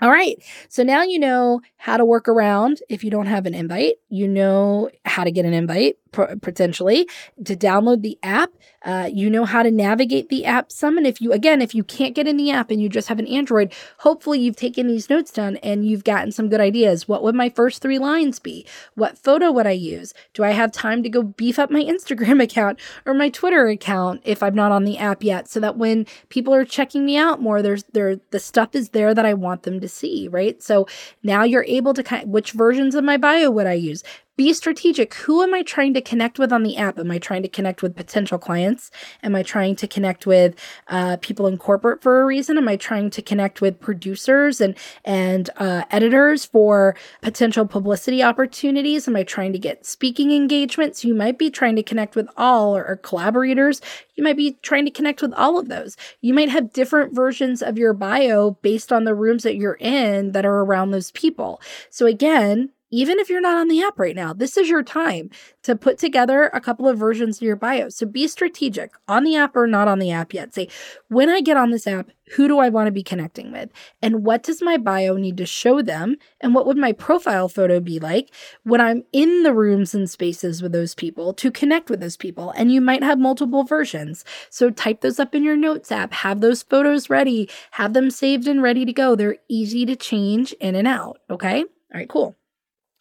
All 0.00 0.10
right. 0.10 0.42
So 0.68 0.82
now 0.82 1.02
you 1.02 1.18
know 1.18 1.60
how 1.76 1.96
to 1.96 2.04
work 2.04 2.28
around 2.28 2.80
if 2.88 3.04
you 3.04 3.10
don't 3.10 3.26
have 3.26 3.46
an 3.46 3.54
invite. 3.54 3.94
You 4.08 4.28
know 4.28 4.90
how 5.04 5.24
to 5.24 5.30
get 5.30 5.44
an 5.44 5.54
invite 5.54 5.96
potentially 6.14 7.08
to 7.44 7.56
download 7.56 8.02
the 8.02 8.18
app. 8.22 8.50
Uh, 8.84 9.08
you 9.10 9.30
know 9.30 9.44
how 9.46 9.62
to 9.62 9.70
navigate 9.70 10.28
the 10.28 10.44
app 10.44 10.70
some. 10.70 10.98
And 10.98 11.06
if 11.06 11.20
you, 11.20 11.32
again, 11.32 11.62
if 11.62 11.74
you 11.74 11.82
can't 11.82 12.14
get 12.14 12.28
in 12.28 12.36
the 12.36 12.50
app 12.50 12.70
and 12.70 12.82
you 12.82 12.88
just 12.88 13.08
have 13.08 13.18
an 13.18 13.26
Android, 13.26 13.72
hopefully 13.98 14.40
you've 14.40 14.56
taken 14.56 14.86
these 14.86 15.08
notes 15.08 15.30
down 15.30 15.56
and 15.56 15.86
you've 15.86 16.04
gotten 16.04 16.32
some 16.32 16.50
good 16.50 16.60
ideas. 16.60 17.08
What 17.08 17.22
would 17.22 17.34
my 17.34 17.48
first 17.48 17.80
three 17.80 17.98
lines 17.98 18.38
be? 18.38 18.66
What 18.94 19.16
photo 19.16 19.50
would 19.50 19.66
I 19.66 19.72
use? 19.72 20.12
Do 20.34 20.44
I 20.44 20.50
have 20.50 20.70
time 20.70 21.02
to 21.02 21.08
go 21.08 21.22
beef 21.22 21.58
up 21.58 21.70
my 21.70 21.80
Instagram 21.84 22.42
account 22.42 22.78
or 23.06 23.14
my 23.14 23.30
Twitter 23.30 23.68
account 23.68 24.20
if 24.24 24.42
I'm 24.42 24.54
not 24.54 24.72
on 24.72 24.84
the 24.84 24.98
app 24.98 25.22
yet? 25.22 25.48
So 25.48 25.60
that 25.60 25.78
when 25.78 26.06
people 26.28 26.54
are 26.54 26.64
checking 26.64 27.06
me 27.06 27.16
out 27.16 27.40
more, 27.40 27.62
there's 27.62 27.84
there 27.92 28.20
the 28.30 28.40
stuff 28.40 28.74
is 28.74 28.90
there 28.90 29.14
that 29.14 29.24
I 29.24 29.32
want 29.34 29.62
them 29.62 29.80
to 29.80 29.88
see, 29.88 30.28
right? 30.28 30.62
So 30.62 30.86
now 31.22 31.42
you're 31.42 31.64
able 31.64 31.94
to 31.94 32.02
kind 32.02 32.24
of, 32.24 32.28
which 32.28 32.52
versions 32.52 32.94
of 32.94 33.04
my 33.04 33.16
bio 33.16 33.50
would 33.50 33.66
I 33.66 33.74
use? 33.74 34.04
Be 34.36 34.52
strategic. 34.52 35.14
Who 35.14 35.42
am 35.42 35.54
I 35.54 35.62
trying 35.62 35.94
to 35.94 36.00
connect 36.00 36.38
with 36.38 36.52
on 36.52 36.64
the 36.64 36.76
app? 36.76 36.98
Am 36.98 37.10
I 37.10 37.18
trying 37.18 37.42
to 37.42 37.48
connect 37.48 37.82
with 37.82 37.94
potential 37.94 38.38
clients? 38.38 38.90
Am 39.22 39.36
I 39.36 39.42
trying 39.42 39.76
to 39.76 39.86
connect 39.86 40.26
with 40.26 40.56
uh, 40.88 41.18
people 41.20 41.46
in 41.46 41.56
corporate 41.56 42.02
for 42.02 42.20
a 42.20 42.24
reason? 42.24 42.58
Am 42.58 42.66
I 42.66 42.76
trying 42.76 43.10
to 43.10 43.22
connect 43.22 43.60
with 43.60 43.80
producers 43.80 44.60
and 44.60 44.74
and 45.04 45.50
uh, 45.56 45.84
editors 45.90 46.44
for 46.44 46.96
potential 47.22 47.66
publicity 47.66 48.22
opportunities? 48.22 49.06
Am 49.06 49.14
I 49.14 49.22
trying 49.22 49.52
to 49.52 49.58
get 49.58 49.86
speaking 49.86 50.32
engagements? 50.32 51.04
You 51.04 51.14
might 51.14 51.38
be 51.38 51.50
trying 51.50 51.76
to 51.76 51.82
connect 51.82 52.16
with 52.16 52.28
all 52.36 52.76
or, 52.76 52.84
or 52.84 52.96
collaborators. 52.96 53.80
You 54.16 54.24
might 54.24 54.36
be 54.36 54.58
trying 54.62 54.84
to 54.84 54.90
connect 54.90 55.22
with 55.22 55.32
all 55.34 55.58
of 55.58 55.68
those. 55.68 55.96
You 56.20 56.34
might 56.34 56.48
have 56.48 56.72
different 56.72 57.14
versions 57.14 57.62
of 57.62 57.78
your 57.78 57.92
bio 57.92 58.52
based 58.62 58.92
on 58.92 59.04
the 59.04 59.14
rooms 59.14 59.44
that 59.44 59.56
you're 59.56 59.78
in 59.80 60.32
that 60.32 60.44
are 60.44 60.60
around 60.60 60.90
those 60.90 61.10
people. 61.12 61.60
So 61.90 62.06
again, 62.06 62.70
even 62.90 63.18
if 63.18 63.28
you're 63.28 63.40
not 63.40 63.56
on 63.56 63.68
the 63.68 63.82
app 63.82 63.98
right 63.98 64.14
now, 64.14 64.32
this 64.32 64.56
is 64.56 64.68
your 64.68 64.82
time 64.82 65.30
to 65.62 65.74
put 65.74 65.98
together 65.98 66.50
a 66.52 66.60
couple 66.60 66.88
of 66.88 66.98
versions 66.98 67.38
of 67.38 67.42
your 67.42 67.56
bio. 67.56 67.88
So 67.88 68.06
be 68.06 68.28
strategic 68.28 68.92
on 69.08 69.24
the 69.24 69.36
app 69.36 69.56
or 69.56 69.66
not 69.66 69.88
on 69.88 69.98
the 69.98 70.10
app 70.12 70.32
yet. 70.32 70.54
Say, 70.54 70.68
when 71.08 71.28
I 71.28 71.40
get 71.40 71.56
on 71.56 71.70
this 71.70 71.86
app, 71.86 72.10
who 72.36 72.48
do 72.48 72.58
I 72.58 72.68
want 72.68 72.86
to 72.86 72.92
be 72.92 73.02
connecting 73.02 73.52
with? 73.52 73.70
And 74.00 74.24
what 74.24 74.42
does 74.42 74.62
my 74.62 74.76
bio 74.76 75.16
need 75.16 75.36
to 75.38 75.46
show 75.46 75.82
them? 75.82 76.16
And 76.40 76.54
what 76.54 76.66
would 76.66 76.76
my 76.76 76.92
profile 76.92 77.48
photo 77.48 77.80
be 77.80 77.98
like 77.98 78.30
when 78.62 78.80
I'm 78.80 79.04
in 79.12 79.42
the 79.42 79.52
rooms 79.52 79.94
and 79.94 80.08
spaces 80.08 80.62
with 80.62 80.72
those 80.72 80.94
people 80.94 81.34
to 81.34 81.50
connect 81.50 81.90
with 81.90 82.00
those 82.00 82.16
people? 82.16 82.50
And 82.56 82.72
you 82.72 82.80
might 82.80 83.02
have 83.02 83.18
multiple 83.18 83.64
versions. 83.64 84.24
So 84.50 84.70
type 84.70 85.00
those 85.00 85.18
up 85.18 85.34
in 85.34 85.42
your 85.42 85.56
notes 85.56 85.92
app, 85.92 86.12
have 86.12 86.40
those 86.40 86.62
photos 86.62 87.10
ready, 87.10 87.50
have 87.72 87.92
them 87.92 88.10
saved 88.10 88.46
and 88.46 88.62
ready 88.62 88.84
to 88.84 88.92
go. 88.92 89.14
They're 89.14 89.36
easy 89.48 89.84
to 89.86 89.96
change 89.96 90.52
in 90.54 90.74
and 90.74 90.88
out. 90.88 91.18
Okay. 91.28 91.60
All 91.60 91.98
right, 92.00 92.08
cool. 92.08 92.36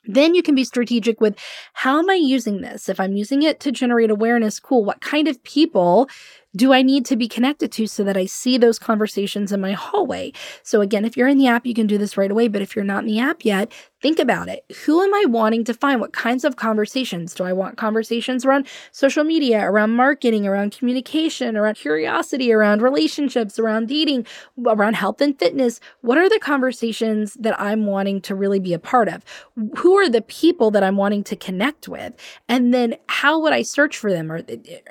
Then 0.05 0.35
you 0.35 0.43
can 0.43 0.55
be 0.55 0.63
strategic 0.63 1.21
with 1.21 1.37
how 1.73 1.99
am 1.99 2.09
I 2.09 2.15
using 2.15 2.61
this? 2.61 2.89
If 2.89 2.99
I'm 2.99 3.15
using 3.15 3.41
it 3.43 3.59
to 3.61 3.71
generate 3.71 4.09
awareness, 4.09 4.59
cool. 4.59 4.83
What 4.83 5.01
kind 5.01 5.27
of 5.27 5.43
people 5.43 6.09
do 6.55 6.71
I 6.71 6.81
need 6.81 7.05
to 7.07 7.15
be 7.15 7.27
connected 7.27 7.71
to 7.73 7.87
so 7.87 8.03
that 8.03 8.17
I 8.17 8.25
see 8.25 8.57
those 8.57 8.77
conversations 8.77 9.51
in 9.51 9.61
my 9.61 9.71
hallway? 9.71 10.33
So, 10.61 10.81
again, 10.81 11.05
if 11.05 11.17
you're 11.17 11.27
in 11.27 11.37
the 11.37 11.47
app, 11.47 11.65
you 11.65 11.73
can 11.73 11.87
do 11.87 11.97
this 11.97 12.17
right 12.17 12.29
away. 12.29 12.47
But 12.47 12.61
if 12.61 12.75
you're 12.75 12.85
not 12.85 13.03
in 13.03 13.07
the 13.07 13.19
app 13.19 13.43
yet, 13.43 13.71
think 14.01 14.19
about 14.19 14.49
it. 14.49 14.63
Who 14.85 15.01
am 15.01 15.13
I 15.13 15.25
wanting 15.27 15.63
to 15.63 15.73
find? 15.73 15.99
What 15.99 16.13
kinds 16.13 16.43
of 16.43 16.57
conversations? 16.57 17.33
Do 17.33 17.43
I 17.43 17.53
want 17.53 17.77
conversations 17.77 18.45
around 18.45 18.67
social 18.91 19.23
media, 19.23 19.61
around 19.61 19.91
marketing, 19.91 20.45
around 20.45 20.77
communication, 20.77 21.57
around 21.57 21.75
curiosity, 21.75 22.51
around 22.51 22.81
relationships, 22.81 23.57
around 23.57 23.87
dating, 23.87 24.27
around 24.65 24.95
health 24.95 25.21
and 25.21 25.37
fitness? 25.39 25.79
What 26.01 26.17
are 26.17 26.29
the 26.29 26.39
conversations 26.39 27.33
that 27.35 27.59
I'm 27.59 27.85
wanting 27.85 28.21
to 28.21 28.35
really 28.35 28.59
be 28.59 28.73
a 28.73 28.79
part 28.79 29.07
of? 29.07 29.23
Who 29.77 29.97
are 29.97 30.09
the 30.09 30.21
people 30.21 30.69
that 30.71 30.83
I'm 30.83 30.97
wanting 30.97 31.23
to 31.25 31.35
connect 31.35 31.87
with? 31.87 32.13
And 32.47 32.73
then 32.73 32.97
how 33.07 33.39
would 33.39 33.53
I 33.53 33.63
search 33.63 33.97
for 33.97 34.11
them? 34.11 34.31
Are, 34.31 34.41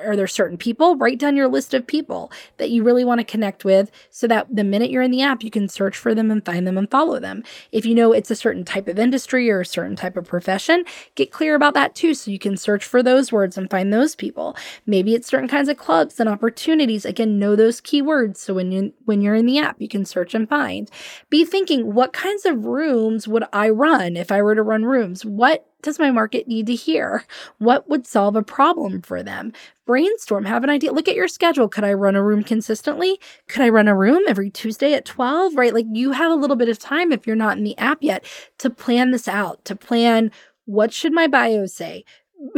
are 0.01 0.17
there 0.17 0.27
certain 0.27 0.57
people? 0.57 0.97
Write 0.97 1.19
down 1.19 1.37
your 1.37 1.52
list 1.53 1.75
of 1.75 1.87
people 1.87 2.33
that 2.57 2.71
you 2.71 2.83
really 2.83 3.05
want 3.05 3.21
to 3.21 3.25
connect 3.25 3.65
with 3.65 3.91
so 4.11 4.27
that 4.27 4.47
the 4.55 4.65
minute 4.65 4.91
you're 4.91 5.03
in 5.03 5.11
the 5.11 5.23
app, 5.23 5.43
you 5.43 5.51
can 5.51 5.69
search 5.69 5.97
for 5.97 6.15
them 6.15 6.31
and 6.31 6.45
find 6.45 6.67
them 6.67 6.79
and 6.79 6.91
follow 6.91 7.21
them. 7.21 7.45
If 7.71 7.87
you 7.87 7.95
know 7.95 8.13
it's 8.13 8.31
a 8.31 8.37
certain 8.37 8.65
type 8.65 8.89
of 8.89 8.99
industry 8.99 9.51
or 9.51 9.61
a 9.61 9.67
certain 9.67 9.97
type 9.97 10.17
of 10.17 10.27
profession, 10.27 10.85
get 11.15 11.31
clear 11.31 11.55
about 11.55 11.75
that 11.75 11.95
too 11.95 12.15
so 12.15 12.31
you 12.31 12.39
can 12.39 12.57
search 12.57 12.85
for 12.85 13.03
those 13.03 13.31
words 13.31 13.57
and 13.57 13.71
find 13.71 13.93
those 13.93 14.17
people. 14.17 14.57
Maybe 14.87 15.15
it's 15.15 15.29
certain 15.29 15.49
kinds 15.49 15.69
of 15.69 15.77
clubs 15.77 16.19
and 16.19 16.29
opportunities. 16.29 17.05
Again, 17.05 17.39
know 17.39 17.55
those 17.55 17.81
keywords 17.81 18.39
so 18.39 18.55
when 18.55 18.73
you 18.73 18.93
when 19.05 19.21
you're 19.21 19.35
in 19.35 19.47
the 19.47 19.59
app, 19.59 19.81
you 19.81 19.89
can 19.89 20.05
search 20.05 20.35
and 20.35 20.49
find. 20.49 20.91
Be 21.31 21.45
thinking, 21.45 21.95
what 21.95 22.13
kinds 22.13 22.45
of 22.47 22.65
rooms 22.65 23.29
would 23.29 23.45
I 23.53 23.69
run 23.69 24.17
if 24.17 24.33
I 24.33 24.43
were 24.43 24.55
to 24.55 24.63
run 24.63 24.85
rooms? 24.85 25.25
What 25.25 25.67
does 25.83 25.99
my 25.99 26.11
market 26.11 26.49
need 26.49 26.67
to 26.69 26.75
hear? 26.75 27.25
What 27.59 27.89
would 27.89 28.07
solve 28.07 28.37
a 28.37 28.43
problem 28.43 29.03
for 29.03 29.23
them? 29.23 29.53
Brainstorm, 29.87 30.45
have 30.45 30.65
an 30.65 30.71
idea. 30.71 30.93
Look 30.93 31.09
at 31.09 31.17
your 31.17 31.29
schedule. 31.29 31.69
Could 31.69 31.85
I 31.85 31.93
run 31.93 32.17
a 32.17 32.23
room 32.23 32.45
consistently? 32.45 33.21
Could 33.49 33.63
I 33.63 33.69
run 33.69 33.89
a 33.89 33.97
room 33.97 34.23
every 34.29 34.51
Tuesday 34.51 34.95
at 34.95 35.05
12? 35.05 35.57
Right? 35.57 35.75
Like 35.75 35.87
you 35.93 36.13
have 36.13 36.33
a 36.33 36.37
little 36.37 36.57
bit 36.57 36.69
of 36.69 36.79
time 36.79 37.13
if 37.13 37.27
you're 37.27 37.37
not 37.37 37.59
in 37.59 37.65
the 37.65 37.77
app 37.79 37.99
yet 38.03 38.25
to 38.59 38.71
plan 38.71 39.11
this 39.11 39.29
out, 39.29 39.65
to 39.67 39.77
plan 39.77 40.31
what 40.65 40.93
should 40.93 41.13
my 41.13 41.27
bio 41.27 41.67
say? 41.67 42.05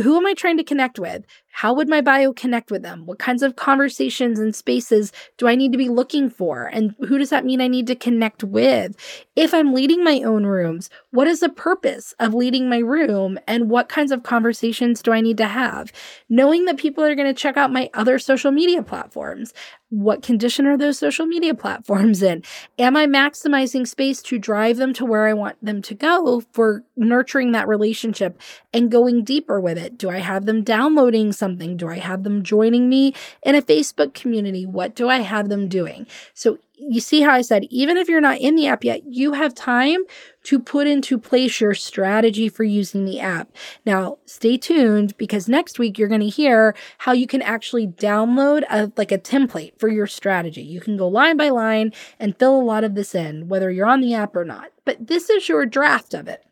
Who 0.02 0.16
am 0.16 0.26
I 0.26 0.32
trying 0.34 0.56
to 0.56 0.64
connect 0.64 0.98
with? 0.98 1.24
How 1.52 1.74
would 1.74 1.88
my 1.88 2.00
bio 2.00 2.32
connect 2.32 2.70
with 2.70 2.82
them? 2.82 3.04
What 3.06 3.18
kinds 3.18 3.42
of 3.42 3.54
conversations 3.56 4.38
and 4.38 4.56
spaces 4.56 5.12
do 5.36 5.46
I 5.46 5.54
need 5.54 5.72
to 5.72 5.78
be 5.78 5.88
looking 5.88 6.30
for? 6.30 6.64
And 6.72 6.94
who 7.06 7.18
does 7.18 7.30
that 7.30 7.44
mean 7.44 7.60
I 7.60 7.68
need 7.68 7.86
to 7.88 7.94
connect 7.94 8.42
with? 8.42 8.96
If 9.36 9.52
I'm 9.52 9.74
leading 9.74 10.02
my 10.02 10.20
own 10.24 10.46
rooms, 10.46 10.88
what 11.10 11.28
is 11.28 11.40
the 11.40 11.48
purpose 11.48 12.14
of 12.18 12.34
leading 12.34 12.68
my 12.68 12.78
room? 12.78 13.38
And 13.46 13.68
what 13.68 13.88
kinds 13.88 14.10
of 14.10 14.22
conversations 14.22 15.02
do 15.02 15.12
I 15.12 15.20
need 15.20 15.36
to 15.36 15.46
have? 15.46 15.92
Knowing 16.28 16.64
that 16.64 16.78
people 16.78 17.04
are 17.04 17.14
going 17.14 17.32
to 17.32 17.40
check 17.40 17.56
out 17.56 17.72
my 17.72 17.90
other 17.94 18.18
social 18.18 18.50
media 18.50 18.82
platforms. 18.82 19.52
What 19.94 20.22
condition 20.22 20.66
are 20.66 20.76
those 20.76 20.98
social 20.98 21.24
media 21.24 21.54
platforms 21.64 22.22
in? 22.22 22.42
Am 22.78 22.96
I 22.96 23.06
maximizing 23.06 23.86
space 23.86 24.20
to 24.22 24.38
drive 24.38 24.76
them 24.76 24.92
to 24.94 25.04
where 25.04 25.26
I 25.26 25.34
want 25.34 25.56
them 25.64 25.82
to 25.82 25.94
go 25.94 26.42
for 26.52 26.82
nurturing 26.96 27.52
that 27.52 27.68
relationship 27.68 28.40
and 28.72 28.90
going 28.90 29.22
deeper 29.22 29.60
with 29.60 29.78
it? 29.78 29.96
Do 29.96 30.10
I 30.10 30.18
have 30.18 30.46
them 30.46 30.64
downloading 30.64 31.32
something? 31.32 31.76
Do 31.76 31.88
I 31.88 31.98
have 31.98 32.24
them 32.24 32.42
joining 32.42 32.88
me 32.88 33.14
in 33.44 33.54
a 33.54 33.62
Facebook 33.62 34.14
community? 34.14 34.66
What 34.66 34.96
do 34.96 35.08
I 35.08 35.18
have 35.18 35.48
them 35.48 35.68
doing? 35.68 36.08
So 36.34 36.58
you 36.76 37.00
see 37.00 37.22
how 37.22 37.32
I 37.32 37.42
said, 37.42 37.64
even 37.70 37.96
if 37.96 38.08
you're 38.08 38.20
not 38.20 38.38
in 38.38 38.56
the 38.56 38.66
app 38.66 38.84
yet, 38.84 39.02
you 39.06 39.32
have 39.32 39.54
time 39.54 40.04
to 40.44 40.58
put 40.58 40.86
into 40.86 41.18
place 41.18 41.60
your 41.60 41.74
strategy 41.74 42.48
for 42.48 42.64
using 42.64 43.04
the 43.04 43.20
app. 43.20 43.50
Now, 43.86 44.18
stay 44.26 44.56
tuned 44.56 45.16
because 45.16 45.48
next 45.48 45.78
week 45.78 45.98
you're 45.98 46.08
going 46.08 46.20
to 46.20 46.28
hear 46.28 46.74
how 46.98 47.12
you 47.12 47.26
can 47.26 47.42
actually 47.42 47.86
download 47.86 48.64
a, 48.68 48.92
like 48.96 49.12
a 49.12 49.18
template 49.18 49.78
for 49.78 49.88
your 49.88 50.06
strategy. 50.06 50.62
You 50.62 50.80
can 50.80 50.96
go 50.96 51.08
line 51.08 51.36
by 51.36 51.48
line 51.48 51.92
and 52.18 52.38
fill 52.38 52.60
a 52.60 52.62
lot 52.62 52.84
of 52.84 52.94
this 52.94 53.14
in, 53.14 53.48
whether 53.48 53.70
you're 53.70 53.86
on 53.86 54.00
the 54.00 54.14
app 54.14 54.36
or 54.36 54.44
not. 54.44 54.70
But 54.84 55.06
this 55.06 55.30
is 55.30 55.48
your 55.48 55.64
draft 55.66 56.12
of 56.12 56.28
it. 56.28 56.43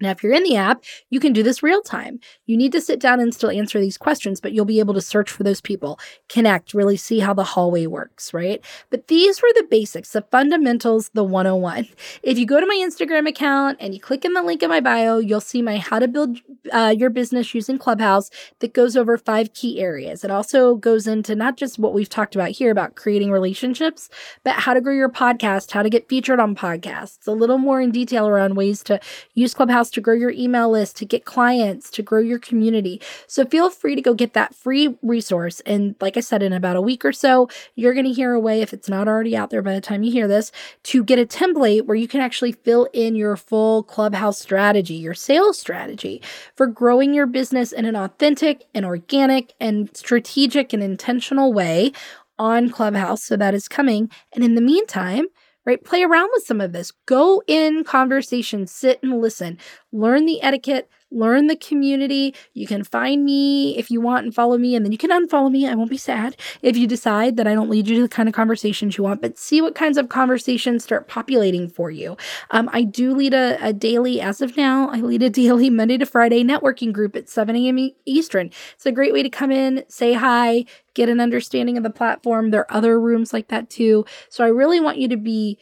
Now, 0.00 0.10
if 0.10 0.22
you're 0.22 0.34
in 0.34 0.44
the 0.44 0.56
app, 0.56 0.84
you 1.10 1.20
can 1.20 1.32
do 1.32 1.42
this 1.42 1.62
real 1.62 1.82
time. 1.82 2.20
You 2.46 2.56
need 2.56 2.72
to 2.72 2.80
sit 2.80 3.00
down 3.00 3.20
and 3.20 3.34
still 3.34 3.50
answer 3.50 3.80
these 3.80 3.98
questions, 3.98 4.40
but 4.40 4.52
you'll 4.52 4.64
be 4.64 4.80
able 4.80 4.94
to 4.94 5.00
search 5.00 5.30
for 5.30 5.42
those 5.44 5.60
people, 5.60 5.98
connect, 6.28 6.74
really 6.74 6.96
see 6.96 7.20
how 7.20 7.34
the 7.34 7.44
hallway 7.44 7.86
works, 7.86 8.34
right? 8.34 8.64
But 8.90 9.08
these 9.08 9.42
were 9.42 9.52
the 9.54 9.66
basics, 9.70 10.12
the 10.12 10.22
fundamentals, 10.22 11.10
the 11.14 11.24
101. 11.24 11.88
If 12.22 12.38
you 12.38 12.46
go 12.46 12.60
to 12.60 12.66
my 12.66 12.84
Instagram 12.86 13.28
account 13.28 13.78
and 13.80 13.94
you 13.94 14.00
click 14.00 14.24
in 14.24 14.34
the 14.34 14.42
link 14.42 14.62
in 14.62 14.70
my 14.70 14.80
bio, 14.80 15.18
you'll 15.18 15.40
see 15.40 15.62
my 15.62 15.78
how 15.78 15.98
to 15.98 16.08
build 16.08 16.38
uh, 16.72 16.94
your 16.96 17.10
business 17.10 17.54
using 17.54 17.78
Clubhouse 17.78 18.30
that 18.60 18.74
goes 18.74 18.96
over 18.96 19.18
five 19.18 19.54
key 19.54 19.80
areas. 19.80 20.24
It 20.24 20.30
also 20.30 20.76
goes 20.76 21.06
into 21.06 21.34
not 21.34 21.56
just 21.56 21.78
what 21.78 21.94
we've 21.94 22.08
talked 22.08 22.34
about 22.34 22.50
here 22.50 22.70
about 22.70 22.94
creating 22.96 23.30
relationships, 23.32 24.08
but 24.44 24.54
how 24.54 24.74
to 24.74 24.80
grow 24.80 24.94
your 24.94 25.08
podcast, 25.10 25.72
how 25.72 25.82
to 25.82 25.90
get 25.90 26.08
featured 26.08 26.40
on 26.40 26.54
podcasts, 26.56 27.26
a 27.26 27.32
little 27.32 27.58
more 27.58 27.80
in 27.80 27.90
detail 27.90 28.28
around 28.28 28.56
ways 28.56 28.82
to 28.84 29.00
use 29.34 29.54
Clubhouse 29.54 29.89
to 29.94 30.00
grow 30.00 30.14
your 30.14 30.30
email 30.30 30.70
list, 30.70 30.96
to 30.96 31.04
get 31.04 31.24
clients, 31.24 31.90
to 31.90 32.02
grow 32.02 32.20
your 32.20 32.38
community. 32.38 33.00
So 33.26 33.44
feel 33.44 33.70
free 33.70 33.94
to 33.94 34.02
go 34.02 34.14
get 34.14 34.34
that 34.34 34.54
free 34.54 34.96
resource. 35.02 35.60
And 35.60 35.96
like 36.00 36.16
I 36.16 36.20
said, 36.20 36.42
in 36.42 36.52
about 36.52 36.76
a 36.76 36.82
week 36.82 37.04
or 37.04 37.12
so, 37.12 37.48
you're 37.74 37.94
going 37.94 38.06
to 38.06 38.12
hear 38.12 38.32
a 38.32 38.40
way, 38.40 38.62
if 38.62 38.72
it's 38.72 38.88
not 38.88 39.08
already 39.08 39.36
out 39.36 39.50
there 39.50 39.62
by 39.62 39.74
the 39.74 39.80
time 39.80 40.02
you 40.02 40.12
hear 40.12 40.28
this, 40.28 40.52
to 40.84 41.04
get 41.04 41.18
a 41.18 41.26
template 41.26 41.86
where 41.86 41.96
you 41.96 42.08
can 42.08 42.20
actually 42.20 42.52
fill 42.52 42.88
in 42.92 43.14
your 43.14 43.36
full 43.36 43.82
clubhouse 43.82 44.38
strategy, 44.38 44.94
your 44.94 45.14
sales 45.14 45.58
strategy 45.58 46.22
for 46.54 46.66
growing 46.66 47.14
your 47.14 47.26
business 47.26 47.72
in 47.72 47.84
an 47.84 47.96
authentic 47.96 48.66
and 48.74 48.84
organic 48.84 49.54
and 49.60 49.94
strategic 49.96 50.72
and 50.72 50.82
intentional 50.82 51.52
way 51.52 51.92
on 52.38 52.70
Clubhouse. 52.70 53.22
So 53.22 53.36
that 53.36 53.54
is 53.54 53.68
coming. 53.68 54.10
And 54.34 54.42
in 54.42 54.54
the 54.54 54.62
meantime, 54.62 55.26
right? 55.66 55.82
Play 55.84 56.02
around 56.02 56.30
with 56.32 56.44
some 56.44 56.60
of 56.60 56.72
this. 56.72 56.92
Go 57.06 57.42
in 57.46 57.84
conversation, 57.84 58.66
sit 58.66 59.00
and 59.02 59.20
listen, 59.20 59.58
learn 59.92 60.26
the 60.26 60.42
etiquette, 60.42 60.88
learn 61.10 61.46
the 61.46 61.56
community. 61.56 62.34
You 62.54 62.66
can 62.66 62.84
find 62.84 63.24
me 63.24 63.76
if 63.76 63.90
you 63.90 64.00
want 64.00 64.24
and 64.24 64.34
follow 64.34 64.58
me, 64.58 64.74
and 64.74 64.84
then 64.84 64.92
you 64.92 64.98
can 64.98 65.10
unfollow 65.10 65.50
me. 65.50 65.66
I 65.66 65.74
won't 65.74 65.90
be 65.90 65.96
sad 65.96 66.36
if 66.62 66.76
you 66.76 66.86
decide 66.86 67.36
that 67.36 67.46
I 67.46 67.54
don't 67.54 67.70
lead 67.70 67.88
you 67.88 67.96
to 67.96 68.02
the 68.02 68.08
kind 68.08 68.28
of 68.28 68.34
conversations 68.34 68.96
you 68.96 69.04
want, 69.04 69.20
but 69.20 69.38
see 69.38 69.60
what 69.60 69.74
kinds 69.74 69.98
of 69.98 70.08
conversations 70.08 70.84
start 70.84 71.08
populating 71.08 71.68
for 71.68 71.90
you. 71.90 72.16
Um, 72.50 72.68
I 72.72 72.82
do 72.82 73.14
lead 73.14 73.34
a, 73.34 73.58
a 73.60 73.72
daily, 73.72 74.20
as 74.20 74.40
of 74.40 74.56
now, 74.56 74.88
I 74.90 75.00
lead 75.00 75.22
a 75.22 75.30
daily 75.30 75.70
Monday 75.70 75.98
to 75.98 76.06
Friday 76.06 76.44
networking 76.44 76.92
group 76.92 77.16
at 77.16 77.28
7 77.28 77.54
a.m. 77.56 77.90
Eastern. 78.04 78.50
It's 78.74 78.86
a 78.86 78.92
great 78.92 79.12
way 79.12 79.22
to 79.22 79.30
come 79.30 79.50
in, 79.50 79.84
say 79.88 80.14
hi, 80.14 80.64
get 80.94 81.08
an 81.08 81.20
understanding 81.20 81.76
of 81.76 81.82
the 81.82 81.90
platform. 81.90 82.50
There 82.50 82.60
are 82.60 82.76
other 82.76 83.00
rooms 83.00 83.32
like 83.32 83.48
that 83.48 83.70
too. 83.70 84.04
So 84.28 84.44
I 84.44 84.48
really 84.48 84.80
want 84.80 84.98
you 84.98 85.08
to 85.08 85.16
be 85.16 85.58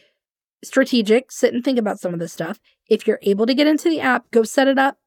strategic, 0.63 1.31
sit 1.31 1.53
and 1.53 1.63
think 1.63 1.79
about 1.79 1.99
some 1.99 2.13
of 2.13 2.19
this 2.19 2.33
stuff. 2.33 2.59
If 2.89 3.07
you're 3.07 3.19
able 3.21 3.45
to 3.45 3.53
get 3.53 3.67
into 3.67 3.89
the 3.89 4.01
app, 4.01 4.29
go 4.31 4.43
set 4.43 4.67
it 4.67 4.77
up, 4.77 4.97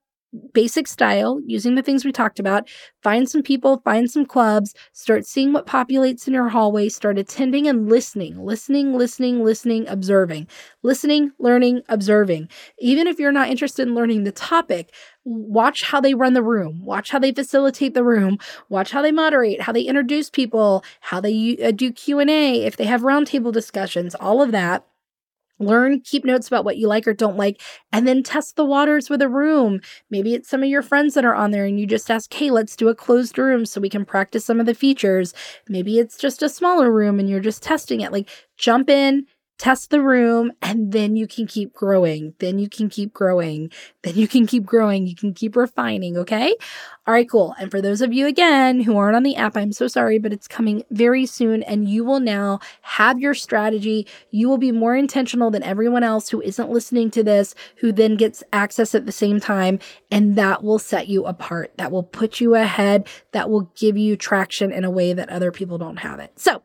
basic 0.52 0.88
style 0.88 1.40
using 1.46 1.74
the 1.74 1.82
things 1.82 2.04
we 2.04 2.12
talked 2.12 2.38
about. 2.38 2.68
Find 3.02 3.28
some 3.28 3.42
people, 3.42 3.80
find 3.84 4.10
some 4.10 4.24
clubs, 4.24 4.74
start 4.92 5.26
seeing 5.26 5.52
what 5.52 5.66
populates 5.66 6.26
in 6.26 6.34
your 6.34 6.48
hallway, 6.48 6.88
start 6.88 7.18
attending 7.18 7.66
and 7.68 7.88
listening, 7.88 8.38
listening, 8.44 8.96
listening, 8.96 9.44
listening, 9.44 9.86
observing, 9.88 10.46
listening, 10.82 11.32
learning, 11.38 11.82
observing. 11.88 12.48
Even 12.78 13.06
if 13.06 13.18
you're 13.18 13.32
not 13.32 13.48
interested 13.48 13.86
in 13.86 13.94
learning 13.94 14.24
the 14.24 14.32
topic, 14.32 14.92
watch 15.24 15.82
how 15.82 16.00
they 16.00 16.14
run 16.14 16.32
the 16.32 16.42
room, 16.42 16.84
watch 16.84 17.10
how 17.10 17.18
they 17.18 17.32
facilitate 17.32 17.94
the 17.94 18.04
room, 18.04 18.38
watch 18.68 18.90
how 18.90 19.02
they 19.02 19.12
moderate, 19.12 19.60
how 19.60 19.72
they 19.72 19.82
introduce 19.82 20.30
people, 20.30 20.84
how 21.00 21.20
they 21.20 21.56
uh, 21.62 21.70
do 21.70 21.92
Q&A, 21.92 22.64
if 22.64 22.76
they 22.76 22.84
have 22.84 23.02
roundtable 23.02 23.52
discussions, 23.52 24.14
all 24.16 24.42
of 24.42 24.52
that 24.52 24.84
Learn, 25.62 26.00
keep 26.00 26.24
notes 26.24 26.46
about 26.46 26.64
what 26.64 26.76
you 26.76 26.88
like 26.88 27.06
or 27.06 27.14
don't 27.14 27.36
like, 27.36 27.60
and 27.92 28.06
then 28.06 28.22
test 28.22 28.56
the 28.56 28.64
waters 28.64 29.08
with 29.08 29.22
a 29.22 29.28
room. 29.28 29.80
Maybe 30.10 30.34
it's 30.34 30.48
some 30.48 30.62
of 30.62 30.68
your 30.68 30.82
friends 30.82 31.14
that 31.14 31.24
are 31.24 31.34
on 31.34 31.50
there 31.50 31.64
and 31.64 31.78
you 31.78 31.86
just 31.86 32.10
ask, 32.10 32.32
hey, 32.32 32.50
let's 32.50 32.76
do 32.76 32.88
a 32.88 32.94
closed 32.94 33.38
room 33.38 33.64
so 33.66 33.80
we 33.80 33.88
can 33.88 34.04
practice 34.04 34.44
some 34.44 34.60
of 34.60 34.66
the 34.66 34.74
features. 34.74 35.34
Maybe 35.68 35.98
it's 35.98 36.16
just 36.18 36.42
a 36.42 36.48
smaller 36.48 36.90
room 36.92 37.18
and 37.18 37.28
you're 37.28 37.40
just 37.40 37.62
testing 37.62 38.00
it. 38.00 38.12
Like, 38.12 38.28
jump 38.56 38.90
in, 38.90 39.26
test 39.62 39.90
the 39.90 40.02
room 40.02 40.50
and 40.60 40.90
then 40.90 41.14
you 41.14 41.28
can 41.28 41.46
keep 41.46 41.72
growing. 41.72 42.34
Then 42.40 42.58
you 42.58 42.68
can 42.68 42.88
keep 42.88 43.12
growing. 43.12 43.70
Then 44.02 44.16
you 44.16 44.26
can 44.26 44.44
keep 44.44 44.66
growing. 44.66 45.06
You 45.06 45.14
can 45.14 45.32
keep 45.32 45.54
refining. 45.54 46.16
Okay. 46.16 46.56
All 47.06 47.14
right, 47.14 47.30
cool. 47.30 47.54
And 47.60 47.70
for 47.70 47.80
those 47.80 48.00
of 48.00 48.12
you 48.12 48.26
again 48.26 48.80
who 48.80 48.96
aren't 48.96 49.14
on 49.14 49.22
the 49.22 49.36
app, 49.36 49.56
I'm 49.56 49.70
so 49.70 49.86
sorry, 49.86 50.18
but 50.18 50.32
it's 50.32 50.48
coming 50.48 50.82
very 50.90 51.26
soon 51.26 51.62
and 51.62 51.88
you 51.88 52.04
will 52.04 52.18
now 52.18 52.58
have 52.80 53.20
your 53.20 53.34
strategy. 53.34 54.04
You 54.32 54.48
will 54.48 54.58
be 54.58 54.72
more 54.72 54.96
intentional 54.96 55.52
than 55.52 55.62
everyone 55.62 56.02
else 56.02 56.28
who 56.28 56.42
isn't 56.42 56.68
listening 56.68 57.12
to 57.12 57.22
this, 57.22 57.54
who 57.76 57.92
then 57.92 58.16
gets 58.16 58.42
access 58.52 58.96
at 58.96 59.06
the 59.06 59.12
same 59.12 59.38
time. 59.38 59.78
And 60.10 60.34
that 60.34 60.64
will 60.64 60.80
set 60.80 61.06
you 61.06 61.24
apart. 61.24 61.72
That 61.76 61.92
will 61.92 62.02
put 62.02 62.40
you 62.40 62.56
ahead. 62.56 63.06
That 63.30 63.48
will 63.48 63.70
give 63.76 63.96
you 63.96 64.16
traction 64.16 64.72
in 64.72 64.84
a 64.84 64.90
way 64.90 65.12
that 65.12 65.30
other 65.30 65.52
people 65.52 65.78
don't 65.78 65.98
have 65.98 66.18
it. 66.18 66.32
So, 66.36 66.62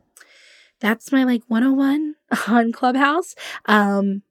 that's 0.80 1.12
my 1.12 1.24
like 1.24 1.44
101 1.48 2.17
on 2.48 2.72
Clubhouse. 2.72 3.36
Um, 3.66 4.24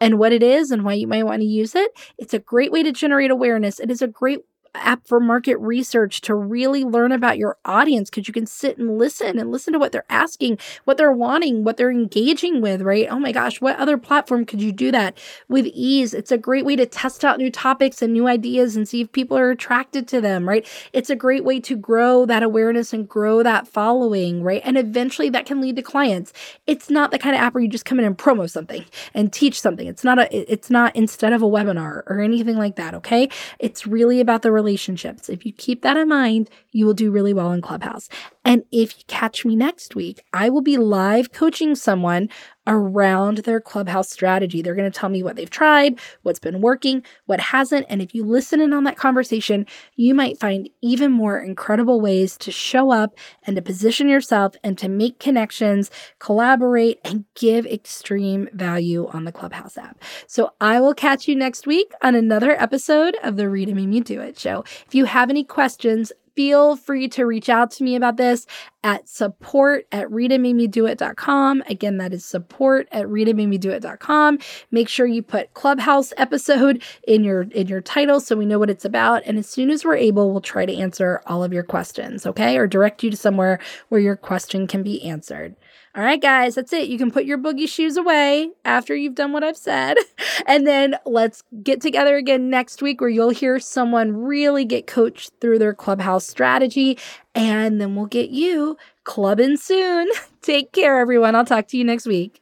and 0.00 0.18
what 0.20 0.32
it 0.32 0.44
is 0.44 0.70
and 0.72 0.84
why 0.84 0.94
you 0.94 1.08
might 1.08 1.24
want 1.26 1.42
to 1.42 1.46
use 1.48 1.74
it. 1.74 1.92
It's 2.18 2.34
a 2.34 2.40
great 2.40 2.72
way 2.72 2.84
to 2.84 2.92
generate 2.92 3.32
awareness. 3.32 3.80
It 3.80 3.90
is 3.90 4.02
a 4.02 4.08
great 4.08 4.40
app 4.74 5.06
for 5.06 5.20
market 5.20 5.56
research 5.58 6.20
to 6.22 6.34
really 6.34 6.84
learn 6.84 7.12
about 7.12 7.38
your 7.38 7.56
audience 7.64 8.10
because 8.10 8.28
you 8.28 8.34
can 8.34 8.46
sit 8.46 8.78
and 8.78 8.98
listen 8.98 9.38
and 9.38 9.50
listen 9.50 9.72
to 9.72 9.78
what 9.78 9.92
they're 9.92 10.04
asking, 10.08 10.58
what 10.84 10.96
they're 10.96 11.12
wanting, 11.12 11.64
what 11.64 11.76
they're 11.76 11.90
engaging 11.90 12.60
with, 12.60 12.82
right? 12.82 13.06
Oh 13.10 13.18
my 13.18 13.32
gosh, 13.32 13.60
what 13.60 13.76
other 13.78 13.98
platform 13.98 14.44
could 14.44 14.60
you 14.60 14.72
do 14.72 14.90
that 14.92 15.16
with 15.48 15.66
ease? 15.66 16.14
It's 16.14 16.32
a 16.32 16.38
great 16.38 16.64
way 16.64 16.76
to 16.76 16.86
test 16.86 17.24
out 17.24 17.38
new 17.38 17.50
topics 17.50 18.02
and 18.02 18.12
new 18.12 18.26
ideas 18.26 18.76
and 18.76 18.88
see 18.88 19.02
if 19.02 19.12
people 19.12 19.36
are 19.36 19.50
attracted 19.50 20.08
to 20.08 20.20
them, 20.20 20.48
right? 20.48 20.66
It's 20.92 21.10
a 21.10 21.16
great 21.16 21.44
way 21.44 21.60
to 21.60 21.76
grow 21.76 22.26
that 22.26 22.42
awareness 22.42 22.92
and 22.92 23.08
grow 23.08 23.42
that 23.42 23.68
following, 23.68 24.42
right? 24.42 24.62
And 24.64 24.76
eventually 24.76 25.30
that 25.30 25.46
can 25.46 25.60
lead 25.60 25.76
to 25.76 25.82
clients. 25.82 26.32
It's 26.66 26.90
not 26.90 27.10
the 27.10 27.18
kind 27.18 27.34
of 27.34 27.42
app 27.42 27.54
where 27.54 27.62
you 27.62 27.68
just 27.68 27.84
come 27.84 27.98
in 27.98 28.04
and 28.04 28.16
promo 28.16 28.48
something 28.48 28.84
and 29.14 29.32
teach 29.32 29.60
something. 29.60 29.86
It's 29.86 30.04
not 30.04 30.18
a 30.18 30.52
it's 30.52 30.70
not 30.70 30.94
instead 30.96 31.32
of 31.32 31.42
a 31.42 31.46
webinar 31.46 32.02
or 32.06 32.20
anything 32.20 32.56
like 32.56 32.76
that, 32.76 32.94
okay? 32.94 33.28
It's 33.58 33.86
really 33.86 34.20
about 34.20 34.42
the 34.42 34.52
relationships. 34.58 35.28
If 35.28 35.46
you 35.46 35.52
keep 35.52 35.82
that 35.82 35.96
in 35.96 36.08
mind, 36.08 36.50
you 36.72 36.84
will 36.86 36.94
do 36.94 37.12
really 37.12 37.32
well 37.32 37.52
in 37.52 37.62
Clubhouse. 37.62 38.08
And 38.48 38.64
if 38.72 38.96
you 38.96 39.04
catch 39.08 39.44
me 39.44 39.56
next 39.56 39.94
week, 39.94 40.22
I 40.32 40.48
will 40.48 40.62
be 40.62 40.78
live 40.78 41.32
coaching 41.32 41.74
someone 41.74 42.30
around 42.66 43.38
their 43.38 43.60
clubhouse 43.60 44.08
strategy. 44.08 44.62
They're 44.62 44.74
going 44.74 44.90
to 44.90 44.98
tell 44.98 45.10
me 45.10 45.22
what 45.22 45.36
they've 45.36 45.50
tried, 45.50 46.00
what's 46.22 46.38
been 46.38 46.62
working, 46.62 47.02
what 47.26 47.40
hasn't. 47.40 47.84
And 47.90 48.00
if 48.00 48.14
you 48.14 48.24
listen 48.24 48.62
in 48.62 48.72
on 48.72 48.84
that 48.84 48.96
conversation, 48.96 49.66
you 49.96 50.14
might 50.14 50.40
find 50.40 50.70
even 50.80 51.12
more 51.12 51.38
incredible 51.38 52.00
ways 52.00 52.38
to 52.38 52.50
show 52.50 52.90
up 52.90 53.14
and 53.42 53.54
to 53.56 53.60
position 53.62 54.08
yourself 54.08 54.54
and 54.64 54.78
to 54.78 54.88
make 54.88 55.20
connections, 55.20 55.90
collaborate, 56.18 57.00
and 57.04 57.26
give 57.34 57.66
extreme 57.66 58.48
value 58.54 59.08
on 59.08 59.24
the 59.24 59.32
Clubhouse 59.32 59.76
app. 59.76 60.02
So 60.26 60.52
I 60.58 60.80
will 60.80 60.94
catch 60.94 61.28
you 61.28 61.36
next 61.36 61.66
week 61.66 61.92
on 62.02 62.14
another 62.14 62.52
episode 62.52 63.14
of 63.22 63.36
the 63.36 63.50
Rita 63.50 63.74
Made 63.74 64.04
Do 64.04 64.22
It 64.22 64.38
show. 64.38 64.64
If 64.86 64.94
you 64.94 65.04
have 65.04 65.28
any 65.28 65.44
questions, 65.44 66.12
feel 66.38 66.76
free 66.76 67.08
to 67.08 67.26
reach 67.26 67.48
out 67.48 67.68
to 67.68 67.82
me 67.82 67.96
about 67.96 68.16
this 68.16 68.46
at 68.84 69.08
support 69.08 69.88
at 69.90 70.06
ritamademedoit.com. 70.06 71.64
Again, 71.66 71.98
that 71.98 72.12
is 72.12 72.24
support 72.24 72.86
at 72.92 73.06
ritamademedoit.com. 73.06 74.38
Make 74.70 74.88
sure 74.88 75.04
you 75.04 75.20
put 75.20 75.52
clubhouse 75.54 76.12
episode 76.16 76.80
in 77.08 77.24
your 77.24 77.42
in 77.42 77.66
your 77.66 77.80
title 77.80 78.20
so 78.20 78.36
we 78.36 78.46
know 78.46 78.60
what 78.60 78.70
it's 78.70 78.84
about. 78.84 79.24
And 79.26 79.36
as 79.36 79.48
soon 79.48 79.68
as 79.68 79.84
we're 79.84 79.96
able, 79.96 80.30
we'll 80.30 80.40
try 80.40 80.64
to 80.64 80.76
answer 80.76 81.22
all 81.26 81.42
of 81.42 81.52
your 81.52 81.64
questions, 81.64 82.24
okay? 82.24 82.56
Or 82.56 82.68
direct 82.68 83.02
you 83.02 83.10
to 83.10 83.16
somewhere 83.16 83.58
where 83.88 84.00
your 84.00 84.14
question 84.14 84.68
can 84.68 84.84
be 84.84 85.02
answered. 85.02 85.56
All 85.98 86.04
right, 86.04 86.22
guys, 86.22 86.54
that's 86.54 86.72
it. 86.72 86.88
You 86.88 86.96
can 86.96 87.10
put 87.10 87.24
your 87.24 87.38
boogie 87.38 87.68
shoes 87.68 87.96
away 87.96 88.50
after 88.64 88.94
you've 88.94 89.16
done 89.16 89.32
what 89.32 89.42
I've 89.42 89.56
said. 89.56 89.96
And 90.46 90.66
then 90.66 90.94
let's 91.04 91.42
get 91.62 91.80
together 91.80 92.16
again 92.16 92.48
next 92.48 92.80
week 92.80 93.00
where 93.00 93.10
you'll 93.10 93.30
hear 93.30 93.58
someone 93.58 94.16
really 94.16 94.64
get 94.64 94.86
coached 94.86 95.32
through 95.40 95.58
their 95.58 95.74
clubhouse 95.74 96.26
strategy. 96.26 96.96
And 97.34 97.80
then 97.80 97.96
we'll 97.96 98.06
get 98.06 98.30
you 98.30 98.78
clubbing 99.04 99.56
soon. 99.56 100.08
Take 100.42 100.72
care, 100.72 101.00
everyone. 101.00 101.34
I'll 101.34 101.44
talk 101.44 101.66
to 101.68 101.76
you 101.76 101.84
next 101.84 102.06
week. 102.06 102.40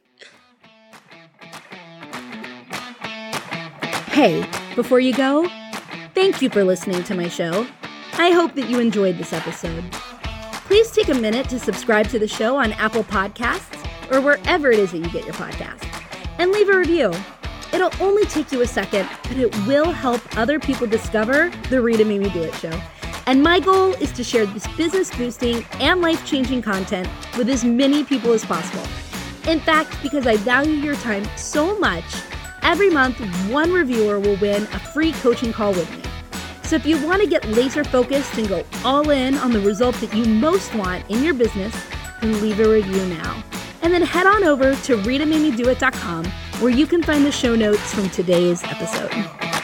Hey, 4.09 4.47
before 4.75 4.99
you 4.99 5.13
go, 5.13 5.49
thank 6.13 6.41
you 6.41 6.49
for 6.49 6.63
listening 6.63 7.03
to 7.03 7.15
my 7.15 7.27
show. 7.27 7.67
I 8.13 8.29
hope 8.29 8.53
that 8.53 8.69
you 8.69 8.79
enjoyed 8.79 9.17
this 9.17 9.33
episode. 9.33 9.83
Please 10.67 10.91
take 10.91 11.07
a 11.07 11.13
minute 11.13 11.47
to 11.47 11.57
subscribe 11.59 12.09
to 12.09 12.19
the 12.19 12.27
show 12.27 12.57
on 12.57 12.73
Apple 12.73 13.05
Podcasts 13.05 14.11
or 14.11 14.19
wherever 14.19 14.69
it 14.69 14.77
is 14.77 14.91
that 14.91 14.97
you 14.97 15.09
get 15.11 15.23
your 15.23 15.33
podcasts 15.33 15.87
and 16.39 16.51
leave 16.51 16.67
a 16.67 16.77
review. 16.77 17.13
It'll 17.71 17.93
only 18.01 18.25
take 18.25 18.51
you 18.51 18.61
a 18.61 18.67
second, 18.67 19.07
but 19.23 19.37
it 19.37 19.55
will 19.65 19.91
help 19.91 20.21
other 20.37 20.59
people 20.59 20.85
discover 20.85 21.53
the 21.69 21.81
Rita 21.81 22.03
Me 22.03 22.19
Do 22.29 22.43
It 22.43 22.53
show. 22.55 22.81
And 23.27 23.41
my 23.41 23.61
goal 23.61 23.93
is 23.93 24.11
to 24.11 24.25
share 24.25 24.45
this 24.45 24.67
business 24.75 25.09
boosting 25.15 25.63
and 25.79 26.01
life 26.01 26.25
changing 26.25 26.63
content 26.63 27.07
with 27.37 27.47
as 27.47 27.63
many 27.63 28.03
people 28.03 28.33
as 28.33 28.43
possible. 28.43 28.85
In 29.49 29.61
fact, 29.61 29.95
because 30.03 30.27
I 30.27 30.35
value 30.35 30.73
your 30.73 30.95
time 30.95 31.23
so 31.37 31.79
much, 31.79 32.03
every 32.61 32.89
month 32.89 33.19
one 33.49 33.71
reviewer 33.71 34.19
will 34.19 34.35
win 34.41 34.63
a 34.63 34.79
free 34.79 35.13
coaching 35.13 35.53
call 35.53 35.71
with 35.71 35.89
me. 35.97 36.06
So 36.67 36.75
if 36.75 36.85
you 36.85 37.01
want 37.07 37.21
to 37.21 37.29
get 37.29 37.45
laser 37.47 37.85
focused 37.85 38.37
and 38.37 38.49
go 38.49 38.65
all 38.83 39.09
in 39.09 39.35
on 39.35 39.53
the 39.53 39.59
result 39.61 39.95
that 40.01 40.13
you 40.13 40.25
most 40.25 40.75
want 40.75 41.09
in 41.09 41.23
your 41.23 41.33
business, 41.33 41.73
then 42.19 42.41
leave 42.41 42.59
a 42.59 42.67
review 42.67 43.05
now. 43.05 43.41
And 43.81 43.93
then 43.93 44.01
head 44.01 44.27
on 44.27 44.43
over 44.43 44.75
to 44.75 44.97
ritamademedoit.com 44.97 46.25
where 46.59 46.71
you 46.71 46.85
can 46.85 47.01
find 47.01 47.25
the 47.25 47.31
show 47.31 47.55
notes 47.55 47.93
from 47.93 48.09
today's 48.09 48.65
episode. 48.65 49.56